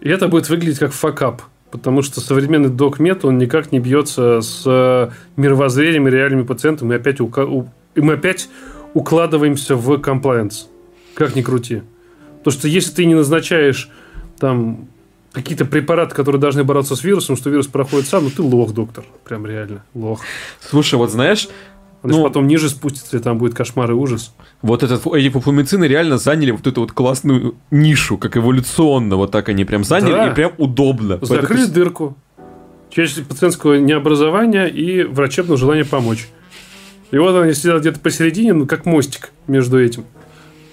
[0.00, 1.42] И это будет выглядеть как факап.
[1.70, 6.92] Потому что современный док-мет, он никак не бьется с э, мировоззрением и реальными пациентами.
[6.92, 8.50] И опять, ука- и мы опять
[8.92, 10.68] укладываемся в комплайенс.
[11.14, 11.82] Как ни крути.
[12.42, 13.88] Потому что если ты не назначаешь
[14.38, 14.88] там
[15.32, 19.04] какие-то препараты, которые должны бороться с вирусом, что вирус проходит сам, ну ты лох, доктор.
[19.24, 20.20] Прям реально лох.
[20.60, 21.48] Слушай, вот знаешь,
[22.04, 24.34] Он же Ну- потом ниже спустится, и там будет кошмар и ужас.
[24.60, 29.48] вот этот, эти фуфломицины реально заняли вот эту вот классную нишу, как эволюционно, вот так
[29.48, 30.30] они прям заняли, Да.
[30.32, 31.20] и прям удобно.
[31.22, 32.16] Закрыли Поэтому- дырку.
[32.90, 36.26] Часть пациентского необразования и врачебного желания помочь.
[37.12, 40.04] И вот они сидят где-то посередине, ну, как мостик между этим.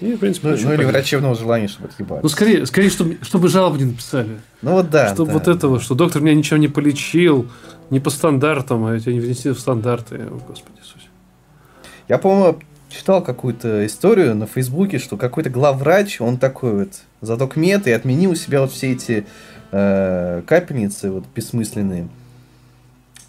[0.02, 2.24] И, в принципе, Ну, ну или врачебного желания, чтобы отъебать.
[2.24, 4.40] Ну, скорее, скорее чтобы, чтобы жалобы не написали.
[4.62, 5.14] Ну вот да.
[5.14, 5.34] чтобы да.
[5.38, 7.48] вот этого, что доктор меня ничем не полечил,
[7.90, 10.16] не по стандартам, а эти не внесли в стандарты.
[10.16, 11.08] О, Господи Иисусе.
[12.08, 12.60] Я, по-моему,
[12.90, 16.90] читал какую-то историю на Фейсбуке, что какой-то главврач, он такой вот
[17.22, 19.26] задок мед и отменил у себя вот все эти
[19.72, 22.08] э, капельницы вот бессмысленные.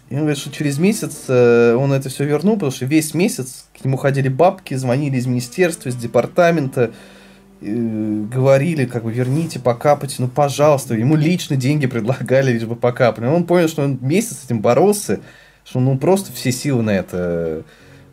[0.09, 3.65] И он говорит, что через месяц э, он это все вернул, потому что весь месяц
[3.81, 6.91] к нему ходили бабки, звонили из министерства, из департамента,
[7.61, 10.95] э, говорили, как бы, верните, покапайте, ну, пожалуйста.
[10.95, 13.25] Ему лично деньги предлагали, лишь бы покапали.
[13.25, 15.19] Он понял, что он месяц с этим боролся,
[15.65, 17.63] что он ну, просто все силы на это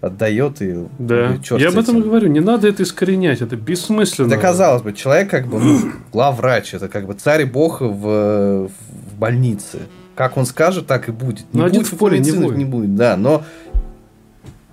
[0.01, 1.31] отдает и Да.
[1.31, 2.29] ну, чёрт Я об этом и говорю.
[2.29, 3.41] Не надо это искоренять.
[3.41, 4.29] Это бессмысленно.
[4.29, 8.69] Да, казалось бы, человек как бы, ну, главврач, это как бы царь и бог в,
[8.69, 9.81] в больнице.
[10.15, 11.53] Как он скажет, так и будет.
[11.53, 12.57] Не Ну, один будет в поле не будет.
[12.57, 13.45] не будет, да, но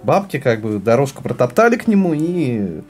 [0.05, 2.81] бабки как бы дорожку протоптали к нему и...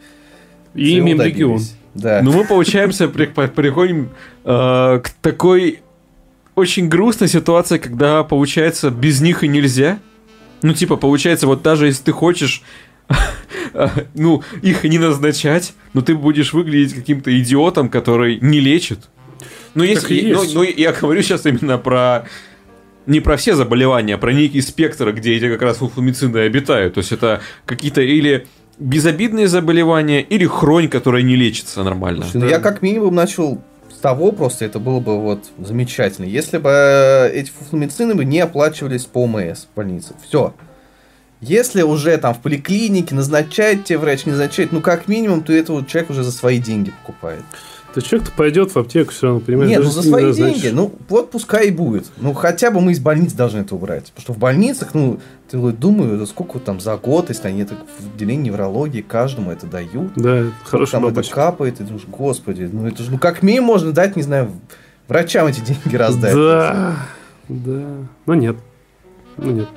[0.76, 1.26] И добились.
[1.26, 1.62] регион.
[1.94, 2.20] Да.
[2.22, 4.10] Ну, мы, получаемся, при- по- приходим
[4.44, 5.80] э, к такой
[6.54, 10.00] очень грустной ситуации, когда, получается, без них и нельзя.
[10.62, 12.62] Ну, типа, получается, вот даже если ты хочешь,
[13.74, 19.10] э, ну, их не назначать, но ты будешь выглядеть каким-то идиотом, который не лечит.
[19.74, 22.26] Ну, если, ну, ну, я говорю сейчас именно про
[23.06, 26.96] не про все заболевания, а про некий спектр, где эти как раз фуфломицины обитают.
[26.96, 32.24] То есть это какие-то или безобидные заболевания, или хронь, которая не лечится нормально.
[32.24, 32.52] Слушай, ну Да.
[32.52, 37.30] я как минимум начал с того просто, это было бы вот замечательно, если бы э,
[37.34, 40.14] эти фуфломицины бы не оплачивались по ОМС в больнице.
[40.28, 40.54] Все.
[41.42, 45.86] Если уже там в поликлинике назначает тебе врач, не назначает, ну как минимум, то этого
[45.86, 47.44] человек уже за свои деньги покупает.
[48.00, 49.70] Есть человек-то пойдет в аптеку все равно, понимаешь?
[49.70, 52.06] Нет, ну за свои деньги, ну вот пускай и будет.
[52.18, 54.12] Ну хотя бы мы из больниц должны это убрать.
[54.12, 55.20] Потому что в больницах, ну,
[55.50, 59.52] ты вот думаю, это сколько там за год, если они это в отделении неврологии каждому
[59.52, 60.12] это дают.
[60.16, 61.34] Да, это хороший там это бабочек.
[61.34, 64.52] капает, и думаешь, господи, ну это же, ну как минимум можно дать, не знаю,
[65.08, 66.34] врачам эти деньги раздать.
[66.34, 66.96] Да,
[67.48, 67.86] да.
[68.26, 68.58] Но нет.
[69.38, 69.70] Ну нет.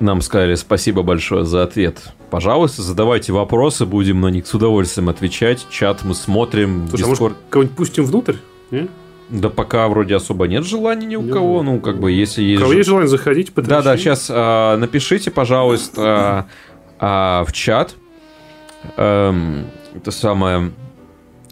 [0.00, 2.00] Нам сказали спасибо большое за ответ.
[2.30, 5.66] Пожалуйста, задавайте вопросы, будем на них с удовольствием отвечать.
[5.70, 7.20] Чат мы смотрим, Слушай, а Discord.
[7.20, 8.34] может, кого-нибудь пустим внутрь?
[8.70, 8.88] Не?
[9.28, 11.62] Да пока вроде особо нет желания ни у Не кого.
[11.62, 12.60] Ну, как бы, если У есть...
[12.60, 16.46] кого же- есть желание заходить, Да, да, сейчас напишите, пожалуйста,
[16.98, 17.94] а, в чат.
[18.96, 20.72] Эм, это самое.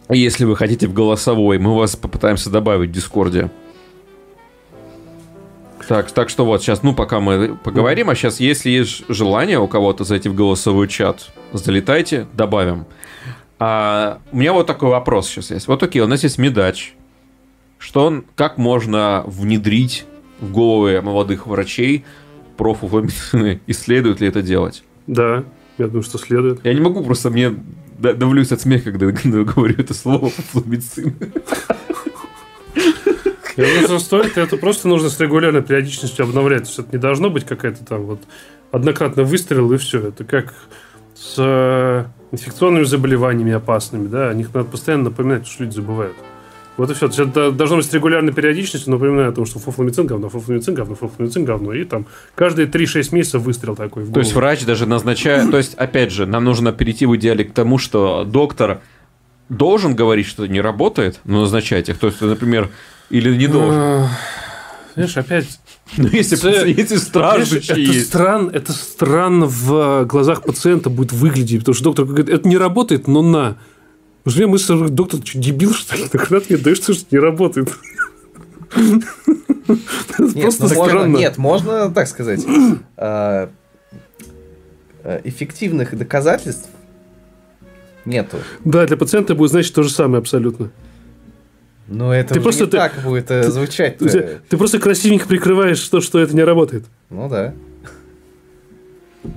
[0.09, 3.51] Если вы хотите в голосовой, мы вас попытаемся добавить в Дискорде.
[5.89, 9.67] Так, так что вот сейчас, ну, пока мы поговорим, а сейчас, если есть желание у
[9.67, 12.85] кого-то зайти в голосовой чат, залетайте, добавим.
[13.57, 15.67] А, у меня вот такой вопрос сейчас есть.
[15.67, 16.93] Вот окей, у нас есть медач.
[17.79, 20.05] Что, он- как можно внедрить
[20.39, 22.05] в головы молодых врачей
[22.55, 23.59] профуфломицины?
[23.65, 24.83] Исследуют ли это делать?
[25.07, 25.43] Да,
[25.79, 26.63] я думаю, что следует.
[26.63, 27.55] Я не могу, просто мне
[27.97, 29.07] да- давлюсь от смеха, когда,
[29.43, 31.15] говорю это слово фуфломицин.
[33.83, 36.63] Что стоит, это просто нужно с регулярной периодичностью обновлять.
[36.63, 38.19] То есть это не должно быть какая-то там вот
[38.71, 40.07] однократно выстрел и все.
[40.07, 40.53] Это как
[41.15, 46.15] с э, инфекционными заболеваниями опасными, да, о них надо постоянно напоминать, потому что люди забывают.
[46.77, 47.09] Вот и все.
[47.09, 50.73] То есть это должно быть с регулярной периодичностью, напоминая о том, что фуфломицин говно, фуфломицин
[50.75, 51.73] говно, фуфломицин говно.
[51.73, 52.05] И там
[52.35, 55.51] каждые 3-6 месяцев выстрел такой То есть врач даже назначает...
[55.51, 58.79] То есть, опять же, нам нужно перейти в идеале к тому, что доктор
[59.49, 61.97] должен говорить, что это не работает, но назначать их.
[61.97, 62.69] То есть, например,
[63.09, 63.81] или не должен.
[63.81, 64.07] Э,
[64.95, 65.59] Знаешь, опять
[65.97, 71.59] Ну, если, Це- если Знаешь, страждущие это, стран, это странно в глазах пациента будет выглядеть,
[71.59, 73.55] потому что доктор говорит, это не работает, но на.
[74.23, 76.07] Потому что у меня мысль, что доктор, что, дебил, что ли?
[76.11, 77.69] Так когда ты мне даешь, что не работает?
[78.75, 82.45] Это Нет, просто ну, можно, нет, можно так сказать.
[82.97, 83.49] А,
[85.03, 86.69] э, Эффективных доказательств
[88.05, 88.37] нету.
[88.65, 90.69] Да, для пациента будет значить то же самое абсолютно.
[91.89, 93.97] Но это Ты просто не ты- так будет э, звучать.
[93.97, 96.85] Ты, ты просто красивенько прикрываешь то, что это не работает.
[97.09, 97.53] Ну да.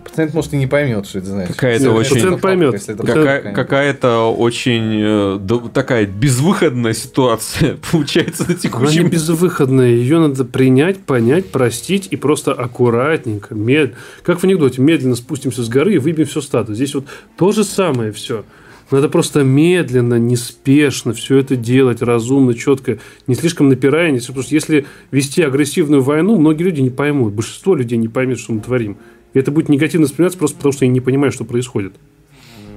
[0.04, 1.54] Пациент, может, и не поймет, что это значит.
[1.56, 2.14] Какая-то очень...
[2.14, 2.74] пациент поймет.
[2.74, 9.88] Если это Какая- какая-то очень э, такая безвыходная ситуация получается на Она не текущем безвыходная.
[9.88, 13.94] Ее надо принять, понять, простить и просто аккуратненько, мед...
[14.22, 16.74] как в анекдоте, медленно спустимся с горы и выбьем все стадо.
[16.74, 17.06] Здесь вот
[17.36, 18.44] то же самое все.
[18.92, 24.10] Надо просто медленно, неспешно все это делать, разумно, четко, не слишком напирая.
[24.10, 24.18] Не...
[24.18, 27.32] слишком- Потому что если вести агрессивную войну, многие люди не поймут.
[27.32, 28.98] Большинство людей не поймет, что мы творим.
[29.34, 31.94] И это будет негативно восприниматься просто потому, что они не понимают, что происходит.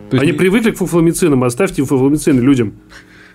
[0.09, 2.73] То есть Они не- привыкли к фуфломицинам, оставьте фуфломицины людям.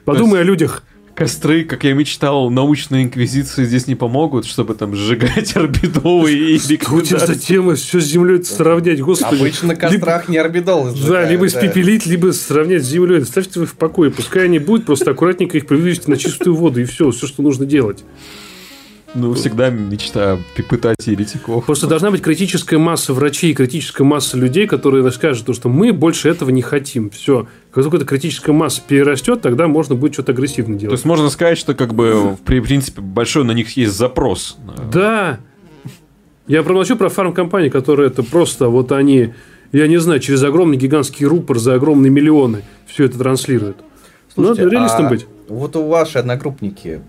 [0.06, 0.82] Подумай о людях.
[1.20, 6.94] Костры, как я мечтал, научной инквизиции здесь не помогут, чтобы там сжигать орбидолы и Что
[6.94, 9.38] у тебя за тема все с землей сравнять, господи.
[9.38, 11.48] Обычно на кострах не орбидол Да, либо да.
[11.48, 13.22] испепелить, либо сравнять с землей.
[13.26, 14.10] Ставьте их в покое.
[14.10, 17.66] Пускай они будут, просто аккуратненько их привести на чистую воду, и все, все, что нужно
[17.66, 18.02] делать.
[19.14, 20.38] Ну, всегда мечта
[20.70, 21.66] пытать еретиков.
[21.66, 26.30] Просто должна быть критическая масса врачей, критическая масса людей, которые скажут, то, что мы больше
[26.30, 27.10] этого не хотим.
[27.10, 27.46] Все.
[27.72, 30.92] Как только эта критическая масса перерастет, тогда можно будет что-то агрессивно То делать.
[30.94, 34.56] есть можно сказать, что как бы в при- принципе большой на них есть запрос.
[34.92, 35.38] Да.
[36.48, 39.34] Я промолчу про фармкомпании, которые это просто вот они,
[39.70, 43.76] я не знаю, через огромный гигантский рупор за огромные миллионы все это транслируют.
[44.34, 45.26] Слушайте, Надо реалистом а быть.
[45.48, 47.00] Вот у ваши одногруппники,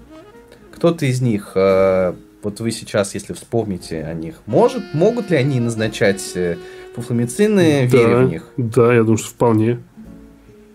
[0.76, 2.14] кто-то из них, э,
[2.44, 6.58] вот вы сейчас, если вспомните о них, может, могут ли они назначать э,
[6.96, 8.48] фуфломицины, веря да, в них?
[8.58, 9.80] Да, я думаю, что вполне.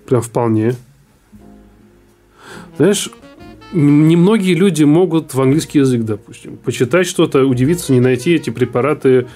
[0.06, 0.74] Прям вполне.
[2.76, 3.10] Знаешь,
[3.72, 9.26] немногие люди могут в английский язык, допустим, почитать что-то, удивиться, не найти эти препараты.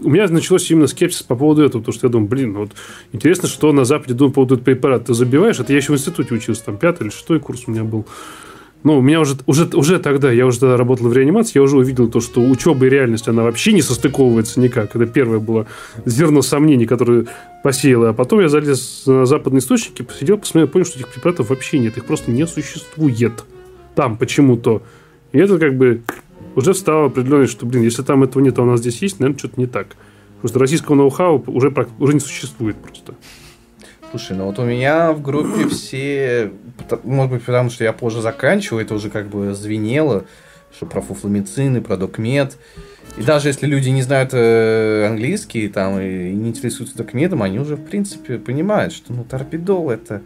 [0.00, 2.72] У меня началось именно скепсис по поводу этого, потому что я думаю, блин, вот
[3.12, 5.06] интересно, что на Западе думают по поводу этого препарата.
[5.06, 7.84] Ты забиваешь, это я еще в институте учился, там пятый или шестой курс у меня
[7.84, 8.06] был.
[8.84, 11.76] Ну, у меня уже, уже, уже тогда, я уже тогда работал в реанимации, я уже
[11.76, 14.96] увидел то, что учеба и реальность, она вообще не состыковывается никак.
[14.96, 15.66] Это первое было
[16.04, 17.26] зерно сомнений, которое
[17.62, 18.08] посеяло.
[18.08, 21.96] А потом я залез на западные источники, посидел, посмотрел, понял, что этих препаратов вообще нет.
[21.96, 23.44] Их просто не существует.
[23.94, 24.82] Там почему-то.
[25.30, 26.02] И это как бы
[26.56, 29.38] уже встало определенность, что, блин, если там этого нет, а у нас здесь есть, наверное,
[29.38, 29.88] что-то не так.
[30.36, 33.14] Потому что российского ноу-хау уже, уже не существует просто.
[34.12, 36.52] Слушай, ну вот у меня в группе все,
[37.02, 40.26] может быть, потому что я позже заканчиваю, это уже как бы звенело,
[40.76, 42.58] что про фуфломицины, про докмед.
[43.16, 47.76] И даже если люди не знают э, английский там, и не интересуются докмедом, они уже,
[47.76, 50.20] в принципе, понимают, что ну, торпедол это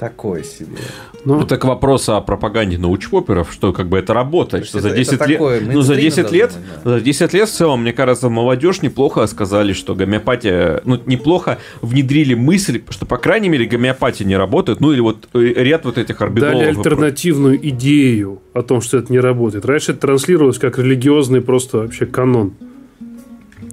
[0.00, 0.78] такое себе.
[1.26, 4.94] Но Ну, так вопрос о пропаганде научпоперов, что как бы это работает, что Это- за
[4.94, 5.38] это 10 лет...
[5.38, 6.00] такое, Ну, за мейнстримно
[6.30, 6.52] 10 лет,
[6.84, 6.90] да.
[6.92, 12.32] за 10 лет в целом, мне кажется, молодежь неплохо сказали, что гомеопатия, ну, неплохо внедрили
[12.32, 16.20] мысль, что, по крайней мере, гомеопатия не работает, ну, или вот э, ряд вот этих
[16.22, 16.54] орбидолов.
[16.54, 19.66] дали про- альтернативную идею о том, что это не работает.
[19.66, 22.54] Раньше это транслировалось как религиозный просто вообще канон.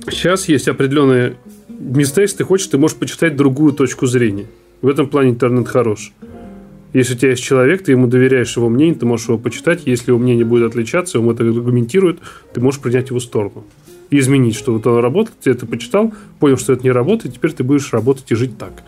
[0.10, 1.38] Сейчас есть определенные
[1.70, 4.46] места, если ты хочешь, ты можешь почитать другую точку зрения.
[4.82, 6.12] В этом плане интернет хорош.
[6.94, 9.82] Если у тебя есть человек, ты ему доверяешь его мнению, ты можешь его почитать.
[9.86, 12.20] Если его мнение будет отличаться, он это аргументирует,
[12.54, 13.66] ты можешь принять его сторону.
[14.10, 17.52] И изменить, что вот оно работает, ты это почитал, понял, что это не работает, теперь
[17.52, 18.84] ты будешь работать и жить так.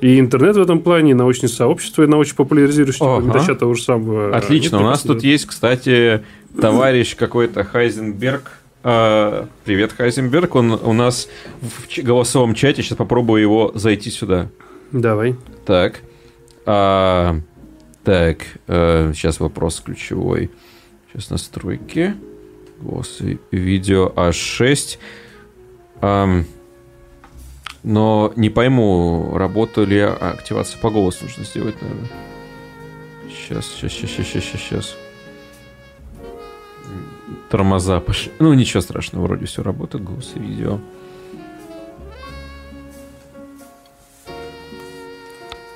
[0.00, 3.26] И интернет в этом плане, и научное сообщество, и научно-популяризирующее Ага.
[3.26, 4.34] метача того же самого.
[4.36, 4.78] Отлично.
[4.78, 6.24] У Они нас тут есть, кстати,
[6.60, 8.50] товарищ какой-то Хайзенберг.
[8.86, 10.54] А, Привет, Хайзенберг.
[10.54, 11.28] Он у нас
[11.62, 12.82] в голосовом чате.
[12.82, 14.50] Сейчас попробую его зайти сюда.
[14.92, 15.36] Давай.
[15.64, 16.02] Так.
[16.66, 17.40] А,
[18.04, 18.38] так.
[18.66, 20.50] э, сейчас вопрос ключевой.
[21.10, 22.14] Сейчас настройки.
[22.82, 24.98] Голос и видео А6.
[26.02, 26.44] Ам,
[27.82, 32.10] но не пойму, работу ли активацию по голосу нужно сделать, наверное.
[33.30, 34.96] Сейчас, сейчас, сейчас, сейчас, сейчас, сейчас.
[37.54, 38.32] Тормоза пошли.
[38.40, 40.80] Ну, ничего страшного, вроде все работает, голос и видео.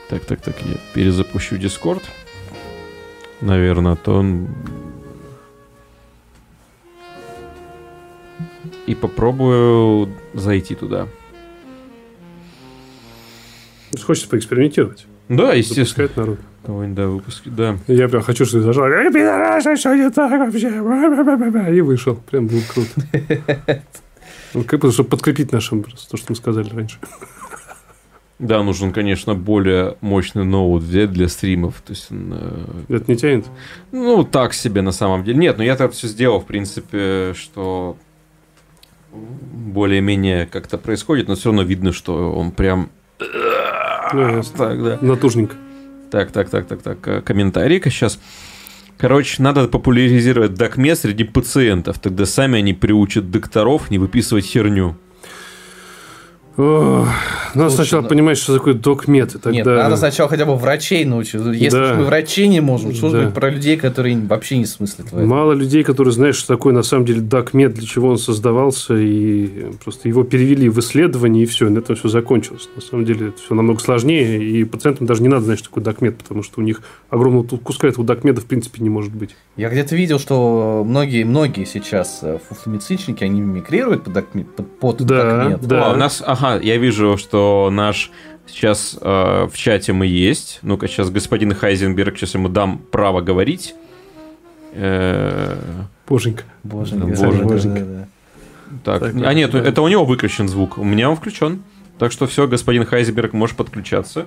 [0.09, 2.03] Так, так, так, я перезапущу Discord.
[3.41, 4.49] Наверное, то он...
[8.89, 11.07] И попробую зайти туда.
[14.05, 15.07] Хочется поэкспериментировать.
[15.29, 15.85] Да, естественно.
[15.85, 16.39] Запускать народ.
[16.69, 17.79] Кого-нибудь, да, выпуски, да.
[17.87, 18.89] Я прям хочу, чтобы зажал.
[18.89, 20.69] «Эй, пидорасы, что не так вообще?
[20.69, 21.71] Бла-бла-бла-бла».
[21.71, 22.17] И вышел.
[22.31, 23.83] Прям было круто.
[24.55, 26.99] Ну, как бы, чтобы подкрепить нашим просто то, что мы сказали раньше.
[28.39, 31.81] Да, нужен, конечно, более мощный ноут взять для стримов.
[31.87, 33.47] То есть, э, Это не тянет?
[33.91, 35.39] ну, так себе на самом деле.
[35.39, 37.97] Нет, ну я так все сделал, в принципе, что
[39.13, 42.91] более-менее как-то происходит, но все равно видно, что он прям...
[44.13, 44.43] Ну.
[44.57, 44.99] Так, да.
[45.01, 45.57] Натужненько.
[46.11, 47.09] Так, так, так, так, так.
[47.09, 48.19] э, Комментарий-ка сейчас
[48.99, 54.97] Короче, надо популяризировать докмет среди пациентов, тогда сами они приучат докторов не выписывать херню.
[56.59, 57.07] Ох,
[57.55, 59.35] Надо Слушай, сначала ну- понимать, что такое докмет.
[59.35, 59.51] и Тогда...
[59.53, 61.41] Нет, надо сначала хотя бы врачей научить.
[61.55, 61.95] Если Да.
[61.95, 63.31] мы врачей не можем, что Да.
[63.31, 65.29] про людей, которые вообще не смыслят в этом?
[65.29, 69.67] Мало людей, которые знают, что такое на самом деле докмет, для чего он создавался, и
[69.83, 72.69] просто его перевели в исследование, и все, на этом все закончилось.
[72.77, 75.85] На самом деле это все намного сложнее, и пациентам даже не надо знать, что такое
[75.85, 79.37] докмет, потому что у них огромного куска этого докмета в принципе не может быть.
[79.57, 84.97] Я где-то видел, что многие, многие сейчас э, фуфломицинщики, они мигрируют под, докме- под, под
[85.07, 85.61] Да, докмет.
[85.67, 85.91] да.
[85.91, 88.11] О, у нас, ага, я вижу, что наш
[88.47, 90.59] сейчас э, в чате мы есть.
[90.63, 93.75] Ну-ка, сейчас господин Хайзенберг, сейчас ему дам право говорить.
[94.73, 95.57] Э,
[96.09, 96.45] Боженька.
[96.63, 97.07] Боженька.
[97.07, 98.09] да, да.
[98.85, 99.59] так, Так, а нет, да.
[99.61, 101.63] это у него выключен звук, у меня он включен.
[101.99, 104.27] Так что все, господин Хайзенберг может подключаться.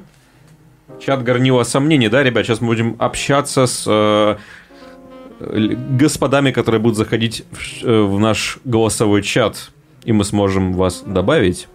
[0.99, 2.45] Чат горнило сомнений, да, ребят?
[2.45, 4.37] Сейчас мы будем общаться с э,
[5.39, 9.71] господами, которые будут заходить в, э, в наш голосовой чат,
[10.03, 11.67] и мы сможем вас добавить.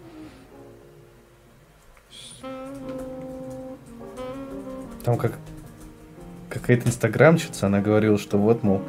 [5.07, 5.35] Там как
[6.49, 8.83] какая-то инстаграмщица, она говорила, что вот, мол,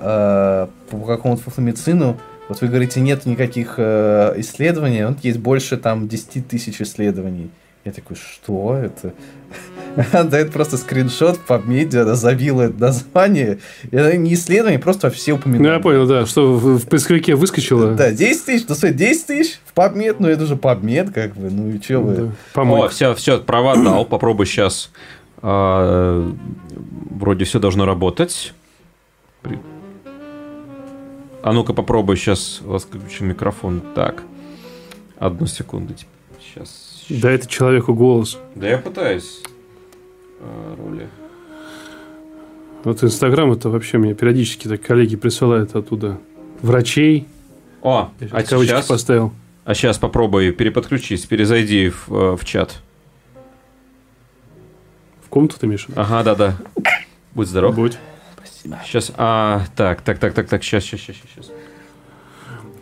[0.00, 2.16] э, по какому-то фуфломицину,
[2.48, 7.50] вот вы говорите, нет никаких э, исследований, вот есть больше там 10 тысяч исследований.
[7.84, 9.12] Я такой, что это?
[10.12, 13.58] Она дает просто скриншот в PubMed, она забила это название.
[13.90, 15.74] Это не исследование, просто все Ну, упоминания.
[15.74, 17.94] я понял, да, что в, в поисковике выскочило.
[17.94, 21.50] Да, 10 тысяч, ну, смотри, 10 тысяч в PubMed, ну, это же PubMed, как бы,
[21.50, 22.32] ну, и чё вы?
[22.54, 24.04] Да, О, все, все, права дал.
[24.04, 24.90] Попробуй сейчас.
[25.42, 28.54] Вроде все должно работать.
[31.42, 33.82] А ну-ка попробуй сейчас выключим микрофон.
[33.94, 34.22] Так.
[35.18, 35.94] Одну секунду.
[36.40, 37.04] Сейчас.
[37.08, 38.38] Да, это человеку голос.
[38.54, 39.42] Да я пытаюсь.
[40.40, 41.08] А, Роли.
[42.84, 46.18] Вот Инстаграм это вообще мне периодически так коллеги присылают оттуда
[46.60, 47.26] врачей.
[47.82, 49.32] О, а сейчас, поставил.
[49.64, 52.80] а сейчас попробуй переподключись, перезайди в, э, в чат.
[55.28, 55.88] В комнату ты, Миша?
[55.94, 56.56] Ага, да-да.
[57.34, 57.74] Будь здоров.
[57.74, 57.98] Будь.
[58.34, 58.78] Спасибо.
[58.82, 61.50] Сейчас, а, так, так, так, так, так, сейчас, сейчас, сейчас, сейчас.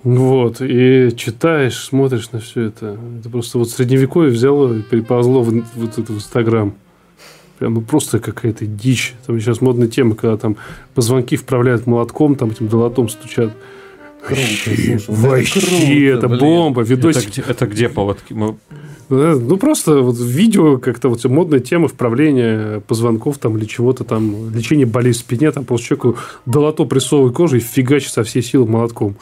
[0.05, 2.97] Вот, и читаешь, смотришь на все это.
[3.19, 6.73] Это просто вот средневековье взяло и переползло в, вот это в Инстаграм.
[7.59, 9.15] Прям, ну, просто какая-то дичь.
[9.27, 10.57] Там сейчас модная тема, когда там
[10.95, 13.51] позвонки вправляют молотком, там этим долотом стучат.
[14.29, 16.83] Вообще, ну это вообще, круто, это бомба.
[16.83, 18.33] Это Видосик где, это где поводки?
[18.33, 18.57] Мы-
[19.09, 24.87] Ну, просто вот видео, как-то вот модная тема вправления позвонков там или чего-то там, лечение
[24.87, 29.17] болей в спине, там просто человеку долото прессовой кожи и фигачит со всей силы молотком.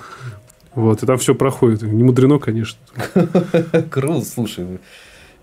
[0.75, 1.83] Вот, и там все проходит.
[1.83, 2.79] Не мудрено, конечно.
[3.91, 4.67] Круто, слушай.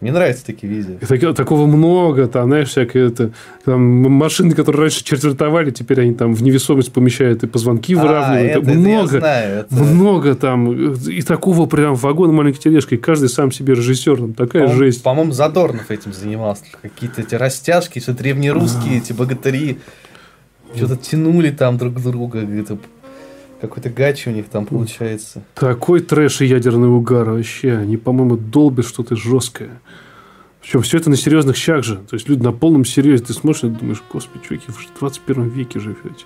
[0.02, 0.96] Мне нравятся такие видео.
[1.00, 3.32] И таки- такого много, там, знаешь, всякое это...
[3.66, 8.52] Там машины, которые раньше четвертовали, теперь они там в невесомость помещают и позвонки А, выравнивают.
[8.52, 10.94] это- это я много, знаю, это- много там.
[10.94, 12.98] И такого прям вагон маленькой тележкой.
[12.98, 14.18] Каждый сам себе режиссер.
[14.18, 15.04] Там такая По-моему- жесть.
[15.04, 16.64] По-моему, Задорнов этим занимался.
[16.82, 19.78] Какие-то эти растяжки, что древнерусские, эти богатыри.
[20.76, 22.40] Что-то тянули там друг друга.
[22.40, 22.78] Это
[23.62, 25.44] какой-то гачи у них там получается.
[25.56, 27.78] Такой трэш и ядерный угар вообще.
[27.78, 29.82] Они, по-моему, долбят что-то жесткое.
[30.62, 31.98] Причем все это на серьезных щах же.
[31.98, 33.24] То есть люди на полном серьезе.
[33.24, 36.26] Ты смотришь и думаешь, господи, чуваки, вы же в 21 веке живете.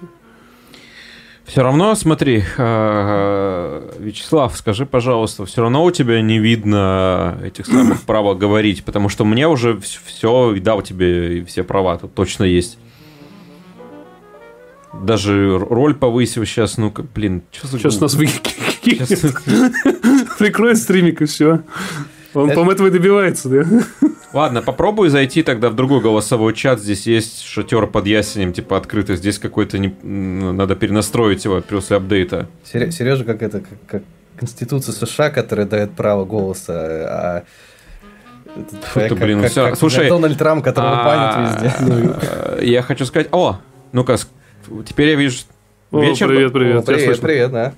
[1.45, 8.02] Все равно, смотри, э, Вячеслав, скажи, пожалуйста, все равно у тебя не видно этих самых
[8.02, 12.80] права говорить, потому что мне уже все дал тебе и все права, тут точно есть.
[15.03, 17.77] Даже роль повысил сейчас, ну-ка, блин, что за...
[17.80, 18.27] Сейчас нас вы...
[18.27, 19.09] Щас-
[20.39, 21.61] Прикроет стримик и все.
[22.34, 23.63] Он, по-моему, этого и добивается, да?
[24.34, 26.81] Ладно, попробуй зайти тогда в другой голосовой чат.
[26.81, 29.15] Здесь есть шатер под ясенем, типа открытый.
[29.15, 29.95] Здесь какой-то не...
[30.03, 32.47] м, надо перенастроить его после апдейта.
[32.65, 34.03] Сережа, как это, как, как
[34.38, 37.43] Конституция США, которая дает право голоса, а
[38.55, 39.61] этот Фу ты, человек, блин, ну как, всё.
[39.61, 42.61] как- как Слушай, Дональд Трамп, которого А, банят везде.
[42.65, 43.30] Я хочу сказать...
[43.31, 43.59] О,
[43.93, 44.17] ну-ка,
[44.85, 45.43] теперь я вижу...
[45.91, 46.27] О, Вечер.
[46.27, 46.77] привет, привет.
[46.77, 47.73] О, привет, привет, да.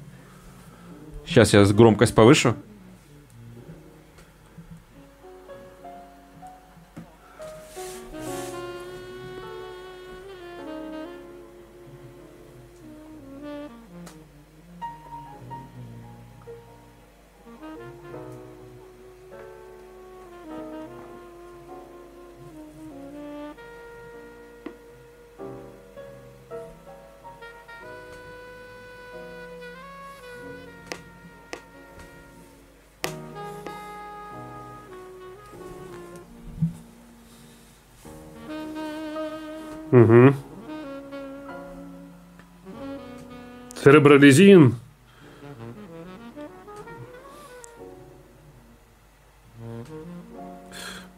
[1.26, 2.56] Сейчас я громкость повышу.
[39.92, 40.36] Мгм.
[43.76, 44.76] Церебролизин.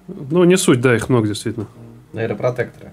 [0.07, 1.67] Ну, не суть, да, их много действительно.
[2.13, 2.91] Нейропротекторы.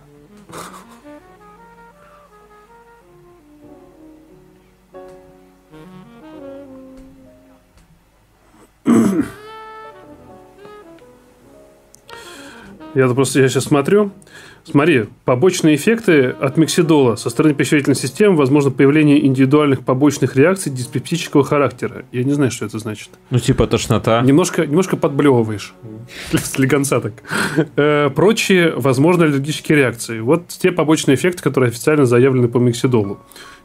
[12.95, 14.11] Я просто я сейчас смотрю.
[14.69, 21.45] Смотри, побочные эффекты от миксидола со стороны пищеварительной системы, возможно, появление индивидуальных побочных реакций диспептического
[21.45, 22.05] характера.
[22.11, 23.11] Я не знаю, что это значит.
[23.31, 24.23] Ну, типа тошнота.
[24.23, 25.73] Немножко, немножко подблевываешь.
[26.33, 27.13] Слегонца так.
[27.77, 30.19] Э, Прочие, возможно, аллергические реакции.
[30.19, 33.21] Вот те побочные эффекты, которые официально заявлены по миксидолу.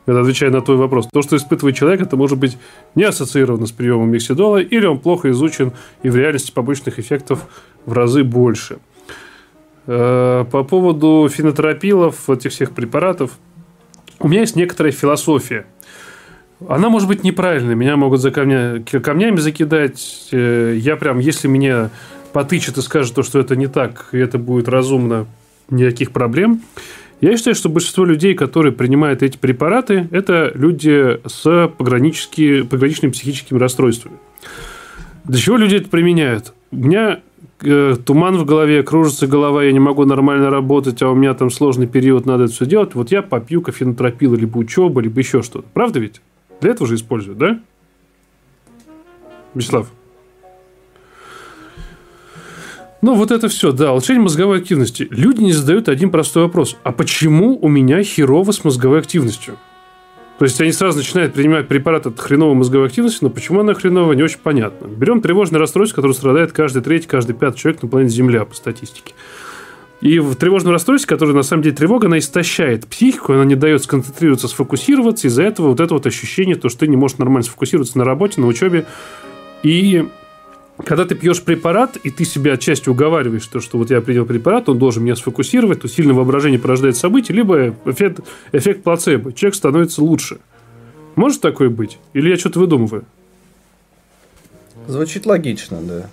[0.06, 1.08] Это отвечая на твой вопрос.
[1.12, 2.58] То, что испытывает человек, это может быть
[2.96, 5.74] не ассоциировано с приемом миксидола, или он плохо изучен,
[6.04, 7.48] и в реальности побочных эффектов
[7.86, 8.80] в разы больше.
[9.88, 13.32] Э, По поводу фенотропилов, этих всех препаратов,
[14.20, 15.66] у меня есть некоторая философия.
[16.68, 20.30] Она может быть неправильной, меня могут за камня, камнями закидать.
[20.32, 21.90] Э, Я прям, если меня
[22.34, 25.26] потычат и скажут, то, что это не так, и это будет разумно,
[25.70, 26.62] никаких проблем.
[27.20, 34.18] Я считаю, что большинство людей, которые принимают эти препараты, это люди с пограничными психическими расстройствами.
[35.26, 36.54] Для чего люди это применяют?
[36.72, 37.20] У меня
[37.64, 41.50] э, туман в голове, кружится голова, я не могу нормально работать, а у меня там
[41.50, 42.96] сложный период, надо это все делать.
[42.96, 45.68] Вот я попью кофенотропил, либо учеба, либо еще что-то.
[45.74, 46.22] Правда ведь?
[46.60, 47.60] Для этого же используют, да?
[49.54, 49.92] Вячеслав?
[53.02, 55.08] Ну, вот это все, да, улучшение мозговой активности.
[55.10, 56.78] Люди не задают один простой вопрос.
[56.84, 59.58] А почему у меня херово с мозговой активностью?
[60.42, 64.16] То есть они сразу начинают принимать препарат от хреновой мозговой активности, но почему она хреновая,
[64.16, 64.88] не очень понятно.
[64.88, 69.14] Берем тревожное расстройство, которое страдает каждый третий, каждый пятый человек на планете Земля по статистике.
[70.02, 73.84] И в тревожном расстройстве, которое на самом деле тревога, она истощает психику, она не дает
[73.84, 78.00] сконцентрироваться, сфокусироваться, из-за этого вот это вот ощущение, то, что ты не можешь нормально сфокусироваться
[78.00, 78.88] на работе, на учебе.
[79.62, 80.10] И
[80.86, 84.70] когда ты пьешь препарат, и ты себя отчасти уговариваешь, то, что вот я принял препарат,
[84.70, 88.22] он должен меня сфокусировать, то сильное воображение порождает события, либо эффект,
[88.52, 89.34] эффект плацебо.
[89.34, 90.40] Человек становится лучше.
[91.16, 92.00] Может такое быть?
[92.14, 93.06] Или я что-то выдумываю?
[94.88, 96.10] Звучит логично, да.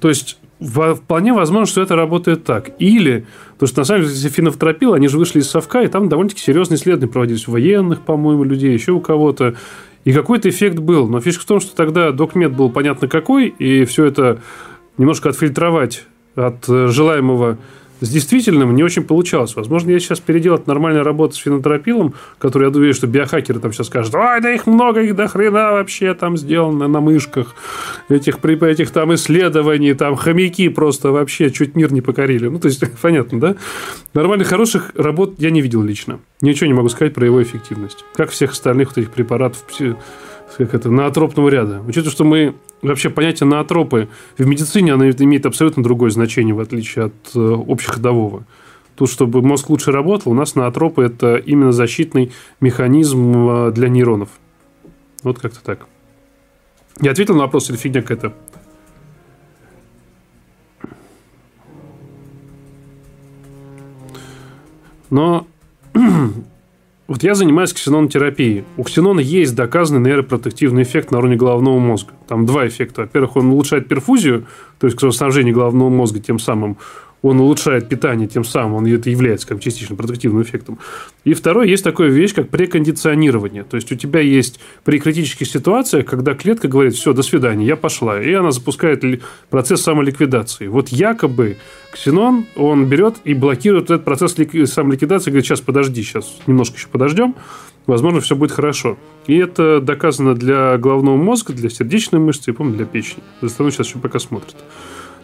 [0.00, 2.70] То есть, вполне возможно, что это работает так.
[2.78, 6.08] Или, потому что на самом деле, если фенофтропил, они же вышли из совка, и там
[6.08, 9.56] довольно-таки серьезные исследования проводились у военных, по-моему, людей, еще у кого-то.
[10.04, 11.08] И какой-то эффект был.
[11.08, 14.40] Но фишка в том, что тогда докмет был понятно какой, и все это
[14.96, 17.58] немножко отфильтровать от э, желаемого
[18.00, 19.54] с действительным не очень получалось.
[19.56, 23.88] Возможно, я сейчас переделать нормальную работу с фенотропилом, который, я думаю, что биохакеры там сейчас
[23.88, 27.54] скажут, ой, да их много, их до хрена вообще там сделано на мышках,
[28.08, 32.48] этих, при- этих там исследований, там хомяки просто вообще чуть мир не покорили.
[32.48, 33.56] Ну, то есть, понятно, да?
[34.14, 36.20] Нормальных, хороших работ я не видел лично.
[36.40, 38.04] Ничего не могу сказать про его эффективность.
[38.14, 39.64] Как всех остальных вот этих препаратов
[40.56, 41.82] как это, наотропного ряда.
[41.86, 44.08] Учитывая, что мы вообще понятие наотропы
[44.38, 48.44] в медицине оно имеет абсолютно другое значение, в отличие от э, общеходового.
[48.96, 54.28] Тут, чтобы мозг лучше работал, у нас наотропы– это именно защитный механизм э, для нейронов.
[55.22, 55.86] Вот как-то так.
[57.00, 58.34] Я ответил на вопрос или фигня какая-то?
[65.08, 65.46] Но
[67.10, 68.64] вот я занимаюсь ксенонотерапией.
[68.76, 72.12] У ксенона есть доказанный нейропротективный эффект на уровне головного мозга.
[72.28, 73.00] Там два эффекта.
[73.00, 74.46] Во-первых, он улучшает перфузию,
[74.78, 76.76] то есть кровоснабжение головного мозга, тем самым
[77.22, 80.78] он улучшает питание, тем самым он это является как частично протективным эффектом.
[81.24, 83.64] И второе, есть такая вещь, как прекондиционирование.
[83.64, 87.76] То есть у тебя есть при критических ситуациях, когда клетка говорит, все, до свидания, я
[87.76, 88.20] пошла.
[88.20, 89.04] И она запускает
[89.50, 90.68] процесс самоликвидации.
[90.68, 91.58] Вот якобы
[91.92, 96.88] ксенон, он берет и блокирует этот процесс лик- самоликвидации, говорит, сейчас подожди, сейчас немножко еще
[96.88, 97.34] подождем,
[97.86, 98.96] возможно, все будет хорошо.
[99.26, 103.22] И это доказано для головного мозга, для сердечной мышцы и, по-моему, для печени.
[103.42, 104.56] За страну сейчас еще пока смотрят.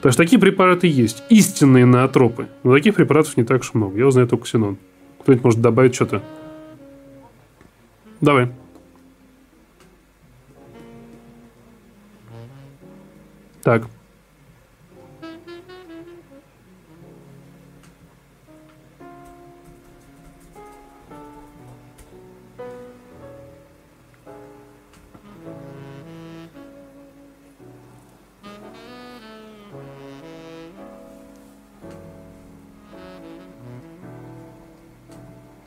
[0.07, 1.24] Так что такие препараты есть.
[1.31, 2.47] Истинные наотропы.
[2.62, 3.99] Но таких препаратов не так уж много.
[3.99, 4.78] Я узнаю только ксенон.
[5.19, 6.23] Кто-нибудь может добавить что-то?
[8.20, 8.53] Давай.
[13.65, 13.89] Так.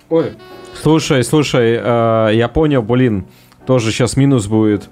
[0.10, 0.34] Ой.
[0.82, 3.26] Слушай, слушай, э, я понял, блин,
[3.66, 4.90] тоже сейчас минус будет.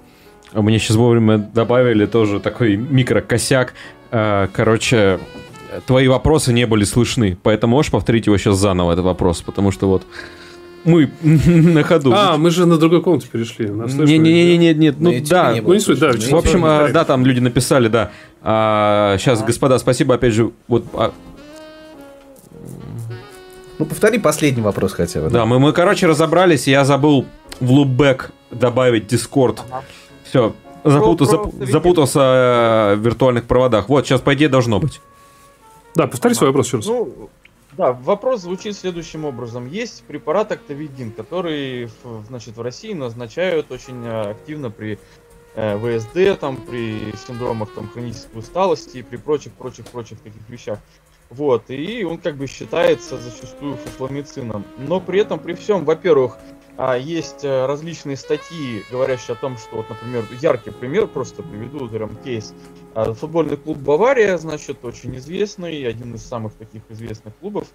[0.52, 3.74] А Мне сейчас вовремя добавили тоже такой микрокосяк.
[4.10, 5.18] Э, короче,
[5.86, 9.88] твои вопросы не были слышны, поэтому можешь повторить его сейчас заново, этот вопрос, потому что
[9.88, 10.04] вот
[10.84, 12.12] Мы на ходу.
[12.14, 13.68] А, мы же на другой комнату перешли.
[13.68, 15.50] Не-не-не, нет, ну да.
[15.50, 16.12] YouTube Ну, не суть, да.
[16.12, 18.10] В общем, а, да, там люди написали, да.
[19.18, 21.12] сейчас, господа, спасибо, опять же, вот, а,
[23.78, 25.30] Ну, повтори последний вопрос хотя бы.
[25.30, 27.24] да, мы, мы, короче, разобрались, я забыл
[27.60, 29.60] в лупбэк добавить Discord.
[30.24, 30.52] Все,
[30.84, 33.88] запутался, Про- про- запутался э, в виртуальных проводах.
[33.88, 35.00] Вот, сейчас, по идее, должно быть.
[35.94, 36.86] Да, повтори свой вопрос еще раз.
[36.86, 37.30] Ну,
[37.76, 39.68] да, вопрос звучит следующим образом.
[39.68, 44.98] Есть препарат Актовидин, который в- значит, в России назначают очень э, активно при
[45.54, 50.78] э, ВСД, там, при синдромах там, хронической усталости и при прочих-прочих-прочих таких вещах.
[51.30, 54.64] Вот, и он как бы считается зачастую фуфломицином.
[54.78, 56.38] Но при этом, при всем, во-первых,
[56.80, 61.88] а, есть э, различные статьи, говорящие о том, что, вот, например, яркий пример, просто приведу
[61.88, 62.54] прям кейс.
[62.94, 67.66] А, Футбольный клуб Бавария, значит, очень известный, один из самых таких известных клубов.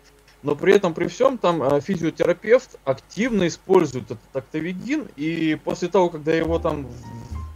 [0.41, 6.09] Но при этом, при всем, там э, физиотерапевт активно использует этот актовидин, и после того,
[6.09, 6.88] когда его там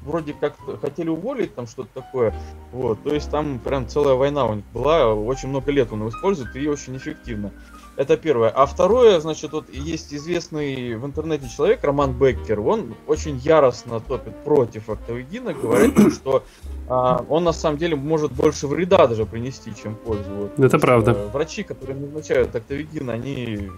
[0.07, 2.33] вроде как хотели уволить, там что-то такое,
[2.71, 6.09] вот, то есть там прям целая война у них была, очень много лет он его
[6.09, 7.51] использует, и очень эффективно.
[7.97, 8.49] Это первое.
[8.49, 14.35] А второе, значит, вот есть известный в интернете человек, Роман Беккер, он очень яростно топит
[14.43, 16.43] против актовидина, говорит, что
[16.87, 20.29] а, он на самом деле может больше вреда даже принести, чем пользу.
[20.29, 20.45] Вот.
[20.45, 21.13] Это Потому что правда.
[21.33, 23.71] Врачи, которые назначают актовидин, они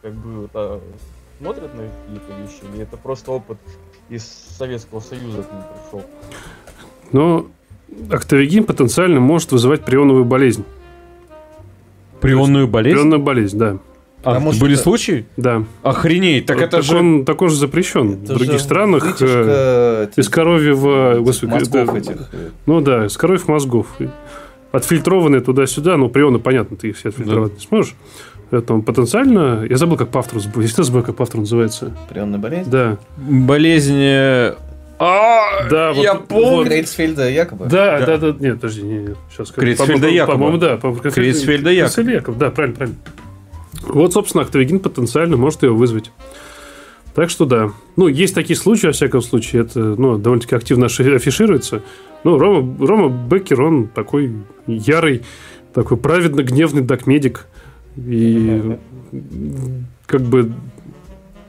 [0.00, 0.80] как бы вот, а,
[1.38, 3.58] смотрят на какие-то вещи, или это просто опыт
[4.08, 4.24] из
[4.58, 6.06] Советского Союза к ним пришел?
[7.12, 7.46] Но
[8.10, 10.64] актовигин потенциально может вызывать прионовую болезнь.
[12.20, 12.94] Прионную болезнь?
[12.96, 13.78] Прионную болезнь, да.
[14.24, 15.26] А, А может, были это- случаи?
[15.36, 15.64] Да.
[15.82, 16.96] Охренеть, так это же...
[16.98, 19.04] он, так он же запрещен в Это других же странах.
[19.04, 21.16] э, вытяжка этих Из коровьего...
[21.20, 22.28] господи, мозгов это- этих.
[22.32, 23.86] э, Ну да, из коровьих мозгов.
[24.72, 27.94] Отфильтрованные туда-сюда, ну, прионы, понятно, ты их все отфильтровать не сможешь.
[28.50, 29.66] Поэтому потенциально...
[29.68, 30.40] Я забыл, как по автору.
[30.56, 31.92] Я всегда забыл, как по автору называется.
[32.08, 32.70] Прионная болезнь.
[32.70, 32.96] Да.
[33.16, 33.98] Болезнь...
[33.98, 34.54] э,
[34.98, 36.64] А, Да, вот- я помню.
[36.66, 37.66] Крейцфельда якобы.
[37.66, 38.06] Да, Да.
[38.06, 39.50] да, да, нет, подожди, не, не, сейчас.
[39.50, 40.32] Крейцфельда Якоба.
[40.38, 40.76] По-моему, да.
[40.76, 41.70] по- Крейцфельда.
[41.70, 42.98] Крейцфельда Якоба, да, правильно, правильно.
[43.82, 46.10] Вот, собственно, актовигин потенциально может ее вызвать.
[47.14, 47.70] Так что да.
[47.96, 51.82] Ну, есть такие случаи, во всяком случае, это ну, довольно-таки активно афишируется.
[52.24, 54.32] Ну, Рома, Рома Беккер, он такой
[54.66, 55.22] ярый,
[55.74, 57.46] такой праведно гневный докмедик.
[57.96, 58.78] И
[60.06, 60.52] как бы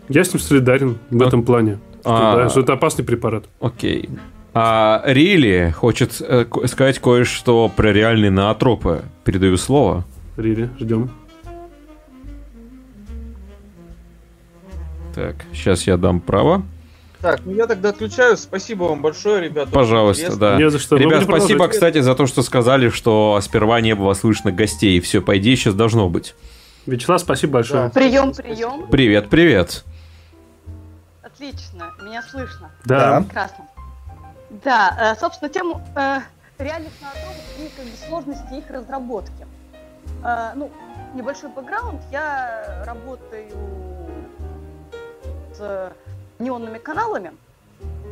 [0.10, 1.80] я с ним солидарен в А- этом плане.
[2.02, 2.36] Что, А.
[2.38, 3.46] да, что это опасный препарат.
[3.60, 4.10] Окей.
[4.54, 9.02] А Рили хочет э, сказать кое-что про реальные наотропы.
[9.24, 10.06] Передаю слово.
[10.38, 11.10] Рири, ждем.
[15.14, 16.64] Так, сейчас я дам право.
[17.22, 18.40] Так, ну я тогда отключаюсь.
[18.40, 19.72] Спасибо вам большое, ребята.
[19.72, 20.40] Пожалуйста, Интересно.
[20.40, 20.58] да.
[20.58, 20.98] Не за что.
[20.98, 25.00] Ребят, Могу спасибо, кстати, за то, что сказали, что сперва не было слышно гостей.
[25.00, 26.36] Все, по идее, сейчас должно быть.
[26.86, 27.84] Вячеслав, спасибо большое.
[27.86, 27.90] Да.
[27.90, 28.88] Прием, прием.
[28.88, 29.84] Привет, привет.
[31.22, 32.72] Отлично, меня слышно.
[32.86, 33.22] Да.
[33.22, 33.68] Прекрасно.
[34.64, 36.20] Да, э, собственно, тему э,
[36.58, 39.46] реальных наотропов и как бы сложности их разработки.
[40.24, 40.72] Э, ну,
[41.14, 42.02] небольшой бэкграунд.
[42.12, 43.52] Я работаю
[45.54, 45.92] с
[46.40, 47.36] неонными каналами.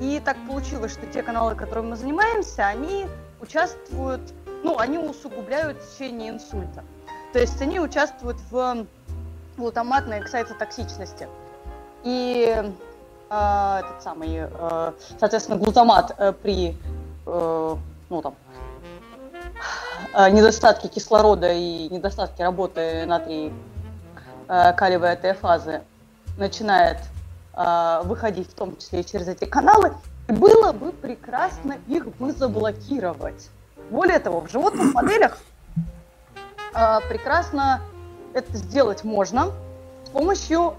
[0.01, 3.07] И так получилось, что те каналы, которыми мы занимаемся, они
[3.41, 4.21] участвуют,
[4.63, 6.83] ну, они усугубляют течение инсульта.
[7.33, 8.85] То есть они участвуют в
[9.57, 11.27] глутаматной эксайтотоксичности.
[12.03, 16.77] И э, этот самый, э, соответственно, глутамат э, при
[17.25, 17.75] э,
[18.09, 18.35] ну, там,
[20.13, 23.53] э, недостатке кислорода и недостатке работы натрий
[24.47, 25.81] э, калиевой АТФазы
[26.37, 26.97] начинает
[27.55, 29.93] э, выходить в том числе и через эти каналы,
[30.27, 33.49] и было бы прекрасно их бы заблокировать.
[33.89, 35.37] Более того, в животных моделях
[36.73, 37.81] э, прекрасно
[38.33, 39.51] это сделать можно
[40.05, 40.75] с помощью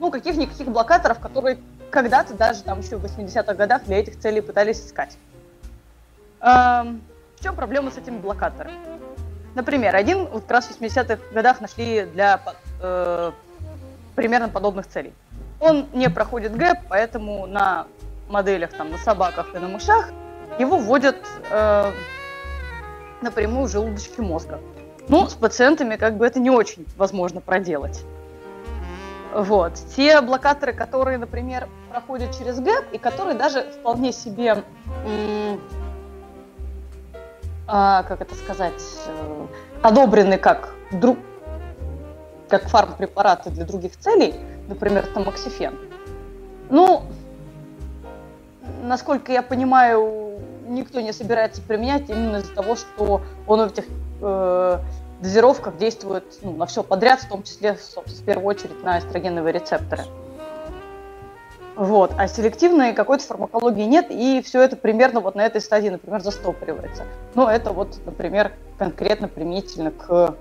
[0.00, 1.58] ну, каких-никаких блокаторов, которые
[1.90, 5.16] когда-то даже там еще в 80-х годах для этих целей пытались искать.
[6.40, 7.02] Эм,
[7.36, 8.76] в чем проблема с этими блокаторами?
[9.54, 12.40] Например, один вот как раз в 80-х годах нашли для
[12.80, 13.32] э,
[14.14, 15.12] примерно подобных целей.
[15.60, 17.86] Он не проходит ГЭП, поэтому на
[18.28, 20.10] моделях, там, на собаках и на мышах
[20.58, 21.16] его вводят
[21.50, 21.92] э,
[23.22, 24.60] напрямую в желудочки мозга.
[25.08, 28.04] Ну, с пациентами как бы это не очень возможно проделать.
[29.34, 29.74] Вот.
[29.96, 34.64] Те блокаторы, которые, например, проходят через ГЭП и которые даже вполне себе,
[37.66, 39.46] а, как это сказать, э,
[39.82, 41.18] одобрены как, друг,
[42.48, 44.34] как фармпрепараты для других целей,
[44.68, 45.74] например, тамоксифен.
[46.70, 47.02] Ну,
[48.82, 53.84] насколько я понимаю, никто не собирается применять именно из-за того, что он в этих
[54.20, 54.78] э,
[55.20, 60.04] дозировках действует ну, на все подряд, в том числе, в первую очередь, на эстрогеновые рецепторы.
[61.74, 62.12] Вот.
[62.18, 67.04] А селективной какой-то фармакологии нет, и все это примерно вот на этой стадии, например, застопоривается.
[67.34, 70.34] Но это вот, например, конкретно применительно к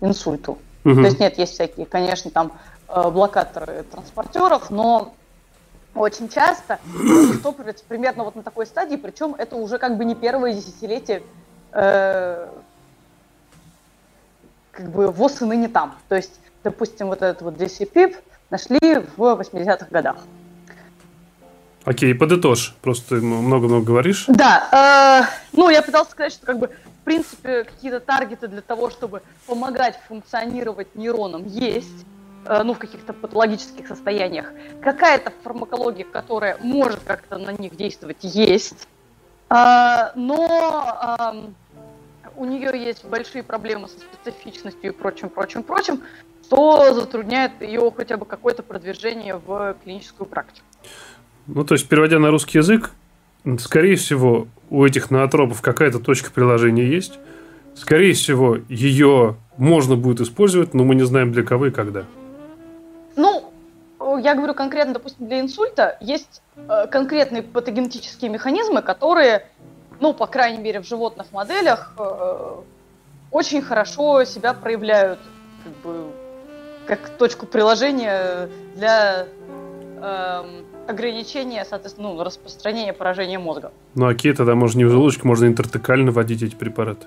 [0.00, 0.58] инсульту.
[0.84, 0.94] Угу.
[0.94, 2.52] То есть нет, есть всякие, конечно, там
[2.88, 5.14] блокаторы транспортеров, но
[5.96, 6.78] очень часто
[7.32, 11.22] застопоривается примерно вот на такой стадии, причем это уже как бы не первое десятилетие
[11.72, 12.48] э,
[14.70, 15.96] как бы ВОЗ и ныне там.
[16.08, 18.16] То есть, допустим, вот этот вот DCPIP
[18.50, 18.78] нашли
[19.16, 20.16] в 80-х годах.
[21.84, 22.74] Окей, подытожь.
[22.82, 24.24] Просто много-много говоришь.
[24.28, 25.22] Да.
[25.22, 29.22] Э, ну, я пытался сказать, что как бы в принципе какие-то таргеты для того, чтобы
[29.46, 32.15] помогать функционировать нейронам есть э,
[32.64, 34.52] ну, в каких-то патологических состояниях.
[34.80, 38.88] Какая-то фармакология, которая может как-то на них действовать, есть.
[39.50, 46.02] Э, но э, у нее есть большие проблемы со специфичностью и прочим, прочим, прочим,
[46.44, 50.64] что затрудняет ее хотя бы какое-то продвижение в клиническую практику.
[51.46, 52.90] Ну, то есть, переводя на русский язык,
[53.58, 57.18] скорее всего, у этих ноотропов какая-то точка приложения есть.
[57.74, 62.04] Скорее всего, ее можно будет использовать, но мы не знаем для кого и когда.
[64.18, 69.46] Я говорю конкретно, допустим, для инсульта есть э, конкретные патогенетические механизмы, которые,
[70.00, 72.56] ну, по крайней мере, в животных моделях э,
[73.30, 75.18] очень хорошо себя проявляют
[75.64, 76.10] как бы
[76.86, 79.26] как точку приложения для
[80.00, 80.44] э,
[80.88, 83.72] ограничения, соответственно, ну, распространения поражения мозга.
[83.94, 87.06] Ну, окей, тогда можно не в желудочке, можно интертекально вводить эти препараты.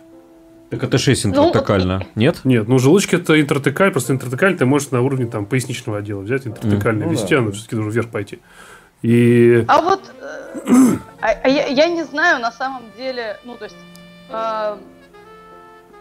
[0.69, 2.41] Так это 6 интертекально, ну, нет?
[2.43, 6.45] Нет, ну желудочки это интертекаль, просто интертекаль ты можешь на уровне там поясничного отдела взять,
[6.45, 7.37] интертекально mm, вести, ну, да.
[7.39, 8.39] оно все-таки должен вверх пойти.
[9.01, 9.65] И...
[9.67, 10.67] А вот э,
[11.21, 13.77] а, а я, я не знаю на самом деле, ну то есть,
[14.29, 14.77] э,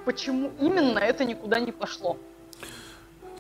[0.05, 2.19] почему именно это никуда не пошло.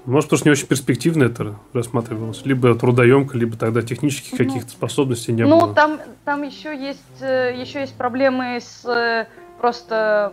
[0.06, 2.40] Может, потому что не очень перспективно это рассматривалось.
[2.46, 5.66] Либо трудоемко, либо тогда технических ну, каких-то способностей не ну, было.
[5.66, 9.26] Ну, там, там еще, есть, э, еще есть проблемы с
[9.60, 10.32] просто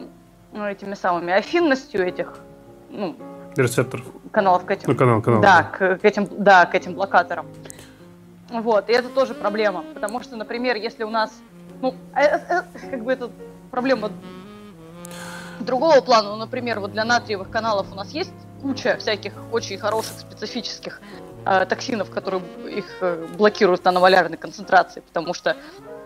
[0.56, 2.38] ну, этими самыми афинностью этих
[2.90, 3.16] ну,
[3.56, 4.06] рецепторов.
[4.32, 4.90] Каналов к этим.
[4.90, 5.42] Ну, канал, канал.
[5.42, 5.96] Да, да.
[5.96, 7.46] К, к этим, да, к этим блокаторам.
[8.50, 11.32] Вот, и это тоже проблема, потому что, например, если у нас,
[11.82, 13.30] ну, э, э, как бы это
[13.72, 14.12] проблема
[15.60, 20.20] другого плана, ну, например, вот для натриевых каналов у нас есть куча всяких очень хороших
[20.20, 21.02] специфических
[21.46, 25.58] э, токсинов, которые их э, блокируют на новолярной концентрации, потому что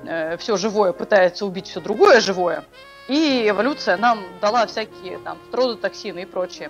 [0.06, 2.64] э, все живое пытается убить все другое живое.
[3.10, 6.70] И эволюция нам дала всякие там стродотоксины и прочее.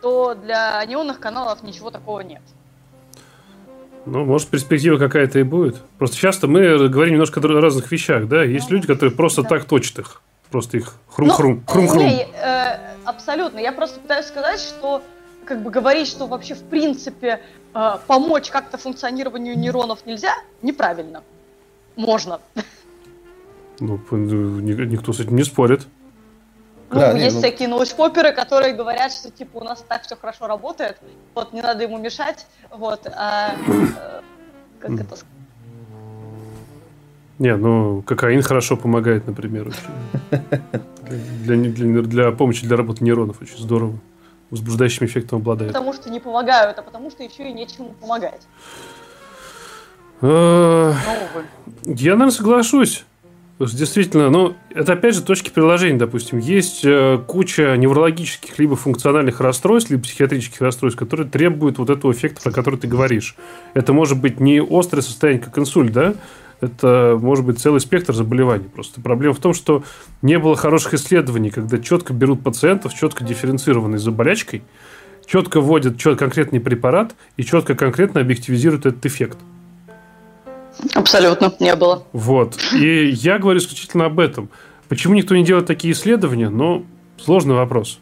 [0.00, 2.42] То для анионных каналов ничего такого нет.
[4.06, 5.82] Ну, может, перспектива какая-то и будет.
[5.98, 8.44] Просто часто мы говорим немножко о разных вещах, да?
[8.44, 9.48] Есть ну, люди, которые просто да.
[9.48, 10.22] так точат их.
[10.48, 11.64] Просто их хрум-хрум.
[11.66, 12.06] Ну, хрум-хрум.
[12.06, 13.58] Не, э, абсолютно.
[13.58, 15.02] Я просто пытаюсь сказать, что
[15.44, 17.40] как бы говорить, что вообще в принципе
[17.74, 21.24] э, помочь как-то функционированию нейронов нельзя, неправильно.
[21.96, 22.40] Можно.
[23.80, 25.86] Ну, никто с этим не спорит.
[26.90, 27.38] Ну, да, есть не, ну...
[27.40, 30.98] всякие ноуспоперы, которые говорят, что типа у нас так все хорошо работает,
[31.34, 33.08] вот не надо ему мешать, вот.
[33.12, 34.20] А, э,
[34.80, 35.26] как это сказать?
[37.38, 40.42] Не, ну кокаин хорошо помогает, например, очень.
[41.44, 43.98] Для, для, для помощи для работы нейронов очень здорово.
[44.50, 45.72] Возбуждающим эффектом обладает.
[45.72, 48.42] Потому что не помогают, а потому что еще и нечему помогать.
[50.22, 50.94] А,
[51.84, 53.04] я, наверное, соглашусь.
[53.58, 56.38] Действительно, ну, это опять же точки приложения, допустим.
[56.38, 62.42] Есть э, куча неврологических либо функциональных расстройств, либо психиатрических расстройств, которые требуют вот этого эффекта,
[62.42, 63.34] про который ты говоришь.
[63.72, 66.14] Это может быть не острое состояние, как инсульт, да?
[66.60, 68.68] это может быть целый спектр заболеваний.
[68.68, 69.84] Просто проблема в том, что
[70.22, 74.14] не было хороших исследований, когда четко берут пациентов, четко дифференцированные за
[75.26, 79.38] четко вводят четко конкретный препарат и четко конкретно объективизируют этот эффект.
[80.94, 82.04] Абсолютно не было.
[82.12, 82.56] Вот.
[82.74, 84.50] И я говорю исключительно об этом.
[84.88, 86.48] Почему никто не делает такие исследования?
[86.48, 86.84] Ну,
[87.18, 87.98] сложный вопрос.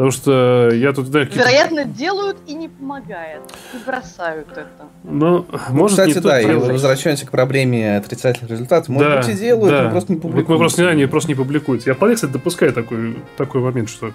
[0.00, 1.10] Потому что я тут...
[1.10, 3.42] Да, Вероятно, делают и не помогает.
[3.74, 4.88] И бросают это.
[5.04, 8.88] Ну, может, Кстати, не да, и возвращаемся к проблеме отрицательных результатов.
[8.88, 9.82] Может да, быть, и делают, да.
[9.84, 10.48] но просто не публикуют.
[10.48, 11.86] Мы просто, не, они просто не публикуют.
[11.86, 14.12] Я вполне, кстати, допускаю такой, такой момент, что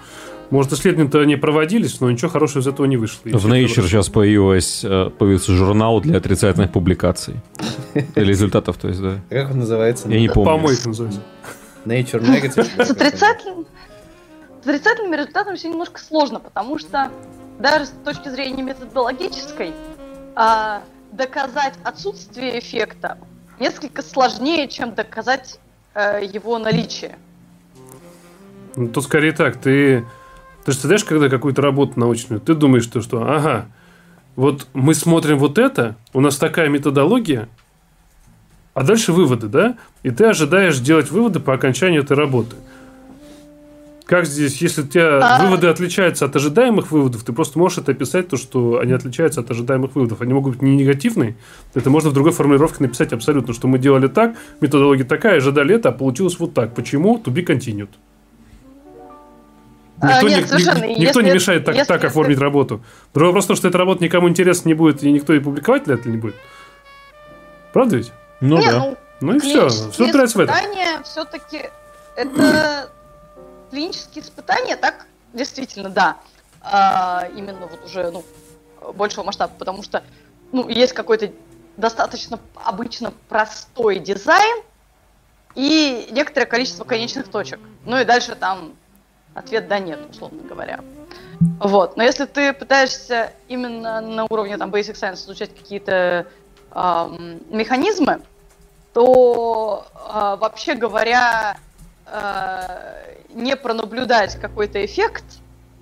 [0.50, 3.22] может, исследования-то не проводились, но ничего хорошего из этого не вышло.
[3.24, 7.36] В Nature сейчас появилась, э, появился журнал для отрицательных публикаций.
[8.16, 9.20] Для результатов, то есть, да.
[9.30, 10.10] Как он называется?
[10.10, 10.52] Я не помню.
[10.52, 11.22] Помойка называется.
[11.86, 12.86] Nature Negative.
[12.86, 13.66] С отрицательным?
[14.64, 17.10] С отрицательными результатами все немножко сложно, потому что
[17.60, 19.74] даже с точки зрения методологической
[20.36, 20.82] а,
[21.12, 23.18] доказать отсутствие эффекта
[23.60, 25.60] несколько сложнее, чем доказать
[25.94, 27.18] а, его наличие.
[28.76, 30.06] Ну, тут скорее так, ты
[30.66, 33.68] Ты же знаешь, когда какую-то работу научную, ты думаешь, что, что ага,
[34.36, 37.48] вот мы смотрим вот это, у нас такая методология,
[38.74, 39.78] а дальше выводы, да?
[40.02, 42.56] И ты ожидаешь делать выводы по окончанию этой работы.
[44.06, 47.92] Как здесь, если у тебя А- выводы отличаются от ожидаемых выводов, ты просто можешь это
[47.92, 50.22] описать, то, что они отличаются от ожидаемых выводов.
[50.22, 51.36] Они могут быть не негативные,
[51.76, 55.90] это можно в другой формулировке написать абсолютно, что мы делали так, методология такая, ожидали это,
[55.90, 56.74] а получилось вот так.
[56.76, 57.22] Почему?
[57.24, 57.90] To be continued.
[60.02, 60.86] А, Никто, нет, не, совершенно.
[60.86, 62.84] ни- никто не Если- мешает так, если так оформить работу.
[63.14, 65.86] Другой вопрос в том, что эта работа никому интересна не будет, и никто и публиковать
[65.86, 66.36] для этого не будет.
[67.74, 68.12] Правда ведь?
[68.42, 68.80] Ну Не, да.
[68.80, 69.70] ну, Ну и все.
[69.70, 70.52] Все упирается в это.
[70.54, 71.70] испытания все-таки
[72.18, 72.90] это
[73.72, 76.18] клинические испытания, так действительно, да.
[76.62, 78.26] А, именно вот уже ну,
[78.94, 80.04] большего масштаба, потому что
[80.52, 81.32] ну, есть какой-то
[81.78, 84.62] достаточно обычно простой дизайн
[85.56, 87.60] и некоторое количество конечных точек.
[87.86, 88.74] Ну и дальше там
[89.36, 90.80] ответ да нет, условно говоря.
[91.60, 91.98] Вот.
[91.98, 96.26] Но если ты пытаешься именно на уровне там Basic Science изучать какие-то
[96.72, 98.22] ам, механизмы,
[98.94, 101.58] то а, вообще говоря,
[102.06, 105.26] а, не пронаблюдать какой-то эффект,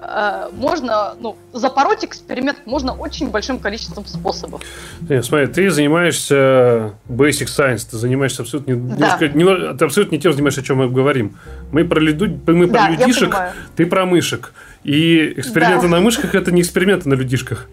[0.05, 4.61] а, можно, ну, запороть эксперимент можно очень большим количеством способов.
[5.09, 8.93] Не, смотри, ты занимаешься basic science, ты занимаешься абсолютно не, Да.
[8.95, 11.35] немножко- немного- ты абсолютно не тем занимаешься, о чем мы говорим.
[11.71, 13.35] Мы про, лиду, мы про Да, людишек,
[13.75, 14.53] ты про мышек.
[14.83, 15.95] И эксперименты Да.
[15.95, 17.67] на мышках это не эксперименты на людишках.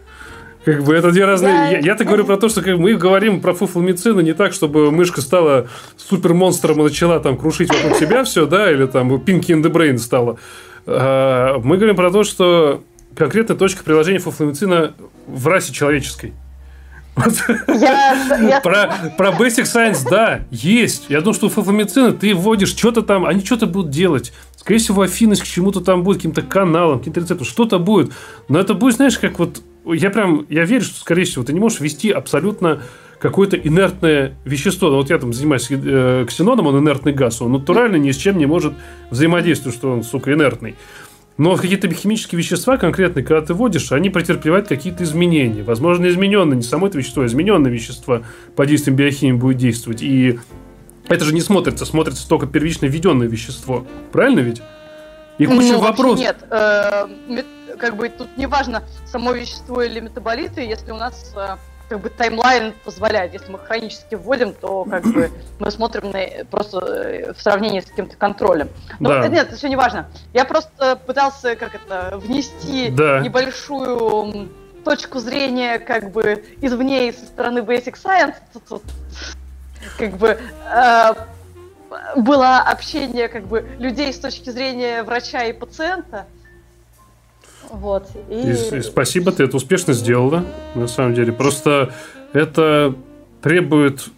[0.64, 1.52] Как бы это две разные.
[1.54, 1.68] Да.
[1.68, 5.22] Я, я-то говорю про то, что как, мы говорим про фуфломицины не так, чтобы мышка
[5.22, 9.62] стала супер монстром и начала там крушить вокруг себя все, да, или там Pinky in
[9.62, 10.36] the Brain стала.
[10.90, 12.82] А, Мы говорим про то, что
[13.16, 14.94] конкретная точка приложения фуфломицина
[15.26, 16.32] в расе человеческой.
[17.68, 21.06] Я, Про, про Basic Science, да, есть.
[21.08, 24.32] Я думаю, что у ты вводишь что-то там, они что-то будут делать.
[24.56, 28.12] Скорее всего, афинность к чему-то там будет, каким-то каналам, каким-то рецептам, что-то будет.
[28.48, 29.60] Но это будет, знаешь, как вот...
[29.84, 32.82] Я прям, я верю, что, скорее всего, ты не можешь ввести абсолютно
[33.20, 34.90] какое-то инертное вещество.
[34.90, 38.46] Вот я там занимаюсь э, ксеноном, он инертный газ, он натурально ни с чем не
[38.46, 38.72] может
[39.10, 40.74] взаимодействовать, что он, сука, инертный.
[41.36, 45.62] Но какие-то химические вещества конкретные, когда ты вводишь, они претерпевают какие-то изменения.
[45.62, 48.22] Возможно, измененные, не само это вещество, а измененное вещество
[48.56, 50.02] под действием биохимии будет действовать.
[50.02, 50.38] И
[51.08, 53.86] это же не смотрится, смотрится только первично введенное вещество.
[54.12, 54.60] Правильно ведь?
[55.38, 56.20] И куча Ну, вопросов.
[56.20, 57.06] Нет, э,
[57.78, 61.56] как бы тут не важно само вещество или метаболиты, если у нас э,
[61.90, 66.78] как бы таймлайн позволяет, если мы хронически вводим, то как бы мы смотрим на, просто
[66.78, 68.68] э, в сравнении с каким-то контролем.
[69.00, 69.18] Но Да.
[69.18, 70.06] это нет, это все не важно.
[70.32, 73.18] Я просто пытался как это внести Да.
[73.18, 74.48] небольшую
[74.84, 78.36] точку зрения как бы извне и со стороны Basic Science.
[78.68, 78.82] Тут
[79.98, 80.38] как бы
[80.72, 81.14] э,
[82.14, 86.26] было общение как бы людей с точки зрения врача и пациента.
[87.70, 88.08] Вот.
[88.28, 88.34] И...
[88.34, 90.44] И, и спасибо, ты это успешно сделала,
[90.74, 91.32] на самом деле.
[91.32, 91.92] Просто
[92.32, 92.94] это
[93.42, 94.08] требует,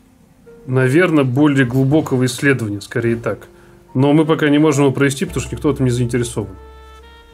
[0.66, 3.46] наверное, более глубокого исследования, скорее так.
[3.94, 6.56] Но мы пока не можем его провести, потому что никто в этом не заинтересован.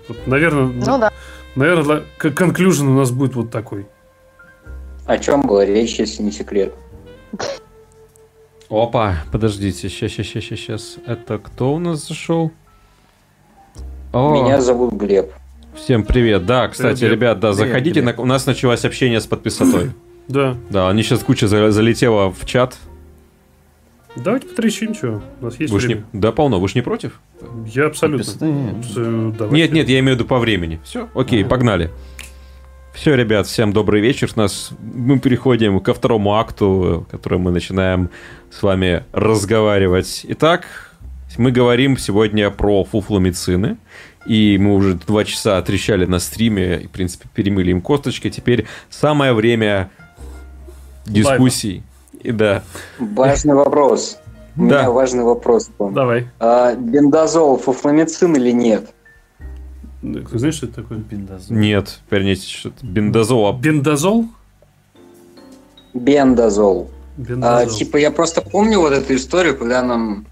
[0.08, 1.12] Вот, наверное, Ну да.
[1.54, 3.86] наверное, конклюжен у нас будет вот такой.
[5.06, 6.74] О чем была речь, если не секрет?
[8.68, 10.96] Опа, подождите, сейчас, сейчас, сейчас, сейчас.
[11.06, 12.50] Это кто у нас зашел?
[14.12, 15.32] О, Меня зовут Глеб.
[15.82, 16.46] Всем привет.
[16.46, 17.12] Да, кстати, Привет.
[17.14, 18.00] ребят, да, Привет, заходите.
[18.00, 18.16] Глеб.
[18.16, 19.90] на- у нас началось общение с подписотой.
[20.28, 20.58] Да.
[20.68, 22.76] Да, они сейчас куча за- залетела в чат.
[24.14, 25.22] Давайте потрещим, что.
[25.40, 25.94] У нас есть Вы ж не...
[25.94, 26.06] время.
[26.12, 26.60] Да, полно.
[26.60, 27.18] Вы ж не против?
[27.66, 28.26] Я абсолютно.
[28.26, 28.74] Подписаны.
[28.94, 29.56] Э, давайте.
[29.62, 30.80] Нет, нет, я имею в виду по времени.
[30.84, 31.90] Все, окей, погнали.
[32.92, 34.28] Все, ребят, всем добрый вечер.
[34.36, 38.10] Нас мы переходим ко второму акту, который мы начинаем
[38.50, 40.26] с вами разговаривать.
[40.28, 40.92] Итак,
[41.38, 43.78] мы говорим сегодня про фуфломицины.
[44.28, 48.28] И мы уже два часа трещали на стриме, и, в принципе, перемыли им косточки.
[48.30, 49.90] Теперь самое время
[51.06, 51.82] дискуссий.
[52.22, 52.62] И да.
[52.98, 54.18] Важный вопрос.
[54.56, 54.80] У Да.
[54.80, 55.70] меня важный вопрос.
[55.78, 55.94] вам.
[55.94, 56.26] Давай.
[56.40, 58.90] А, бендазол фуфломицин или нет?
[60.02, 60.98] Ты знаешь, что это такое?
[60.98, 61.56] Бендазол.
[61.56, 63.46] Нет, вернее, что-то бендазол.
[63.46, 64.26] а Бендазол?
[65.94, 66.90] Бендазол.
[67.16, 67.78] А, Бендазол.
[67.78, 70.26] типа я просто помню вот эту историю, когда нам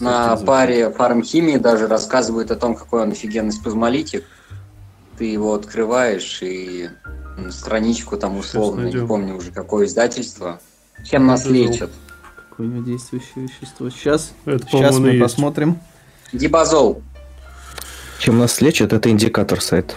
[0.00, 4.24] на паре фармхимии даже рассказывают о том, какой он офигенный спазмолитик.
[5.18, 6.88] Ты его открываешь и
[7.50, 10.60] страничку там условно, не помню уже какое издательство.
[11.04, 11.90] Чем нас лечат?
[12.50, 13.90] Какое у него действующее вещество?
[13.90, 15.22] Сейчас, Это, сейчас мы есть.
[15.22, 15.78] посмотрим.
[16.32, 17.02] Дибазол.
[18.18, 19.94] Чем нас лечат, это индикатор сайта.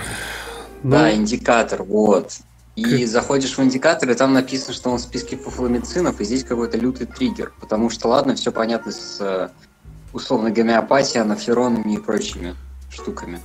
[0.84, 2.34] Ну, Да, индикатор, вот.
[2.76, 6.78] И заходишь в индикатор, и там написано, что он в списке фуфломицинов, и здесь какой-то
[6.78, 7.52] лютый триггер.
[7.60, 9.50] Потому что, ладно, все понятно с э,
[10.14, 12.56] условно гомеопатией, анаферонами и прочими
[12.90, 13.40] штуками.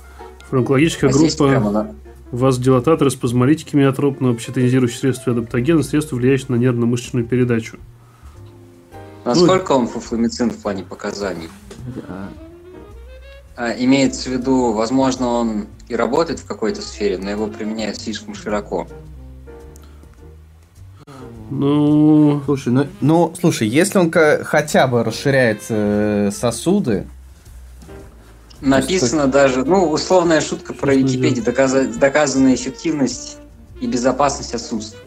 [0.49, 1.95] Фармакологическая А группа на-
[2.31, 7.77] вазодилататоры, спазмолитики, миотропные, общетонизирующие средства и адаптогены, средства, влияющие на нервно-мышечную передачу.
[9.25, 11.49] Насколько он фуфломицин в плане показаний?
[13.57, 18.35] А, имеется в виду, возможно, он и работает в какой-то сфере, но его применяют слишком
[18.35, 18.87] широко.
[21.49, 27.05] Ну, Слушай, ну, ну, слушай, если он хотя бы расширяет э, сосуды,
[28.61, 33.37] Написано даже, ну, условная шутка про Википедию, доказа- доказанная эффективность
[33.79, 35.03] и безопасность отсутствует.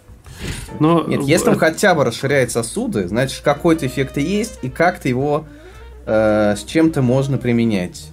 [0.79, 1.05] но...
[1.07, 5.47] нет, если он хотя бы расширяет сосуды, значит какой-то эффект и есть, и как-то его
[6.07, 8.07] э, с чем-то можно применять.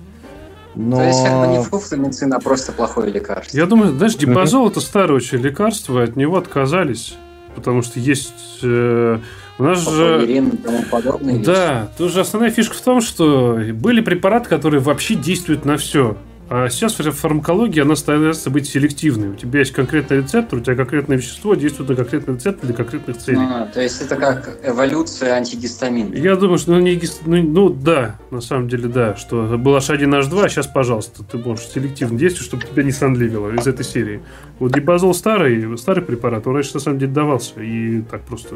[0.74, 0.98] Но...
[0.98, 3.56] То есть, как бы не фуфломицин, а просто плохое лекарство.
[3.58, 7.16] Я думаю, знаешь, дипазол это старое очень лекарство, от него отказались.
[7.58, 8.60] Потому что есть...
[8.62, 9.18] э,
[9.58, 10.44] у нас же...
[10.64, 11.40] Тому подобное.
[11.40, 16.16] Да, тут же основная фишка в том, что были препараты, которые вообще действуют на все.
[16.50, 19.30] А сейчас фар- фармакология, она старается быть селективной.
[19.30, 23.18] У тебя есть конкретный рецептор, у тебя конкретное вещество действует на конкретный рецептор для конкретных
[23.18, 23.40] целей.
[23.42, 26.16] А, то есть это как эволюция антигистамина.
[26.16, 29.76] Я думаю, что ну, не гис- ну, ну, да, на самом деле да, что был
[29.76, 33.84] H1, H2, а сейчас, пожалуйста, ты можешь селективно действовать, чтобы тебя не санливило из этой
[33.84, 34.22] серии.
[34.60, 38.56] Вот дипазол старый, старый препарат, он раньше на самом деле давался, и так просто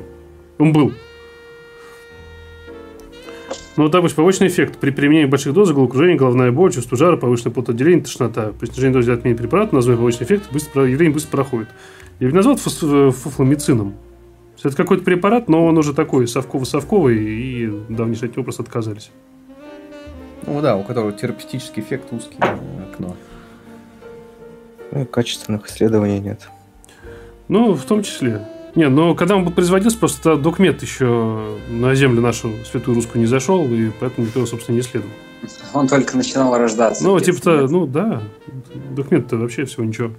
[0.57, 0.93] он был.
[3.77, 4.77] Ну, вот, допустим, побочный эффект.
[4.79, 8.51] При применении больших доз головокружение, головная боль, чувство жара, повышенное потоотделение, тошнота.
[8.59, 11.69] При снижении дозы отмене препарата, название побочный эффект, быстро, явление быстро проходит.
[12.19, 13.95] Я бы назвал э, фуфломицином.
[14.63, 19.11] Это какой-то препарат, но он уже такой совково-совковый, и давнишь от него просто отказались.
[20.45, 23.15] Ну да, у которого терапевтический эффект узкий э, окно.
[24.91, 26.49] Ну, качественных исследований нет.
[27.47, 28.45] Ну, в том числе.
[28.75, 33.27] Не, но когда он был производился, просто документ еще на землю нашу святую русскую не
[33.27, 35.13] зашел, и поэтому никто его, собственно, не исследовал.
[35.73, 37.03] Он только начинал рождаться.
[37.03, 38.21] Ну, типа-то, ну да,
[38.95, 40.11] документ-то вообще всего ничего.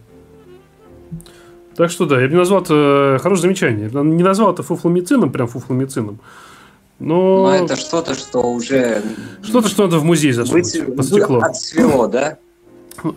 [1.76, 3.90] Так что да, я бы не назвал это хорошее замечание.
[3.92, 6.18] Я не назвал это фуфломицином, прям фуфломицином.
[6.98, 9.02] Но, Но это что-то, что уже
[9.42, 11.38] что-то, что надо в музей засунуть быть- под стекло.
[11.40, 12.38] отцвело, да?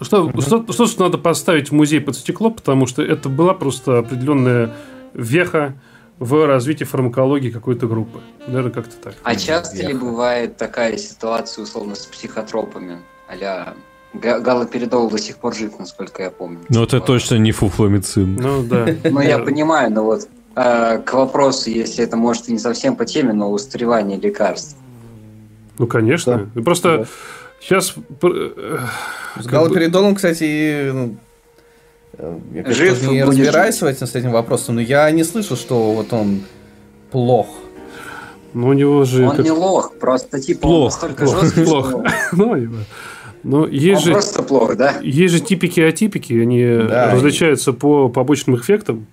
[0.01, 3.99] Что, что, что, что надо поставить в музей под стекло, потому что это была просто
[3.99, 4.73] определенная
[5.15, 5.73] веха
[6.19, 8.19] в развитии фармакологии какой-то группы.
[8.47, 9.15] Наверное, как-то так.
[9.23, 10.05] А часто ли Веха.
[10.05, 12.99] бывает такая ситуация, условно, с психотропами?
[13.27, 13.73] а
[14.13, 16.59] галоперидол до сих пор жив, насколько я помню.
[16.69, 18.35] Ну, это точно не фуфломицин.
[18.35, 18.87] Ну да.
[19.03, 23.05] Ну, я понимаю, но вот э, к вопросу, если это может и не совсем по
[23.05, 24.77] теме, но устаревание лекарств.
[25.77, 26.49] Ну, конечно.
[26.55, 27.07] И Просто
[27.59, 27.93] сейчас...
[28.21, 28.77] э,
[29.37, 31.17] С галоперидолом, кстати, ну,
[32.53, 35.57] я, конечно, Жив не будет разбираюсь в этим, с этим вопросом, но я не слышал,
[35.57, 36.41] что вот он
[37.11, 37.47] плох.
[38.53, 39.25] Ну, у него же...
[39.27, 41.87] Он как- не лох, просто типа он Плох, настолько плох, жесткий, плох.
[41.89, 42.75] что Ну, его.
[43.43, 44.11] Ну, он есть же...
[44.13, 44.95] просто плох, да?
[45.01, 47.11] Есть же типики и атипики, они Да.
[47.11, 49.07] различаются по побочным эффектам.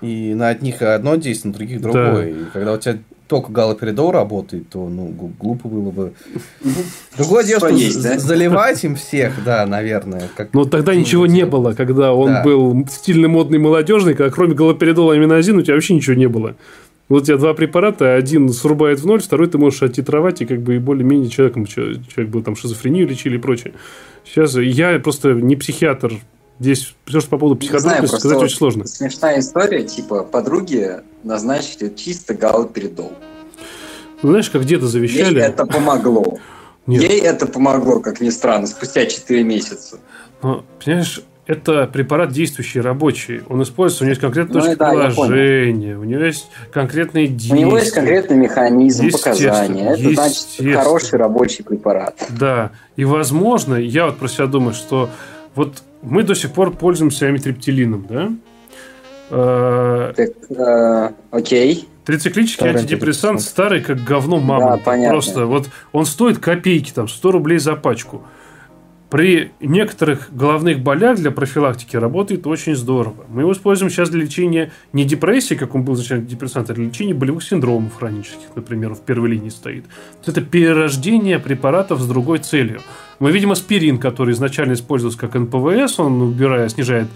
[0.00, 2.28] И на одних одно действие, на других другое.
[2.30, 5.06] И когда у тебя только галоперидол работает, то ну,
[5.40, 6.12] глупо было бы.
[7.16, 8.18] Другое дело, что есть, з- да?
[8.18, 10.28] заливать им всех, да, наверное.
[10.36, 10.52] Как...
[10.54, 12.42] Но тогда ничего не было, когда он Да.
[12.44, 16.54] был стильный, модный, молодежный, когда кроме галоперидола и аминозин у тебя вообще ничего не было.
[17.08, 20.60] Вот у тебя два препарата, один срубает в ноль, второй ты можешь оттитровать, и как
[20.62, 23.74] бы и более-менее человеком, че- человек был там шизофрению лечили и прочее.
[24.24, 26.14] Сейчас я просто не психиатр.
[26.58, 27.56] Здесь все, что по поводу
[27.98, 28.86] просто сказать вот очень сложно.
[28.86, 33.12] Смешная история, типа, подруги назначили чисто галоперидол.
[34.22, 35.42] Ну, знаешь, как Ей завещали.
[35.42, 36.38] это помогло.
[36.86, 37.02] Нет.
[37.02, 39.98] Ей это помогло, как ни странно, спустя 4 месяца.
[40.42, 43.42] Но, понимаешь, это препарат действующий, рабочий.
[43.48, 47.26] Он используется, у него есть конкретная Ну, точка да, я приложения, у него есть конкретные
[47.26, 47.60] У действия.
[47.60, 49.90] него есть конкретный механизм показания.
[49.92, 50.46] Это значит
[50.76, 52.16] хороший рабочий препарат.
[52.30, 55.10] Да, и возможно, я вот про себя думаю, что
[55.56, 58.32] вот мы до сих пор пользуемся амитриптилином, да?
[59.30, 61.88] Э, Так, э, окей.
[62.04, 64.76] Трициклический Старый антидепрессант старый, как говно мама.
[64.76, 65.10] Да, понятно.
[65.10, 68.22] Просто вот он стоит копейки, там, 100 рублей за пачку.
[69.10, 73.24] При некоторых головных болях для профилактики работает очень здорово.
[73.28, 76.86] Мы его используем сейчас для лечения не депрессии, как он был изначально антидепрессант, а для
[76.86, 79.84] лечения болевых синдромов хронических, например, в первой линии стоит.
[80.26, 82.80] Это перерождение препаратов с другой целью.
[83.20, 87.06] Мы видим аспирин, который изначально использовался как НПВС, он убирая, снижает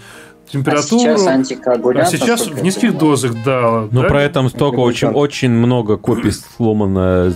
[0.47, 0.99] А температуру.
[0.99, 2.09] сейчас А антикоагулянт.
[2.09, 3.87] сейчас в низких дозах, да.
[3.91, 4.07] Но да?
[4.07, 7.33] про это столько очень, очень много копий сломано.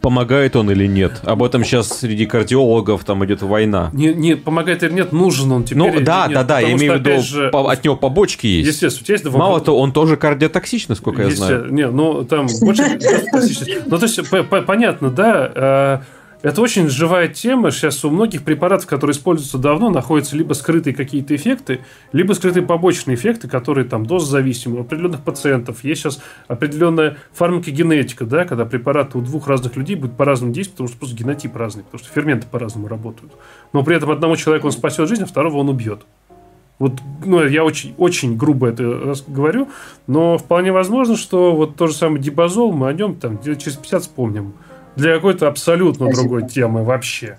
[0.00, 1.20] Помогает он или нет?
[1.24, 3.90] Об этом сейчас среди кардиологов там идет война.
[3.92, 5.78] Не, не помогает или нет, нужен он теперь.
[5.78, 8.46] Ну или да, нет, да, да, я имею в виду, же, по- от него побочки
[8.46, 8.68] есть.
[8.68, 11.72] Естественно, у тебя есть два Мало того, он тоже кардиотоксичен, насколько я знаю.
[11.72, 12.98] Не, ну там больше...
[13.86, 14.20] Ну, то есть,
[14.66, 16.02] понятно, да.
[16.42, 17.70] Это очень живая тема.
[17.70, 21.80] Сейчас у многих препаратов, которые используются давно, находятся либо скрытые какие-то эффекты,
[22.12, 25.84] либо скрытые побочные эффекты, которые там дозозависимы у определенных пациентов.
[25.84, 30.88] Есть сейчас определенная фармакогенетика, да, когда препараты у двух разных людей будут по-разному действовать, потому
[30.88, 33.32] что просто генотип разный, потому что ферменты по-разному работают.
[33.72, 36.02] Но при этом одному человеку он спасет жизнь, а второго он убьет.
[36.80, 36.94] Вот,
[37.24, 39.68] ну, я очень, очень грубо это говорю,
[40.08, 44.02] но вполне возможно, что вот то же самое дибазол, мы о нем там через 50
[44.02, 44.54] вспомним.
[44.96, 46.22] Для какой-то абсолютно Спасибо.
[46.22, 47.38] другой темы вообще.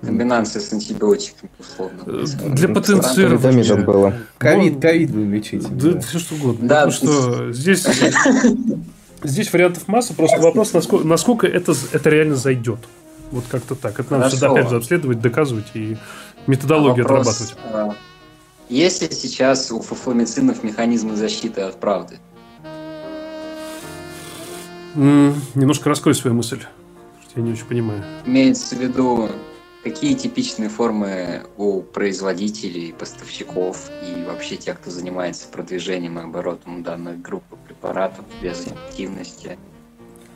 [0.00, 2.00] Комбинация с антибиотиками, условно.
[2.06, 2.24] Э,
[2.54, 3.74] для потенцирования.
[3.84, 4.14] было.
[4.38, 5.62] Ковид, ковид будем лечить.
[5.76, 6.68] Да, да, все что угодно.
[6.68, 6.86] Да.
[6.86, 7.86] Потому что здесь,
[9.22, 12.78] здесь вариантов масса, просто вопрос, насколько, насколько это, это реально зайдет.
[13.30, 14.00] Вот как-то так.
[14.00, 15.98] Это надо всегда опять же обследовать, доказывать и
[16.46, 17.56] методологию вопрос, отрабатывать.
[17.72, 17.94] А,
[18.70, 22.18] есть ли сейчас у фуфломицинов механизмы защиты от правды?
[24.94, 26.62] Немножко раскрой свою мысль.
[27.36, 28.02] Я не очень понимаю.
[28.26, 29.28] Имеется в виду,
[29.84, 37.22] какие типичные формы у производителей, поставщиков и вообще тех, кто занимается продвижением и оборотом данных
[37.22, 39.58] групп препаратов без активности?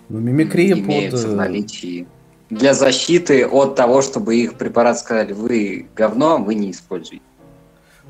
[0.09, 1.33] Ну, мимикрия имеются под...
[1.33, 2.07] в наличии
[2.51, 7.25] для защиты от того, чтобы их препарат сказали, вы говно, вы не используете.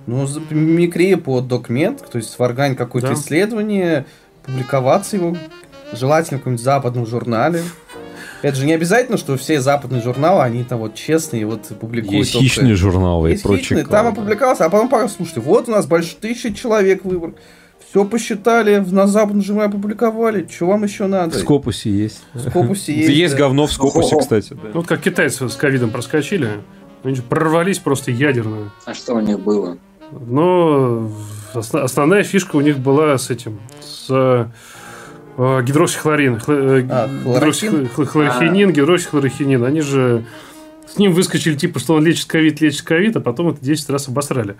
[0.06, 3.14] Ну, мимикрия под документ, то есть сваргань какое-то да.
[3.14, 4.04] исследование,
[4.44, 5.36] публиковаться его
[5.92, 7.62] желательно в каком-нибудь западном журнале.
[8.42, 12.14] Это же не обязательно, что все западные журналы, они там вот честные, вот публикуют.
[12.14, 12.44] Есть только...
[12.44, 13.64] хищные журналы Есть и прочее.
[13.64, 17.32] Хищные, там опубликовался, а потом послушайте, вот у нас больше тысячи человек выбор.
[17.88, 20.46] Все посчитали, на западном журнале опубликовали.
[20.50, 21.38] Что вам еще надо?
[21.38, 22.22] В Скопусе есть.
[22.34, 23.08] В Скопусе есть.
[23.08, 24.56] Есть говно в Скопусе, кстати.
[24.74, 26.50] Вот как китайцы с ковидом проскочили,
[27.02, 28.72] они прорвались просто ядерно.
[28.84, 29.78] А что у них было?
[30.10, 31.12] Ну,
[31.54, 34.50] основная фишка у них была с этим, с
[35.36, 38.72] гидроксихлорин, э, а, гидроксихлорохинин, а.
[38.72, 39.64] гидроксихлорохинин.
[39.64, 40.24] Они же
[40.86, 44.08] с ним выскочили типа, что он лечит ковид, лечит ковид, а потом это 10 раз
[44.08, 44.56] обосрали.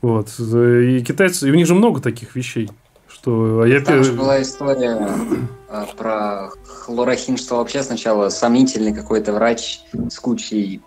[0.00, 0.28] Вот.
[0.38, 2.70] И китайцы, и у них же много таких вещей.
[3.08, 3.80] Что, а я...
[3.80, 5.08] Там же была история
[5.96, 9.80] про хлорохин, что вообще сначала сомнительный какой-то врач
[10.10, 10.80] с кучей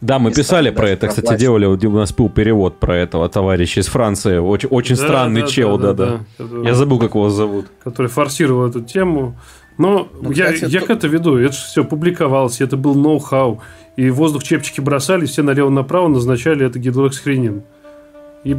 [0.00, 3.88] да, мы писали про это, кстати, делали, у нас был перевод про этого товарища из
[3.88, 6.20] Франции, очень, очень да, странный да, чел, да-да.
[6.62, 7.66] Я забыл, как его зовут.
[7.82, 9.36] Который форсировал эту тему.
[9.76, 10.88] Но ну, я, кстати, я это...
[10.88, 13.60] к это веду, это же все публиковалось, это был ноу-хау.
[13.96, 17.62] И воздух чепчики бросали, все налево-направо назначали это гидроксихренин.
[18.44, 18.56] И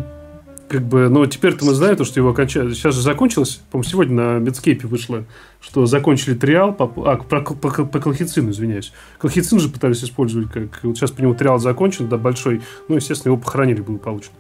[0.70, 2.74] как бы, но теперь-то мы знаем, что его окончали.
[2.74, 5.26] Сейчас же закончилось, по-моему, сегодня на Медскейпе вышло,
[5.60, 8.94] что закончили триал по, а, по, по, по, по колхицину, извиняюсь.
[9.18, 13.34] Колхицин же пытались использовать, как вот сейчас по нему триал закончен, да, большой, ну, естественно,
[13.34, 14.34] его похоронили благополучно.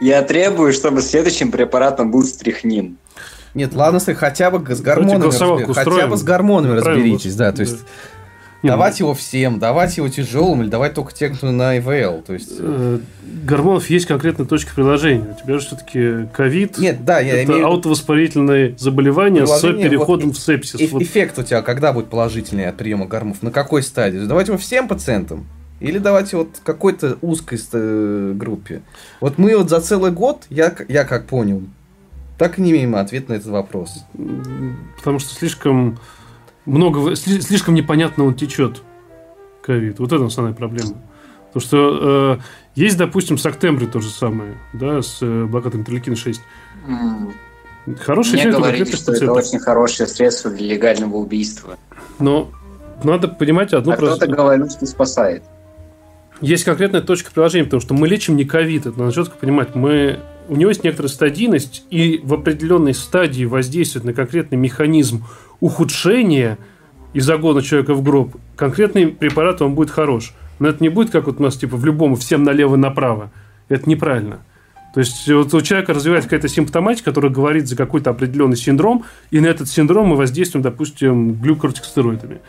[0.00, 2.98] Я требую, чтобы следующим препаратом был стрихнин.
[3.54, 5.72] Нет, ладно, хотя бы с гормонами, разбер...
[5.72, 7.04] хотя бы с гормонами Правильно.
[7.04, 7.78] разберитесь, да, то есть
[8.62, 9.06] не, давать ну...
[9.06, 12.22] его всем, давать его тяжелым или давать только тем, кто на ИВЛ.
[12.22, 12.54] То есть...
[12.58, 12.98] Э,
[13.44, 15.36] гормонов есть конкретная точка приложения.
[15.38, 16.78] У тебя же все-таки ковид.
[16.78, 17.66] Нет, да, я это имею...
[17.66, 20.80] аутовоспалительное заболевание с переходом вот, в сепсис.
[20.80, 21.02] Э- вот.
[21.02, 23.42] Эффект у тебя когда будет положительный от приема гормонов?
[23.42, 24.18] На какой стадии?
[24.18, 25.46] Давать его всем пациентам?
[25.80, 28.82] Или давайте вот какой-то узкой э, группе.
[29.20, 31.62] Вот мы вот за целый год, я, я как понял,
[32.36, 34.04] так и не имеем ответа на этот вопрос.
[34.96, 35.98] Потому что слишком
[36.68, 38.82] много, слишком непонятно он течет,
[39.62, 39.98] ковид.
[39.98, 41.02] Вот это основная проблема.
[41.52, 42.42] Потому что э,
[42.74, 46.40] есть, допустим, с Октембре то же самое, да, с э, блокадой интерлейкина 6.
[46.86, 47.32] Mm.
[48.00, 51.78] Хороший Мне говорили, что это очень хорошее средство для легального убийства.
[52.18, 52.50] Но
[53.02, 54.26] надо понимать одну а просто...
[54.26, 55.42] кто-то говорит, что спасает.
[56.40, 59.74] Есть конкретная точка приложения, потому что мы лечим не ковид, это надо четко понимать.
[59.74, 60.20] Мы...
[60.48, 65.24] У него есть некоторая стадийность, и в определенной стадии воздействует на конкретный механизм
[65.60, 66.58] ухудшения
[67.12, 70.34] и загона человека в гроб, конкретный препарат он будет хорош.
[70.58, 73.30] Но это не будет, как вот у нас, типа, в любом, всем налево и направо.
[73.68, 74.40] Это неправильно.
[74.94, 79.38] То есть вот у человека развивается какая-то симптоматика, которая говорит за какой-то определенный синдром, и
[79.38, 82.40] на этот синдром мы воздействуем, допустим, глюкортикостероидами.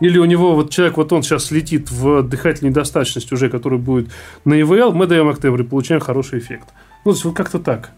[0.00, 4.10] Или у него вот человек, вот он сейчас летит в дыхательной недостаточности уже, который будет
[4.44, 6.68] на ИВЛ, мы даем октябрь и получаем хороший эффект.
[7.04, 7.92] Ну, то есть вот как-то так.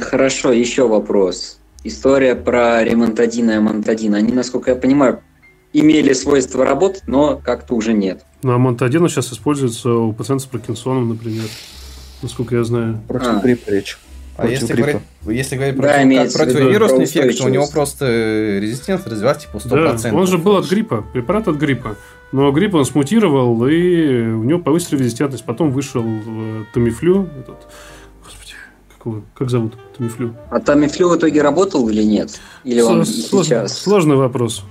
[0.00, 5.20] Хорошо, еще вопрос история про ремонтадин и амантадин, они, насколько я понимаю,
[5.72, 8.24] имели свойство работать, но как-то уже нет.
[8.42, 11.44] Ну, амантадин сейчас используется у пациентов с Паркинсоном, например,
[12.22, 13.00] насколько я знаю.
[13.08, 13.40] Против а.
[13.40, 13.98] гриппа речь.
[14.36, 14.96] А если говорить,
[15.26, 20.02] если говорить да, против, как противовирусный эффект, то у него просто резистент развивается типа 100%.
[20.02, 21.96] Да, он же был от гриппа, препарат от гриппа.
[22.32, 25.44] Но грипп он смутировал, и у него повысили резистентность.
[25.44, 27.68] Потом вышел э, Тамифлю, этот
[29.02, 29.22] какого?
[29.34, 30.34] Как зовут Тамифлю?
[30.50, 32.40] А Тамифлю в итоге работал или нет?
[32.64, 33.78] Или он сложный, сейчас?
[33.78, 34.64] Сложный вопрос.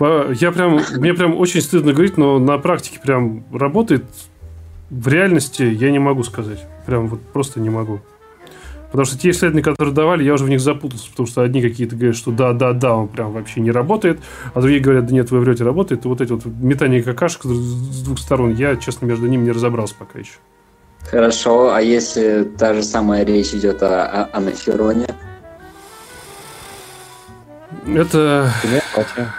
[0.00, 4.04] Я прям, мне прям очень стыдно говорить, но на практике прям работает.
[4.90, 6.64] В реальности я не могу сказать.
[6.86, 8.00] Прям вот просто не могу.
[8.90, 11.94] Потому что те исследования, которые давали, я уже в них запутался, потому что одни какие-то
[11.94, 14.18] говорят, что да, да, да, он прям вообще не работает,
[14.54, 16.06] а другие говорят, да нет, вы врете, работает.
[16.06, 19.94] И вот эти вот метания какашек с двух сторон, я, честно, между ними не разобрался
[19.98, 20.38] пока еще.
[21.10, 25.06] Хорошо, а если та же самая речь идет о, о анафероне?
[27.86, 28.50] Это...
[28.94, 29.32] Это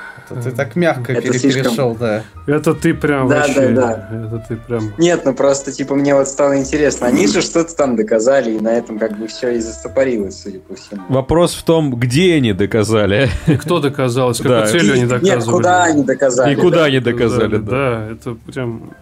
[0.43, 1.63] ты так мягко это пере- слишком...
[1.63, 2.23] перешел, да.
[2.45, 3.69] Это ты прям да, вообще...
[3.69, 4.93] Да, да, Это ты прям...
[4.97, 7.07] Нет, ну просто, типа, мне вот стало интересно.
[7.07, 10.75] Они же что-то там доказали, и на этом как бы все и застопорилось, судя по
[10.75, 11.01] всему.
[11.09, 13.29] Вопрос в том, где они доказали.
[13.47, 14.67] И кто доказал, с какой да.
[14.67, 15.35] целью они доказывали.
[15.35, 16.53] Нет, куда они доказали.
[16.53, 17.71] И куда они доказали, да.
[17.71, 18.93] Да, это прям...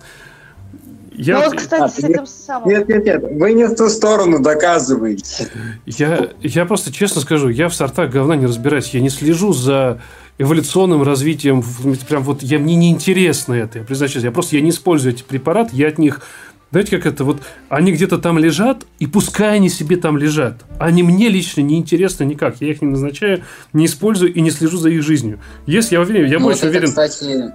[1.18, 1.40] Я...
[1.40, 2.70] Ну вот, кстати, а, с этим нет, самым...
[2.70, 5.50] Нет, нет, нет, вы не в ту сторону доказываете.
[5.86, 8.90] Я, я просто честно скажу, я в сортах говна не разбираюсь.
[8.90, 10.00] Я не слежу за
[10.38, 11.64] эволюционным развитием.
[12.08, 13.80] Прям вот я, мне не интересно это.
[13.80, 16.22] Я признаюсь, я просто я не использую эти препараты, я от них
[16.70, 17.24] знаете, как это?
[17.24, 20.66] Вот они где-то там лежат, и пускай они себе там лежат.
[20.80, 22.60] Они мне лично не интересны никак.
[22.60, 25.40] Я их не назначаю, не использую и не слежу за их жизнью.
[25.66, 26.90] Если я уверен, я ну, больше вот это, уверен.
[26.90, 27.54] Кстати,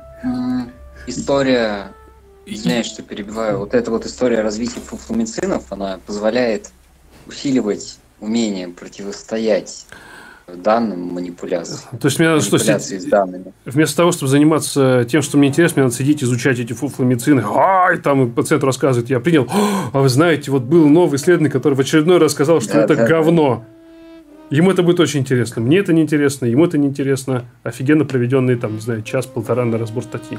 [1.07, 1.93] история
[2.45, 3.59] Извиняюсь, что перебиваю.
[3.59, 6.71] Вот эта вот история развития фуфломицинов, она позволяет
[7.27, 9.87] усиливать умение противостоять
[10.49, 11.81] данным манипуляциям.
[12.01, 13.53] То есть мне надо что, с данными.
[13.65, 17.43] Вместо того, чтобы заниматься тем, что мне интересно, мне надо сидеть, изучать эти фуфломицины.
[17.45, 19.49] Ай, там пациент рассказывает, я принял.
[19.93, 22.97] А вы знаете, вот был новый исследователь, который в очередной раз сказал, что да, это
[22.97, 23.65] да, говно.
[24.51, 24.57] Да.
[24.57, 25.63] Ему это будет очень интересно.
[25.63, 27.47] Мне это не интересно, ему это не интересно.
[27.63, 30.39] Офигенно проведенный, там, не знаю, час-полтора на разбор статьи.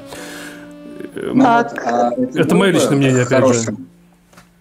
[1.11, 1.85] Так.
[1.85, 3.75] А, это мое личное мнение, опять же.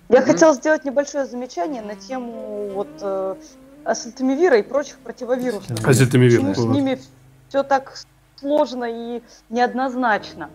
[0.08, 3.34] Я хотела сделать небольшое замечание на тему вот э,
[4.58, 5.70] и прочих противовирусов.
[5.86, 6.40] Ацетамивир.
[6.40, 7.00] Почему с ними
[7.48, 7.94] все так
[8.38, 10.50] сложно и неоднозначно?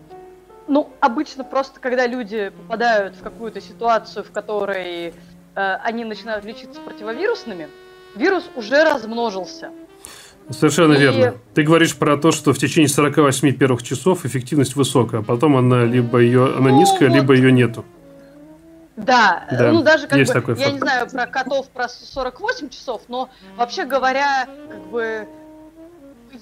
[0.68, 5.12] Ну, обычно просто, когда люди попадают в какую-то ситуацию, в которой э,
[5.54, 7.68] они начинают лечиться противовирусными,
[8.14, 9.70] вирус уже размножился.
[10.50, 10.98] Совершенно и...
[10.98, 11.34] верно.
[11.54, 15.84] Ты говоришь про то, что в течение 48 первых часов эффективность высокая, а потом она
[15.84, 17.14] либо ее она ну, низкая, вот.
[17.14, 17.84] либо ее нету.
[18.96, 20.72] Да, да, ну даже как есть бы, я факт.
[20.72, 25.28] не знаю про котов про 48 часов, но вообще говоря, как бы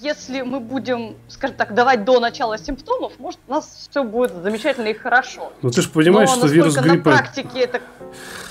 [0.01, 4.89] если мы будем, скажем так, давать до начала симптомов, может, у нас все будет замечательно
[4.89, 5.53] и хорошо.
[5.63, 7.11] Ну ты же понимаешь, Но что вирус гриппа...
[7.11, 7.81] на практике это,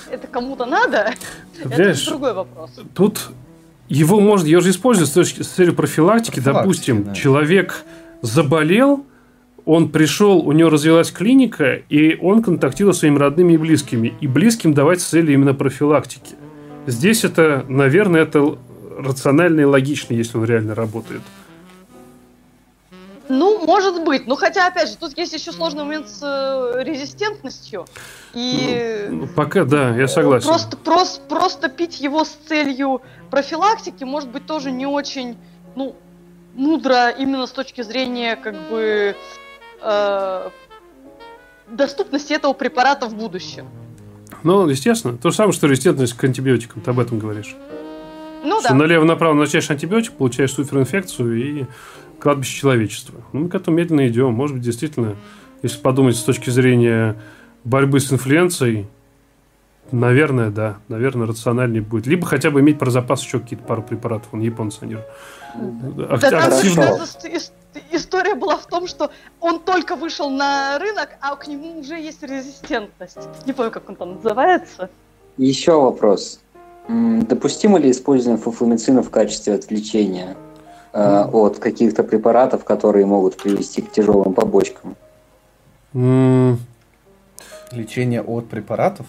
[0.09, 1.13] это кому-то надо,
[1.63, 2.71] это другой вопрос.
[2.93, 3.29] Тут
[3.87, 6.39] его можно, ее же используют с, точки, с целью профилактики.
[6.39, 7.13] Допустим, да.
[7.13, 7.83] человек
[8.21, 9.05] заболел,
[9.65, 14.13] он пришел, у него развилась клиника, и он контактировал с своими родными и близкими.
[14.21, 16.35] И близким давать с целью именно профилактики.
[16.87, 18.57] Здесь это, наверное, это
[18.97, 21.21] рационально и логично, если он реально работает.
[23.27, 24.27] Ну, может быть.
[24.27, 27.85] Ну, хотя, опять же, тут есть еще сложный момент с э, резистентностью.
[28.33, 29.07] И...
[29.09, 30.47] Ну, пока, да, я согласен.
[30.47, 35.37] Просто, просто, просто пить его с целью профилактики может быть тоже не очень,
[35.75, 35.95] ну,
[36.53, 39.15] мудро именно с точки зрения, как бы,
[39.81, 40.49] э,
[41.67, 43.67] доступности этого препарата в будущем.
[44.43, 45.17] Ну, естественно.
[45.17, 46.81] То же самое, что резистентность к антибиотикам.
[46.81, 47.55] Ты об этом говоришь.
[48.43, 48.75] Ну, что да.
[48.75, 51.65] налево-направо назначаешь антибиотик, получаешь суперинфекцию и
[52.19, 53.21] кладбище человечества.
[53.33, 54.33] Ну, мы к этому медленно идем.
[54.33, 55.15] Может быть, действительно,
[55.61, 57.15] если подумать с точки зрения
[57.63, 58.87] борьбы с инфлюенцией,
[59.91, 62.07] наверное, да, наверное, рациональнее будет.
[62.07, 64.29] Либо хотя бы иметь про запас еще какие-то пару препаратов.
[64.33, 64.97] Он японцы, они
[65.55, 66.99] да, активно...
[67.91, 69.11] История была в том, что
[69.41, 73.17] он только вышел на рынок, а к нему уже есть резистентность.
[73.45, 74.89] Не помню, как он там называется.
[75.37, 76.39] Еще вопрос.
[76.87, 80.37] Допустимо ли использование фуфломицина в качестве отвлечения
[80.95, 84.95] от каких-то препаратов, которые могут привести к тяжелым побочкам?
[85.93, 86.57] Mm.
[87.71, 89.05] Лечение от препаратов?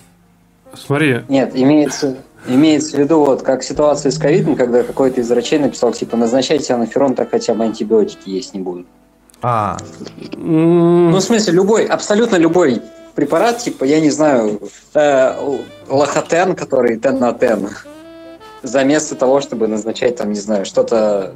[0.74, 1.22] Смотри.
[1.28, 2.16] Нет, имеется,
[2.48, 6.74] имеется в виду, вот как ситуация с ковидом, когда какой-то из врачей написал, типа, назначайте
[6.74, 8.86] анаферон, так хотя бы антибиотики есть не будут.
[9.42, 9.76] А.
[10.36, 12.82] Ну, в смысле, любой, абсолютно любой
[13.14, 14.60] препарат, типа, я не знаю,
[14.94, 15.58] э,
[15.88, 17.68] лохотен, который тен на тен,
[18.62, 21.34] заместо того, чтобы назначать, там, не знаю, что-то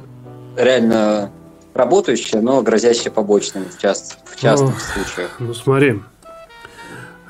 [0.55, 1.31] реально
[1.73, 5.35] работающее, но грозящее побочным в, част, в частных ну, случаях.
[5.39, 6.01] Ну, смотри,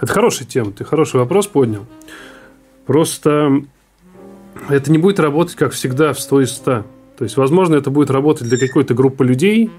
[0.01, 1.85] это хорошая тема, ты хороший вопрос поднял.
[2.85, 3.63] Просто
[4.69, 6.83] это не будет работать, как всегда, в 100 из 100.
[7.17, 9.69] То есть, возможно, это будет работать для какой-то группы людей,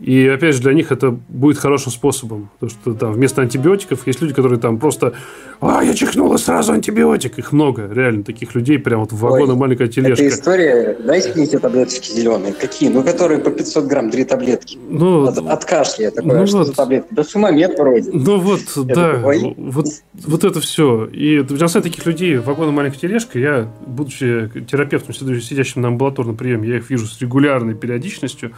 [0.00, 2.50] И опять же, для них это будет хорошим способом.
[2.58, 5.14] Потому что там вместо антибиотиков есть люди, которые там просто
[5.60, 7.38] а, я чихнул, и сразу антибиотик.
[7.38, 10.24] Их много, реально, таких людей, прям вот в вагоне маленькая тележка.
[10.24, 12.52] Это история, дайте мне эти таблеточки зеленые.
[12.52, 12.90] Какие?
[12.90, 14.78] Ну, которые по 500 грамм, три таблетки.
[14.88, 17.08] Ну, от, от кашля такое, ну, что вот, таблетки?
[17.12, 18.10] Да сумомет вроде.
[18.12, 21.06] Ну вот, я да, такой, вот, вот это все.
[21.06, 26.68] И самом таких людей в вагоне маленькая тележка, я, будучи терапевтом, сидящим на амбулаторном приеме,
[26.68, 28.52] я их вижу с регулярной периодичностью.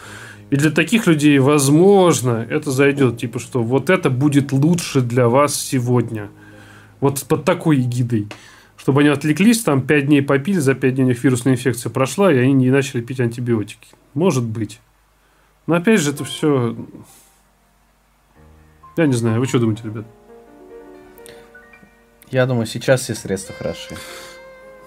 [0.51, 5.55] И для таких людей, возможно, это зайдет, типа, что вот это будет лучше для вас
[5.55, 6.29] сегодня.
[7.01, 8.27] Вот под такой эгидой.
[8.77, 12.33] Чтобы они отвлеклись, там 5 дней попили, за 5 дней у них вирусная инфекция прошла,
[12.33, 13.89] и они не начали пить антибиотики.
[14.15, 14.81] Может быть.
[15.67, 16.77] Но опять же, это все...
[18.97, 20.07] Я не знаю, вы что думаете, ребят?
[22.31, 23.95] Я думаю, сейчас все средства хороши.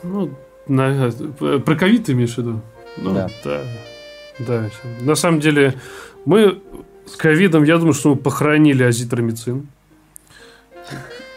[0.04, 0.36] Ну,
[0.68, 1.10] на,
[1.60, 2.62] про ковид ты имеешь в виду?
[2.98, 3.30] Ну, да.
[3.44, 3.62] да.
[4.40, 4.70] Да,
[5.02, 5.76] на самом деле
[6.26, 6.62] мы
[7.06, 9.68] с ковидом, я думаю, что мы похоронили азитромицин.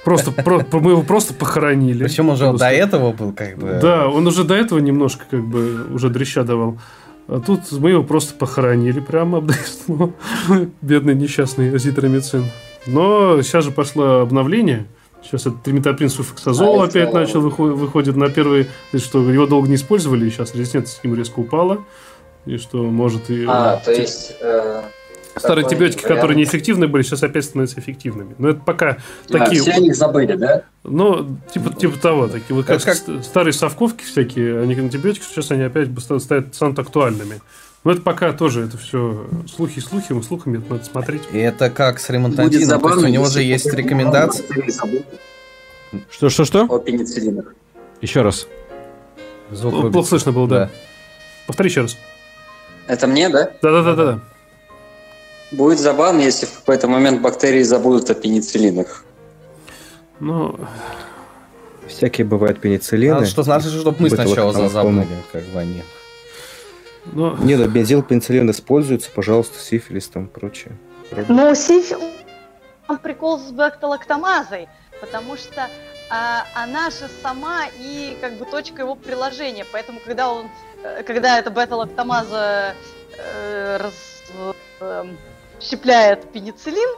[0.05, 2.05] Просто про, мы его просто похоронили.
[2.05, 3.81] Причем уже до этого был как бы.
[3.82, 6.78] Да, он уже до этого немножко как бы уже дреща давал.
[7.27, 10.12] А тут мы его просто похоронили прямо обдоесно.
[10.81, 12.44] Бедный несчастный азитромицин.
[12.86, 14.86] Но сейчас же пошло обновление.
[15.24, 20.31] Сейчас этот триметоприн суфоксазол а опять начал выходит, на первый, что его долго не использовали,
[20.31, 21.81] сейчас резистентность с ним резко упала
[22.47, 23.44] и что может и...
[23.47, 24.36] А, то есть...
[24.40, 24.82] Э,
[25.36, 26.20] старые антибиотики, вариант.
[26.20, 28.35] которые неэффективны были, сейчас опять становятся эффективными.
[28.39, 28.98] Но это пока
[29.28, 29.60] а, такие...
[29.60, 30.62] Все о них забыли, да?
[30.85, 32.97] Ну, типа, типа того, такие вот как, как...
[33.23, 37.40] старые совковки всякие, они антибиотики, сейчас они опять станут, станут актуальными.
[37.85, 41.23] Но это пока тоже, это все слухи, слухи, мы слухами это надо смотреть.
[41.32, 44.44] И это как с ремонтантином, то есть у него же есть рекомендации.
[46.10, 46.64] Что, что, что?
[46.64, 47.55] О пенициллинах.
[48.01, 48.48] Еще раз.
[49.52, 50.59] Звук Плохо слышно было, да.
[50.64, 50.70] да.
[51.47, 51.97] Повтори еще раз.
[52.87, 53.51] Это мне, да?
[53.63, 54.21] Да-да-да-да.
[55.53, 59.05] Будет забавно, если в какой-то момент бактерии забудут о пенициллинах.
[60.19, 60.59] Ну,
[61.87, 63.19] всякие бывают пенициллины.
[63.19, 65.83] А что значит, чтобы мы сначала забыли, как бы они.
[67.13, 67.37] Но...
[67.37, 70.77] Не, да, бензил, пенициллин используется, пожалуйста, сифилис там прочее.
[71.29, 71.99] Ну, сифилис...
[73.03, 74.69] Прикол с бактолактомазой,
[75.01, 75.69] потому что
[76.09, 80.47] а, она же сама и как бы точка его приложения, поэтому когда он
[81.07, 82.75] Когда эта бета-лактамаза
[83.19, 83.91] э,
[85.59, 86.97] расщепляет э, пенициллин,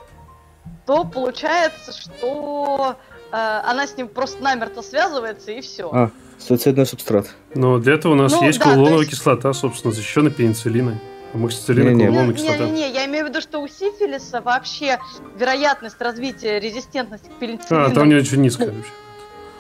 [0.87, 2.97] то получается, что
[3.31, 5.91] э, она с ним просто намертво связывается и все.
[5.93, 7.29] А, суицидный субстрат.
[7.55, 9.11] Но для этого у нас ну, есть да, кулоновая есть...
[9.11, 10.99] кислота, собственно, защищенная пенициллиной.
[11.35, 12.65] Амоксициллин и кулоновая кислота.
[12.65, 14.99] Не-не-не, я имею в виду, что у сифилиса вообще
[15.37, 17.87] вероятность развития резистентности к пенициллину...
[17.87, 18.93] А, там у него очень низкая ну, вообще.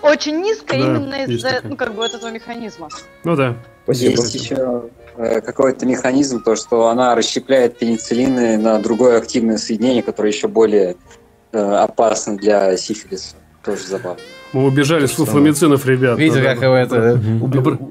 [0.03, 2.89] Очень низкая да, именно из-за ну, как бы, этого механизма.
[3.25, 3.57] Ну да.
[3.85, 4.23] Спасибо.
[4.23, 10.31] Есть еще э, какой-то механизм, то, что она расщепляет пенициллины на другое активное соединение, которое
[10.31, 10.97] еще более
[11.53, 13.35] э, опасно для сифилиса.
[13.65, 14.21] Тоже забавно.
[14.53, 16.19] Мы убежали с фуфламицинов, ребят.
[16.19, 17.21] Видите, как его это...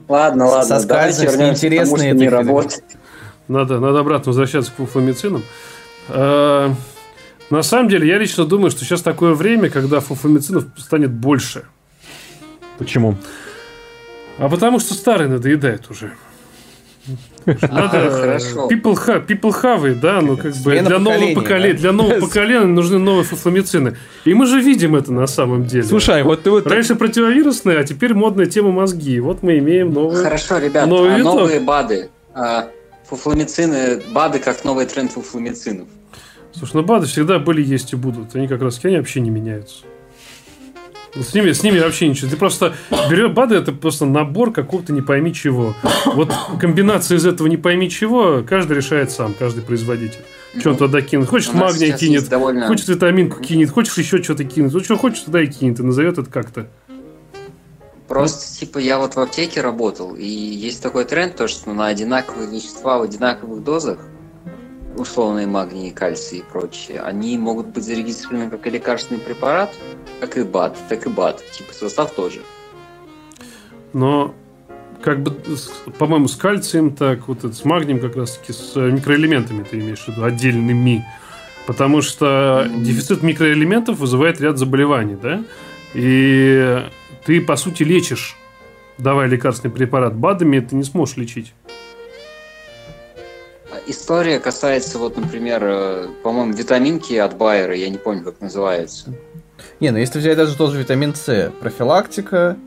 [0.08, 2.84] Ладно, ладно, давайте вернемся к тому, что не работает.
[3.48, 5.44] Надо, надо обратно возвращаться к фуфламицинам.
[6.10, 6.74] А,
[7.50, 11.64] на самом деле, я лично думаю, что сейчас такое время, когда фуфламицинов станет больше.
[12.78, 13.16] Почему?
[14.38, 16.14] А потому что старый надоедает уже.
[17.46, 18.68] Надо Хорошо.
[18.70, 21.80] People, ha, people have it, да, ну как бы для нового поколения, да?
[21.80, 23.96] для нового поколения нужны новые фуфламицины.
[24.26, 25.84] И мы же видим это на самом деле.
[25.84, 29.20] Слушай, вот ты вот раньше противовирусные, а теперь модная тема мозги.
[29.22, 30.24] Вот мы имеем новые.
[30.24, 32.68] Хорошо, ребят, новый а новые БАДы, а,
[33.10, 35.88] фуфламицины, БАДы как новый тренд фуфламицинов.
[36.54, 38.36] Слушай, ну БАДы всегда были, есть и будут.
[38.36, 39.86] Они как раз они вообще не меняются.
[41.22, 42.30] С ними, с ними вообще ничего.
[42.30, 42.76] Ты просто
[43.10, 45.76] берешь БАДы, это просто набор какого-то не пойми чего.
[46.06, 50.22] Вот комбинация из этого не пойми чего, каждый решает сам, каждый производитель.
[50.60, 51.28] Что он туда кинет.
[51.28, 52.68] Хочет магния кинет, довольно...
[52.68, 54.74] хочет витаминку кинет, хочет еще что-то кинет.
[54.74, 56.68] Вот что хочет, туда и кинет, и назовет это как-то.
[58.08, 62.50] Просто, типа, я вот в аптеке работал, и есть такой тренд, то, что на одинаковые
[62.50, 64.00] вещества в одинаковых дозах
[64.98, 69.74] условные магний, кальций и прочее, они могут быть зарегистрированы как и лекарственный препарат,
[70.20, 71.44] как и БАД, так и БАД.
[71.52, 72.42] Типа состав тоже.
[73.94, 74.34] Но
[75.02, 75.36] как бы,
[75.98, 80.24] по-моему, с кальцием так, вот с магнием как раз-таки, с микроэлементами ты имеешь в виду,
[80.24, 81.06] отдельными.
[81.66, 82.82] Потому что mm-hmm.
[82.82, 85.44] дефицит микроэлементов вызывает ряд заболеваний, да?
[85.94, 86.86] И
[87.26, 88.38] ты, по сути, лечишь,
[88.98, 91.54] давая лекарственный препарат БАДами, ты не сможешь лечить
[93.88, 99.14] история касается, вот, например, э, по-моему, витаминки от Байера, я не помню, как называется.
[99.80, 102.58] Не, ну если взять даже тот же витамин С, профилактика,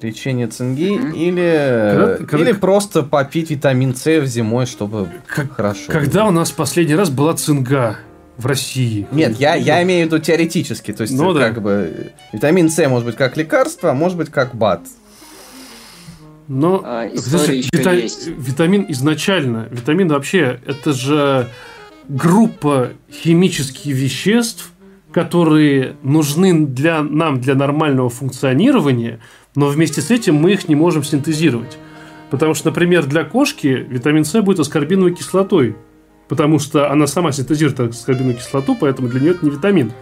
[0.00, 1.16] лечение цинги mm-hmm.
[1.16, 2.60] или, когда, или когда...
[2.60, 5.90] просто попить витамин С зимой, чтобы как, хорошо.
[5.90, 6.28] Когда было.
[6.28, 7.98] у нас последний раз была цинга?
[8.38, 9.06] в России.
[9.10, 10.92] Нет, я, я имею в виду теоретически.
[10.92, 11.60] То есть, ну, как да.
[11.60, 14.82] бы витамин С может быть как лекарство, а может быть как БАД.
[16.48, 17.92] Но а, вита...
[17.92, 21.46] витамин изначально, витамин вообще, это же
[22.08, 24.72] группа химических веществ,
[25.12, 29.20] которые нужны для нам для нормального функционирования,
[29.54, 31.78] но вместе с этим мы их не можем синтезировать.
[32.30, 35.76] Потому что, например, для кошки витамин С будет аскорбиновой кислотой,
[36.28, 39.92] потому что она сама синтезирует аскорбиновую кислоту, поэтому для нее это не витамин.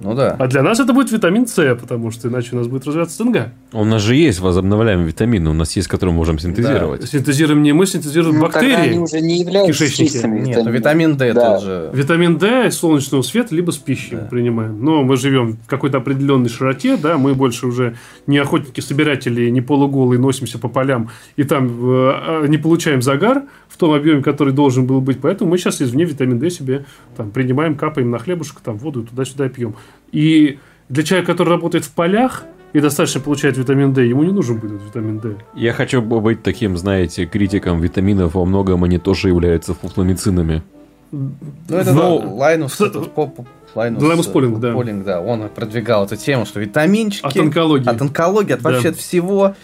[0.00, 0.36] Ну да.
[0.38, 3.48] А для нас это будет витамин С, потому что иначе у нас будет развиваться ЦНГ.
[3.72, 7.02] У нас же есть возобновляемые витамины, у нас есть, которые мы можем синтезировать.
[7.02, 7.06] Да.
[7.06, 8.74] Синтезируем не мы, синтезируют ну, бактерии.
[8.74, 11.58] они уже не являются чистыми Нет, ну, витамин D да.
[11.58, 11.90] тоже.
[11.92, 14.26] Витамин D из солнечного света либо с пищей да.
[14.30, 14.84] принимаем.
[14.84, 17.96] Но мы живем в какой-то определенной широте, да, мы больше уже
[18.26, 23.92] не охотники-собиратели, не полуголые носимся по полям и там э, не получаем загар в том
[23.92, 25.20] объеме, который должен был быть.
[25.20, 26.84] Поэтому мы сейчас извне витамин D себе
[27.16, 29.74] там, принимаем, капаем на хлебушек, там, воду туда-сюда пьем.
[30.12, 30.58] И
[30.88, 34.82] для человека, который работает в полях, и достаточно получает витамин D, ему не нужен будет
[34.82, 35.36] витамин D.
[35.54, 40.62] Я хочу быть таким, знаете, критиком витаминов, во многом они тоже являются фуфломицинами.
[41.12, 41.30] Ну,
[41.68, 42.18] это Но...
[42.18, 44.72] да, Лайнус, Лайнус, Лайнус Полинг, да.
[44.72, 47.26] Полинг, да, он продвигал эту тему, что витаминчики...
[47.26, 47.88] От онкологии.
[47.88, 48.70] От онкологии, от да.
[48.70, 49.54] вообще от всего.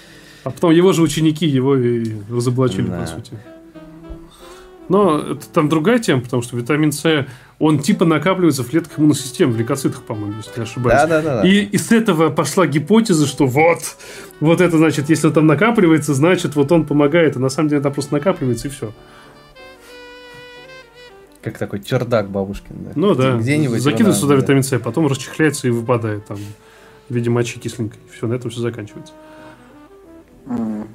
[0.44, 3.00] А потом его же ученики его и разоблачили, да.
[3.00, 3.32] по сути.
[4.90, 7.24] Но это там другая тема, потому что витамин С,
[7.60, 10.98] он типа накапливается в клетках иммунной системы, в лейкоцитах, по-моему, если не ошибаюсь.
[11.02, 11.48] Да, да, да.
[11.48, 13.78] И из этого пошла гипотеза, что вот,
[14.40, 17.36] вот это значит, если он там накапливается, значит, вот он помогает.
[17.36, 18.92] А на самом деле это просто накапливается и все.
[21.40, 22.90] Как такой чердак бабушкин, да?
[22.96, 23.36] Ну да.
[23.36, 23.80] Где-нибудь.
[23.80, 24.40] Закидывают сюда да.
[24.40, 26.38] витамин С, потом расчехляется и выпадает там
[27.08, 28.00] в виде мочи кисленькой.
[28.12, 29.12] Все, на этом все заканчивается.
[30.46, 30.88] Mm.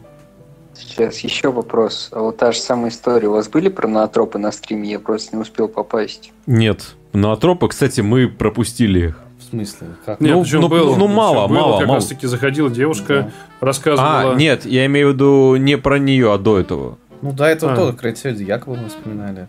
[0.77, 2.09] Сейчас еще вопрос.
[2.11, 3.27] А вот та же самая история.
[3.27, 4.91] У вас были про ноотропы на стриме?
[4.91, 6.31] Я просто не успел попасть.
[6.45, 6.95] Нет.
[7.13, 9.19] Ноотропы, кстати, мы пропустили их.
[9.39, 9.87] В смысле?
[10.05, 10.19] Как?
[10.19, 11.77] Нет, ну, ну, был, ну мало, было, мало.
[11.79, 11.99] Как мало.
[11.99, 13.67] раз таки заходила девушка, да.
[13.67, 14.31] рассказывала.
[14.31, 16.97] А, нет, я имею в виду не про нее, а до этого.
[17.21, 17.75] Ну, до этого а.
[17.75, 19.47] тоже Крайтсельд Якова мы вспоминали.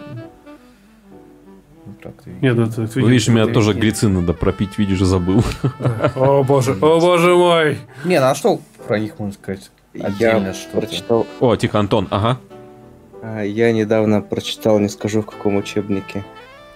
[2.41, 5.43] Нет, это, это видишь, меня тоже глицин надо пропить, видишь, забыл.
[6.15, 7.79] О боже, о боже мой!
[8.05, 9.71] Не, ну а что про них можно сказать?
[10.01, 11.27] Отдельно что прочитал.
[11.41, 12.39] О, тихо, Антон, ага.
[13.23, 16.25] А, я недавно прочитал, не скажу в каком учебнике,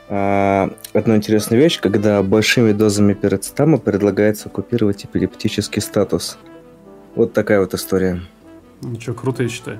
[0.08, 6.38] а, одну интересную вещь, когда большими дозами перецетама предлагается купировать эпилептический статус.
[7.14, 8.20] Вот такая вот история.
[8.82, 9.78] Ничего, круто, я считаю.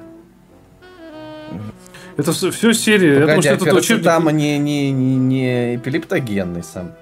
[2.17, 3.21] Это все, все серия.
[3.21, 4.33] Погоди, я думаю, что это учебник...
[4.33, 6.93] не, не, не, не эпилептогенный сам.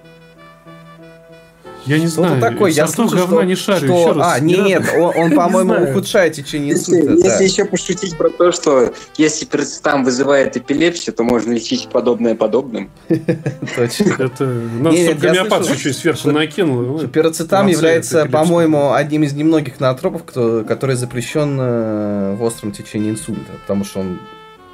[1.89, 2.39] Я не знаю.
[2.39, 2.71] Что такое?
[2.71, 3.87] Я слышал, говна что, не шарю.
[3.87, 4.01] Что...
[4.01, 4.33] Еще раз.
[4.35, 7.13] А, не, нет, он, он по-моему, ухудшает течение инсульта.
[7.13, 7.45] Если, да.
[7.45, 12.91] еще пошутить про то, что если перцетам вызывает эпилепсию, то можно лечить подобное подобным.
[13.09, 14.15] Точно.
[14.19, 17.09] Это надо, чтобы гомеопат еще сверху накинул.
[17.09, 23.85] Перцетам является, по-моему, одним из немногих ноотропов, который запрещен э, в остром течении инсульта, потому
[23.85, 24.21] что он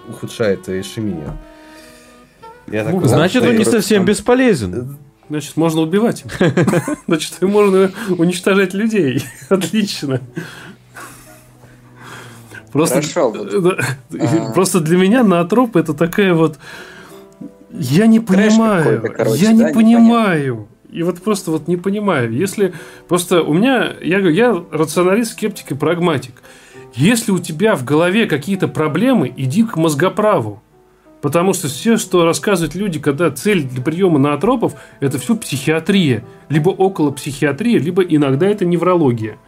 [0.08, 1.38] ухудшает ишемию.
[2.66, 4.98] Значит, он не совсем бесполезен.
[5.28, 6.24] Значит, можно убивать.
[7.06, 9.22] Значит, можно уничтожать людей.
[9.48, 10.20] Отлично.
[12.72, 13.32] Просто, Хорошо.
[14.52, 16.58] просто для меня наотроп это такая вот...
[17.70, 19.02] Я не понимаю.
[19.36, 20.68] Я не понимаю.
[20.90, 22.32] И вот просто вот не понимаю.
[22.32, 22.72] Если
[23.08, 26.34] просто у меня, я говорю, я рационалист, скептик и прагматик.
[26.94, 30.62] Если у тебя в голове какие-то проблемы, иди к мозгоправу.
[31.24, 36.22] Потому что все, что рассказывают люди, когда цель для приема наотропов, это все психиатрия.
[36.50, 39.38] Либо около психиатрии, либо иногда это неврология.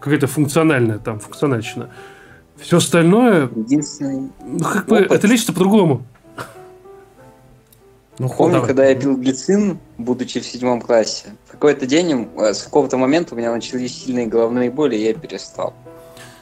[0.00, 1.88] Какая-то функциональная там, функциональщина.
[2.58, 3.48] Все остальное...
[3.56, 6.02] Единственный ну, как бы, это лечится по-другому.
[8.18, 8.68] Ну, Помню, давай.
[8.68, 13.34] когда я пил глицин, будучи в седьмом классе, в какой-то день, э, с какого-то момента
[13.34, 15.72] у меня начались сильные головные боли, и я перестал.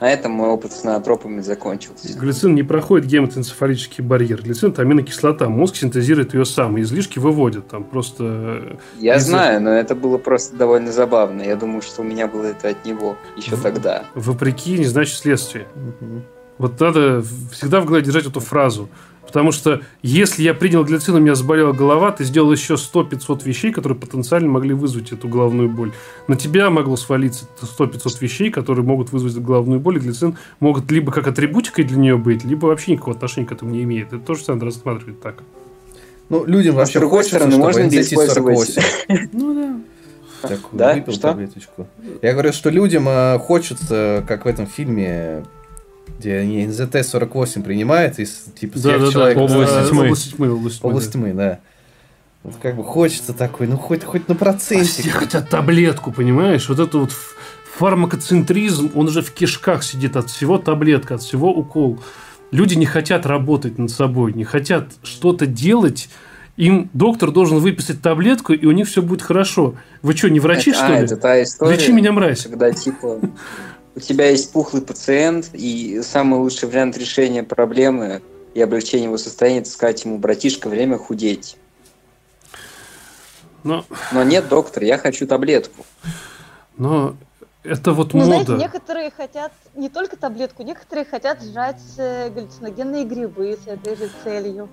[0.02, 2.18] На этом мой опыт с ноотропами закончился.
[2.18, 4.42] Глицин не проходит гематоэнцефалический барьер.
[4.42, 5.48] Глицин– это аминокислота.
[5.48, 6.80] Мозг синтезирует ее сам.
[6.80, 7.68] Излишки выводит.
[7.68, 8.78] Там просто...
[8.98, 9.26] Я из...
[9.26, 11.42] знаю, но это было просто довольно забавно.
[11.42, 13.62] Я думаю, что у меня было это от него еще в...
[13.62, 14.02] тогда.
[14.16, 15.68] Вопреки не значит следствие.
[15.76, 16.22] Угу.
[16.58, 17.22] Вот надо
[17.52, 18.88] всегда в голове держать эту фразу.
[19.32, 23.72] Потому что если я принял глицин, у меня заболела голова, ты сделал еще 100-500 вещей,
[23.72, 25.92] которые потенциально могли вызвать эту головную боль.
[26.28, 31.10] На тебя могло свалиться 100-500 вещей, которые могут вызвать головную боль, и глицин могут либо
[31.12, 34.08] как атрибутикой для нее быть, либо вообще никакого отношения к этому не имеет.
[34.08, 35.42] Это тоже надо рассматривать так.
[36.28, 38.78] Ну, людям вообще с другой хочется, стороны, можно ли использовать...
[39.32, 40.48] Ну да.
[40.48, 40.94] такую, Да?
[40.94, 41.22] выпил Что?
[41.22, 41.86] таблеточку.
[42.20, 45.44] Я говорю, что людям э, хочется, как в этом фильме,
[46.18, 48.98] где они НЗТ-48 принимают, и типа Да, да, да.
[49.00, 49.90] сверхчеловек Область становится.
[49.92, 50.04] тьмы.
[50.04, 50.88] Область тьмы, область тьмы.
[50.90, 51.12] Область да.
[51.12, 51.58] тьмы, да.
[52.44, 54.88] Вот как бы хочется такой, ну хоть, хоть на А процентик.
[54.88, 56.68] все хотят таблетку, понимаешь?
[56.68, 57.12] Вот это вот
[57.76, 62.00] фармакоцентризм, он уже в кишках сидит от всего таблетка, от всего укол.
[62.50, 66.08] Люди не хотят работать над собой, не хотят что-то делать.
[66.58, 69.74] Им доктор должен выписать таблетку, и у них все будет хорошо.
[70.02, 71.04] Вы что, не врачи, Это- что а, ли?
[71.04, 72.42] это та история, Лечи меня, мразь.
[72.44, 73.20] когда типа
[73.94, 78.22] у тебя есть пухлый пациент, и самый лучший вариант решения проблемы
[78.54, 81.56] и облегчения его состояния это сказать ему, братишка, время худеть.
[83.64, 85.84] Но, Но нет, доктор, я хочу таблетку.
[86.76, 87.14] но
[87.62, 88.44] это вот Ну, мода.
[88.44, 94.10] знаете, некоторые хотят не только таблетку, некоторые хотят жрать э, галлюциногенные грибы с этой же
[94.24, 94.68] целью.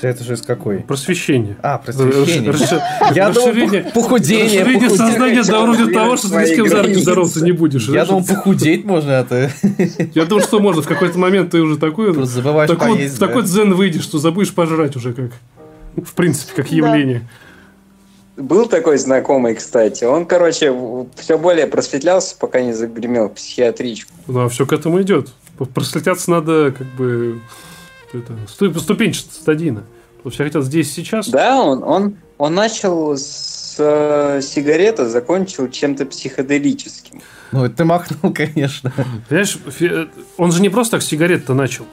[0.00, 0.78] Это же из какой?
[0.78, 1.56] Просвещение.
[1.62, 2.52] А, просвещение.
[3.14, 4.44] Я думал, расширение- похудение.
[4.62, 5.12] Расширение похудение.
[5.12, 7.88] сознания до уровня того, что ты ни с кем за руки здороваться не будешь.
[7.88, 9.50] Я думал, похудеть можно, а ты
[10.14, 13.16] Я думал, что можно в какой-то момент ты уже такой, просто забываешь такой, поесть.
[13.16, 13.26] в да?
[13.26, 15.30] такой дзен выйдешь, что забудешь пожрать уже как.
[15.96, 16.74] В принципе, как Да.
[16.76, 17.28] явление.
[18.38, 20.04] Был такой знакомый, кстати.
[20.04, 20.74] Он, короче,
[21.16, 24.10] все более просветлялся, пока не загремел в психиатричку.
[24.26, 25.28] Ну, а все к этому идет.
[25.74, 27.40] Прослетяться надо как бы
[28.12, 29.84] это, сту- ступенчато, стадийно.
[30.30, 31.28] Все хотят здесь и сейчас.
[31.28, 37.20] Да, он, он, он начал с э, сигареты, закончил чем-то психоделическим.
[37.50, 38.92] Ну, это ты махнул, конечно.
[39.28, 41.86] Понимаешь, фи- он же не просто так сигарет-то начал.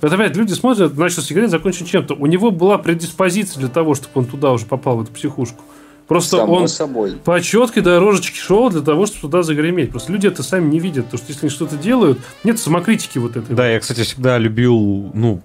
[0.00, 2.14] Вот опять люди смотрят, начал сигарет, закончил чем-то.
[2.14, 5.62] У него была предиспозиция для того, чтобы он туда уже попал, в эту психушку.
[6.08, 7.12] Просто Само он собой.
[7.22, 9.90] по четкой дорожечке шел для того, чтобы туда загреметь.
[9.90, 11.04] Просто люди это сами не видят.
[11.04, 13.54] Потому что если они что-то делают, нет самокритики вот этой.
[13.54, 15.42] Да, я, кстати, всегда любил, ну,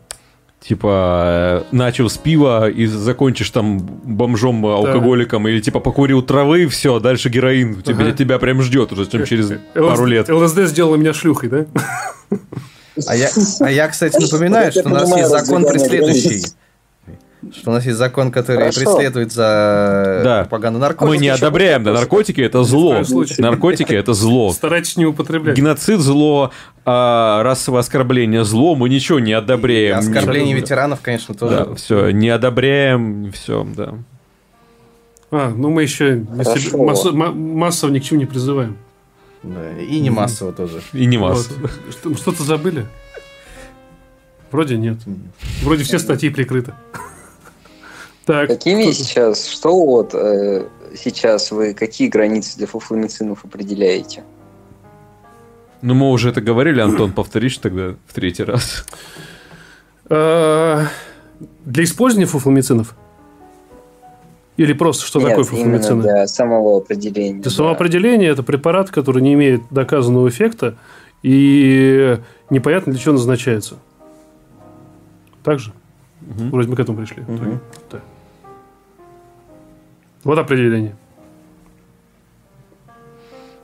[0.61, 6.68] типа, э, начал с пива и закончишь там бомжом, э, алкоголиком, или типа покурил травы,
[6.68, 8.11] все, дальше героин тебя, Ага.
[8.14, 10.30] тебя прям ждет уже чем через пару лет.
[10.30, 11.65] ЛСД сделала меня шлюхой, да?
[13.07, 13.30] А я,
[13.60, 16.45] а я, кстати, напоминаю, что у нас есть закон преследующий.
[17.52, 18.80] Что у нас есть закон, который Хорошо.
[18.82, 20.40] преследует за Да.
[20.44, 21.10] пропаганду наркотиков.
[21.10, 23.02] Мы не одобряем, да, наркотики это зло.
[23.38, 24.52] Наркотики это зло.
[24.53, 25.57] Старайтесь не употреблять.
[25.57, 26.52] Геноцид зло,
[26.86, 29.98] а расовое оскорбление зло, мы ничего не одобряем.
[29.98, 31.65] Оскорбление Не- ветеранов, конечно, тоже.
[31.68, 33.95] Да, все, не одобряем, все, да.
[35.32, 38.78] А, ну мы еще себе- массо- ма- массово ни к чему не призываем.
[39.41, 40.82] Да, И не массово тоже.
[40.94, 41.52] И не масса.
[41.60, 41.72] Вот.
[41.91, 42.86] Что- Что-то забыли?
[44.52, 44.98] Вроде нет.
[45.64, 46.74] Вроде все статьи прикрыты.
[48.26, 48.48] Так.
[48.48, 54.24] Какими кто- сейчас, что вот э, сейчас вы, какие границы для фуфломицинов определяете?
[55.82, 58.86] Ну, мы уже это говорили, Антон, повторишь тогда в третий раз.
[60.10, 60.86] А,
[61.66, 62.95] Для использования фуфломицинов?
[64.56, 66.02] Или просто что Нет, такое именно фуфломицины?
[66.04, 67.41] для самого определения.
[67.41, 67.50] Для да.
[67.50, 70.76] самоопределения это препарат, который не имеет доказанного эффекта
[71.24, 72.20] и
[72.52, 73.78] непонятно для чего назначается.
[75.44, 75.74] Так же?
[76.22, 76.52] Мгм.
[76.52, 77.23] Вроде мы к этому пришли.
[77.28, 77.60] Мгм.
[77.91, 77.99] Да.
[80.23, 80.95] Вот определение.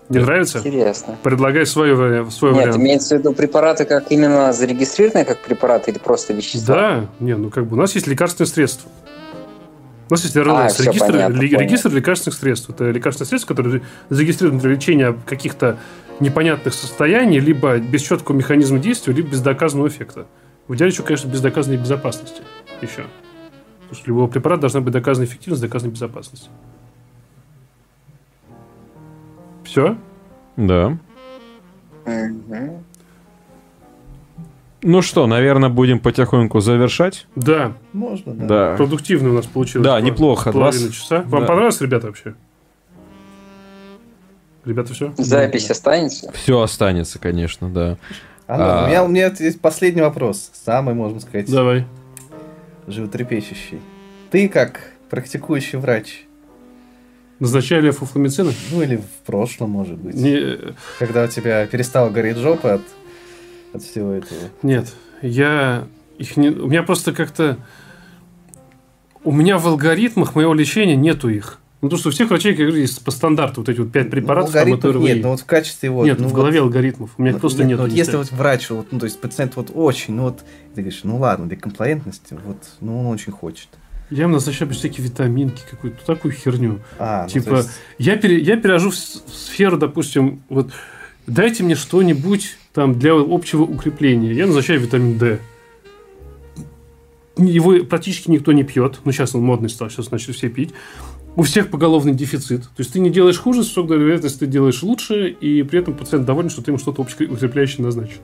[0.09, 0.57] Не нравится?
[0.57, 1.17] Интересно.
[1.21, 2.77] Предлагай вари- свой Нет, вариант.
[2.77, 6.75] имеется в виду препараты как именно зарегистрированные как препараты или просто вещества?
[6.75, 8.89] Да, не, ну как бы у нас есть лекарственные средства.
[10.09, 12.71] У нас есть РЛС, А, регистр, понятно, ли- регистр лекарственных средств.
[12.71, 15.77] Это лекарственные средства, которые зарегистрированы для лечения каких-то
[16.19, 20.25] непонятных состояний, либо без четкого механизма действия, либо без доказанного эффекта.
[20.67, 22.41] В идеале еще, конечно, без доказанной безопасности.
[22.81, 23.05] Еще.
[23.89, 26.51] Потому что у любого препарата должна быть доказана эффективность, доказана безопасность.
[29.63, 29.97] Все?
[30.57, 30.95] Да.
[34.83, 37.25] Ну что, наверное, будем потихоньку завершать.
[37.35, 38.45] Да, Можно, да.
[38.45, 38.75] Да.
[38.77, 39.85] продуктивно у нас получилось.
[39.85, 40.51] Да, неплохо.
[40.51, 41.23] Половина часа.
[41.25, 41.47] Вам да.
[41.47, 42.35] понравилось, ребята, вообще?
[44.65, 45.13] Ребята, все?
[45.17, 46.31] Запись останется?
[46.31, 47.97] Все останется, конечно, да.
[48.45, 48.83] Антон, А.
[48.83, 50.51] у, меня, у меня есть последний вопрос.
[50.53, 51.85] Самый, можно сказать, Давай.
[52.91, 53.79] Животрепещущий.
[54.31, 56.25] Ты, как практикующий врач,
[57.39, 58.51] Назначали фуфломицины?
[58.71, 60.57] ну или в прошлом, может быть, Не,
[60.99, 62.81] когда у тебя перестала гореть жопа от,
[63.73, 64.41] от всего этого.
[64.61, 65.87] нет, я
[66.17, 66.49] их не...
[66.49, 67.57] У меня просто как-то...
[69.23, 71.59] У меня в алгоритмах моего лечения нету их.
[71.81, 74.49] Ну, то, что у всех врачей, как говорится, по стандарту вот эти вот пять препаратов,
[74.49, 75.13] ну, там, алгоритмов РВИ.
[75.13, 76.05] нет, но вот в качестве вот...
[76.05, 77.11] Нет, ну, в вот- голове алгоритмов.
[77.17, 77.79] У меня вот просто нет, нет.
[77.79, 80.39] вот если вот врач, вот, ну, то есть пациент вот очень, ну вот,
[80.75, 83.69] ты говоришь, ну ладно, для комплаентности, вот, ну он очень хочет.
[84.09, 86.79] Я им назначаю всякие витаминки, какую-то такую херню.
[86.97, 90.71] А, ну, Типа, есть- Я, пере- я перехожу в сферу, допустим, вот
[91.27, 94.33] дайте мне что-нибудь там для общего укрепления.
[94.33, 95.39] Я назначаю витамин D.
[97.37, 98.99] Его практически никто не пьет.
[99.05, 100.73] Ну, сейчас он модный стал, сейчас начали все пить.
[101.39, 102.63] У всех поголовный дефицит.
[102.63, 105.95] То есть ты не делаешь хуже, с высокой вероятностью ты делаешь лучше, и при этом
[105.95, 108.19] пациент доволен, что ты ему что-то укрепляющее назначил.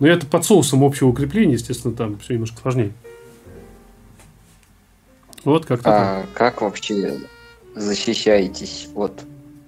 [0.00, 2.92] Но это под соусом общего укрепления, естественно, там все немножко сложнее.
[5.44, 5.88] Вот как-то.
[5.88, 6.32] А так.
[6.32, 7.20] как вообще
[7.76, 8.88] защищаетесь?
[8.92, 9.22] Вот,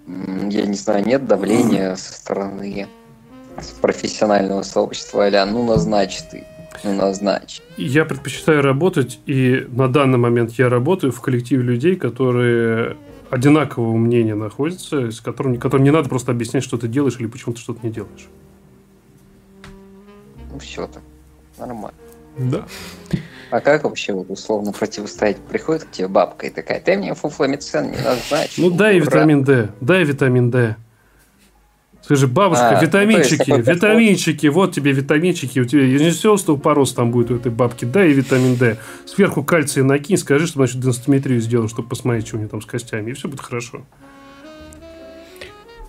[0.08, 2.88] я не знаю, нет давления со стороны
[3.80, 6.44] профессионального сообщества, а ну назначь ты,
[6.84, 7.62] ну назначь.
[7.76, 12.96] Я предпочитаю работать, и на данный момент я работаю в коллективе людей, которые
[13.30, 17.54] одинакового мнения находятся, с которым, которым не надо просто объяснять, что ты делаешь или почему
[17.54, 18.26] ты что-то не делаешь.
[20.52, 21.02] Ну все так,
[21.58, 21.98] нормально.
[22.38, 22.66] Да.
[23.50, 25.38] А как вообще вот условно противостоять?
[25.38, 28.58] Приходит к тебе бабка и такая, ты мне фуфламицин не назначь.
[28.58, 30.76] Ну дай витамин D, дай витамин D.
[32.06, 37.10] Скажи, бабушка, а, витаминчики, ну, витаминчики, вот тебе витаминчики, у тебя не все остеопороз там
[37.10, 38.76] будет у этой бабки, дай витамин D.
[39.06, 42.64] Сверху кальций накинь, скажи, что значит денстометрию сделал, чтобы посмотреть, что у нее там с
[42.64, 43.82] костями, и все будет хорошо.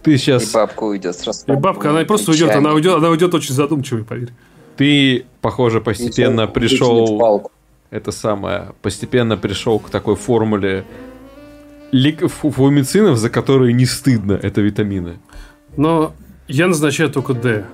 [0.02, 0.50] Ты сейчас...
[0.50, 4.04] И бабка уйдет с И бабка, она просто уйдет, она уйдет, она уйдет очень задумчивой,
[4.04, 4.32] поверь.
[4.76, 7.52] Ты, похоже, постепенно пришел...
[7.92, 10.84] Это самое, постепенно пришел к такой формуле
[11.92, 15.20] фумицинов, за которые не стыдно, это витамины.
[15.78, 16.14] Но
[16.48, 17.66] я назначаю только D.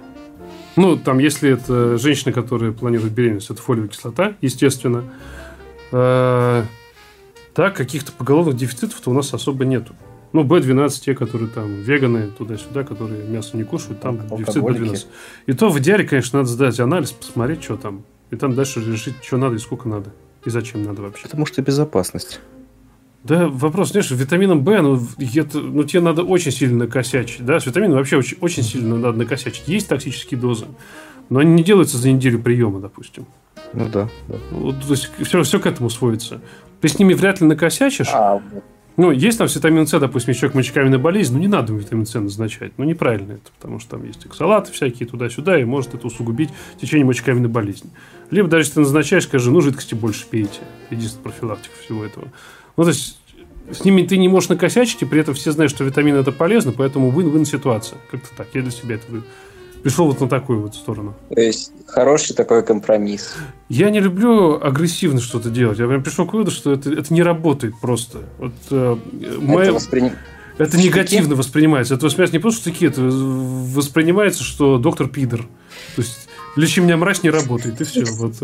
[0.75, 5.03] Ну, там, если это женщина, которая планирует беременность, это фолиевая кислота, естественно.
[5.91, 6.63] Э,
[7.53, 9.95] так, каких-то поголовных дефицитов-то у нас особо нету.
[10.33, 15.05] Ну, B12, те, которые там веганы, туда-сюда, которые мясо не кушают, там дефицит B12.
[15.45, 18.03] И то в идеале, конечно, надо сдать анализ, посмотреть, что там.
[18.31, 20.11] И там дальше решить, что надо и сколько надо.
[20.43, 21.23] И зачем надо вообще.
[21.23, 22.41] Потому что безопасность.
[23.23, 27.45] Да, вопрос, знаешь, витамином В, ну, это, ну, тебе надо очень сильно накосячить.
[27.45, 29.67] Да, с витамином вообще очень, очень сильно надо накосячить.
[29.67, 30.65] Есть токсические дозы,
[31.29, 33.25] но они не делаются за неделю приема, допустим.
[33.71, 34.09] Ну да.
[34.27, 34.35] да.
[34.51, 36.41] Вот, то есть все, все к этому сводится.
[36.81, 38.09] Ты с ними вряд ли накосячишь.
[38.11, 38.41] А,
[38.95, 42.73] ну, есть там витамин С, допустим, человек мочекаменная болезнь, ну, не надо витамин С назначать.
[42.77, 46.49] Ну, неправильно это, потому что там есть оксалаты всякие туда-сюда, и может это усугубить
[46.79, 47.89] течение мочекаменной болезни.
[48.29, 50.61] Либо даже если ты назначаешь, скажи, ну, жидкости больше пейте.
[50.91, 52.27] Единственная профилактика всего этого.
[52.77, 53.19] Ну, то есть,
[53.71, 56.71] с ними ты не можешь накосячить, и при этом все знают, что витамины это полезно,
[56.71, 57.97] поэтому вин-вин ситуация.
[58.11, 58.47] Как-то так.
[58.53, 59.05] Я для себя это
[59.83, 61.13] пришел вот на такую вот сторону.
[61.29, 63.35] То есть хороший такой компромисс.
[63.69, 65.77] Я не люблю агрессивно что-то делать.
[65.77, 68.19] Я прям пришел к выводу, что это, это не работает просто.
[68.39, 68.97] Вот, э,
[69.41, 69.65] моя...
[69.65, 70.13] это, восприним...
[70.57, 71.95] это негативно воспринимается.
[71.95, 75.41] Это воспринимается не просто штыки, это воспринимается, что доктор пидор.
[75.95, 78.03] То есть Лечи меня мразь не работает, и все.
[78.05, 78.35] Вот.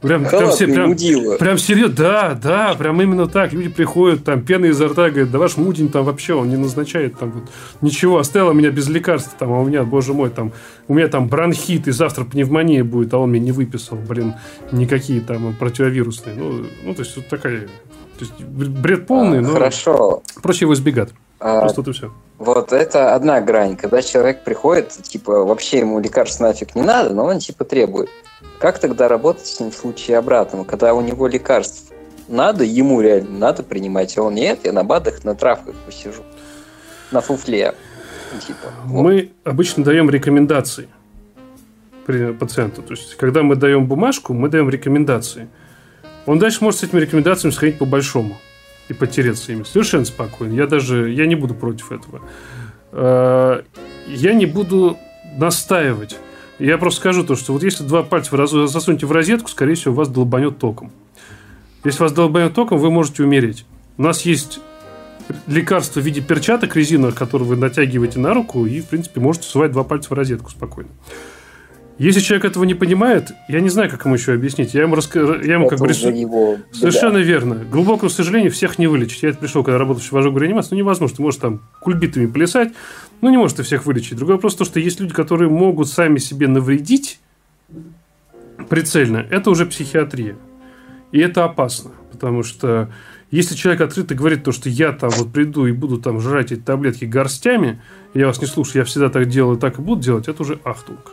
[0.00, 0.94] Прям, прям, все, прям,
[1.38, 3.52] прям серьезно, да, да, прям именно так.
[3.52, 7.18] Люди приходят, там, пена изо рта, говорят, да ваш мудень там вообще, он не назначает
[7.18, 7.44] там вот
[7.80, 10.52] ничего, оставила меня без лекарств, там, а у меня, боже мой, там,
[10.86, 14.34] у меня там бронхит, и завтра пневмония будет, а он мне не выписал, блин,
[14.70, 16.36] никакие там противовирусные.
[16.36, 19.52] Ну, ну то есть, вот такая, то есть, бред полный, а, но...
[19.52, 20.22] Хорошо.
[20.42, 21.10] Проще его избегать.
[21.40, 22.12] А, Просто и все.
[22.38, 27.24] Вот это одна грань, когда человек приходит, типа, вообще ему лекарств нафиг не надо, но
[27.24, 28.10] он типа требует.
[28.60, 31.92] Как тогда работать с ним в случае обратного, когда у него лекарств
[32.28, 36.22] надо, ему реально надо принимать, а он нет, я на БАДах, на травках посижу,
[37.10, 37.74] на фуфле.
[38.46, 39.02] Типа, вот.
[39.02, 40.88] Мы обычно даем рекомендации
[42.38, 42.82] пациенту.
[42.82, 45.48] То есть, когда мы даем бумажку, мы даем рекомендации.
[46.26, 48.36] Он дальше может с этими рекомендациями сходить по большому
[48.88, 49.64] и потереться ими.
[49.64, 50.52] Совершенно спокойно.
[50.54, 52.20] Я даже, я не буду против этого.
[52.92, 53.62] Э,
[54.06, 54.96] я не буду
[55.36, 56.18] настаивать.
[56.58, 60.08] Я просто скажу то, что вот если два пальца засунете в розетку, скорее всего, вас
[60.08, 60.90] долбанет током.
[61.84, 63.64] Если вас долбанет током, вы можете умереть.
[63.96, 64.60] У нас есть
[65.46, 69.72] лекарство в виде перчаток резиновых, которые вы натягиваете на руку, и, в принципе, можете сувать
[69.72, 70.90] два пальца в розетку спокойно.
[71.98, 74.72] Если человек этого не понимает, я не знаю, как ему еще объяснить.
[74.72, 75.18] Я ему, раска...
[75.18, 76.10] я ему как бы решу...
[76.10, 76.58] его...
[76.70, 77.24] Совершенно да.
[77.24, 77.56] верно.
[77.56, 79.24] Глубокого сожаления всех не вылечить.
[79.24, 80.70] Я это пришел, когда работал в ожогу реанимации.
[80.72, 81.16] Ну, невозможно.
[81.16, 82.72] Ты можешь там кульбитами плясать,
[83.20, 84.16] но не можешь ты всех вылечить.
[84.16, 87.18] Другой вопрос то, что есть люди, которые могут сами себе навредить
[88.68, 89.26] прицельно.
[89.28, 90.36] Это уже психиатрия.
[91.10, 91.90] И это опасно.
[92.12, 92.90] Потому что
[93.32, 96.60] если человек открыто говорит то, что я там вот приду и буду там жрать эти
[96.60, 97.80] таблетки горстями,
[98.14, 101.12] я вас не слушаю, я всегда так делаю, так и буду делать, это уже ахтунг.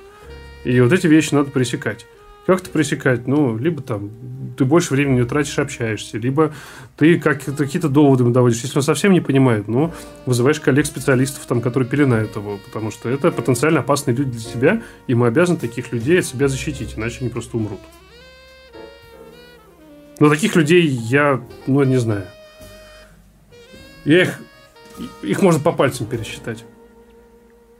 [0.65, 2.05] И вот эти вещи надо пресекать.
[2.45, 3.27] Как это пресекать?
[3.27, 4.11] Ну, либо там
[4.57, 6.53] ты больше времени тратишь, общаешься, либо
[6.97, 8.61] ты как какие-то доводы ему доводишь.
[8.61, 9.93] Если он совсем не понимает, ну,
[10.25, 15.15] вызываешь коллег-специалистов, там, которые пеленают его, потому что это потенциально опасные люди для себя, и
[15.15, 17.79] мы обязаны таких людей от себя защитить, иначе они просто умрут.
[20.19, 22.25] Но таких людей я, ну, не знаю.
[24.05, 24.39] Я их,
[25.21, 26.63] их можно по пальцам пересчитать.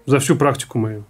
[0.05, 1.05] За всю практику мою.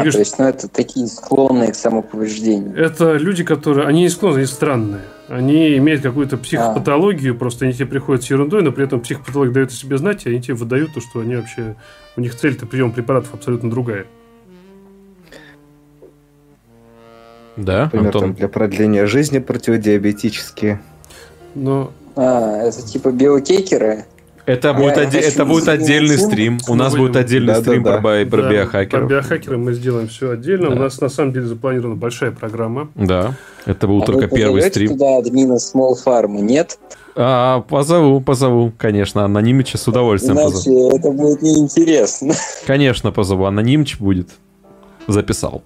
[0.00, 2.76] А, то есть, ну, это такие склонные к самоповреждению.
[2.76, 3.86] Это люди, которые...
[3.86, 5.02] Они не склонные, они странные.
[5.28, 7.36] Они имеют какую-то психопатологию, а.
[7.36, 10.30] просто они тебе приходят с ерундой, но при этом психопатология дает о себе знать, и
[10.30, 11.76] они тебе выдают то, что они вообще...
[12.16, 14.06] У них цель-то прием препаратов абсолютно другая.
[17.56, 18.22] Да, Например, Антон.
[18.22, 20.80] Там для продления жизни противодиабетические.
[21.54, 21.92] Но...
[22.16, 24.06] А, это типа биокекеры?
[24.46, 26.58] Это а, будет, оде- это будет отдельный стрим.
[26.68, 28.00] У нас будет отдельный да, стрим да, да.
[28.00, 29.08] про, про да, биохакеров.
[29.08, 30.68] Про биохакеров мы сделаем все отдельно.
[30.68, 30.76] Да.
[30.76, 32.88] У нас на самом деле запланирована большая программа.
[32.94, 33.36] Да.
[33.64, 34.90] Это был а только первый стрим.
[34.90, 36.78] туда админа Small Farm, нет?
[37.16, 39.24] А, позову, позову, конечно.
[39.24, 40.96] Анонимыча с удовольствием Иначе позову.
[40.96, 42.34] это будет неинтересно.
[42.66, 43.44] Конечно, позову.
[43.44, 44.30] Анонимыч будет.
[45.06, 45.62] Записал.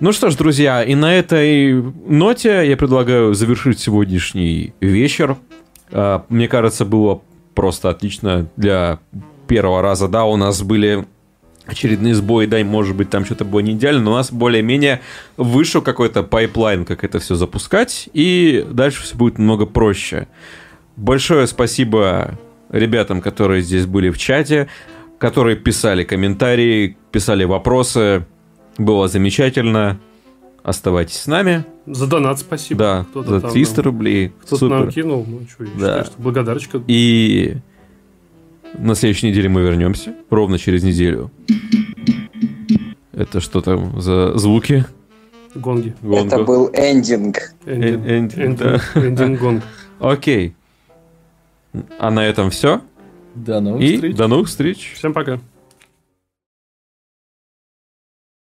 [0.00, 1.72] Ну что ж, друзья, и на этой
[2.06, 5.36] ноте я предлагаю завершить сегодняшний вечер.
[5.92, 7.22] А, мне кажется, было
[7.56, 9.00] просто отлично для
[9.48, 10.06] первого раза.
[10.06, 11.04] Да, у нас были
[11.66, 15.00] очередные сбои, да, может быть, там что-то было не идеально, но у нас более-менее
[15.36, 20.28] вышел какой-то pipeline, как это все запускать, и дальше все будет немного проще.
[20.94, 22.38] Большое спасибо
[22.70, 24.68] ребятам, которые здесь были в чате,
[25.18, 28.26] которые писали комментарии, писали вопросы.
[28.78, 29.98] Было замечательно.
[30.62, 31.64] Оставайтесь с нами.
[31.86, 32.78] За донат спасибо.
[32.78, 34.32] Да, Кто-то за 300 там, рублей.
[34.40, 34.76] Кто-то Супер.
[34.76, 35.24] нам кинул.
[35.26, 35.76] Ну, что, я да.
[35.76, 36.82] считаю, что благодарочка.
[36.88, 37.56] И
[38.74, 40.14] на следующей неделе мы вернемся.
[40.28, 41.30] Ровно через неделю.
[43.12, 44.84] Это что там за звуки?
[45.54, 45.94] Гонги.
[46.02, 46.26] Гонго.
[46.26, 47.54] Это был эндинг.
[47.64, 48.80] Эндинг, эндинг, да.
[48.94, 49.62] эндинг гонг.
[50.00, 50.54] Окей.
[51.98, 52.80] А на этом все.
[53.34, 54.16] До новых И встреч.
[54.16, 54.92] До новых встреч.
[54.96, 55.38] Всем пока.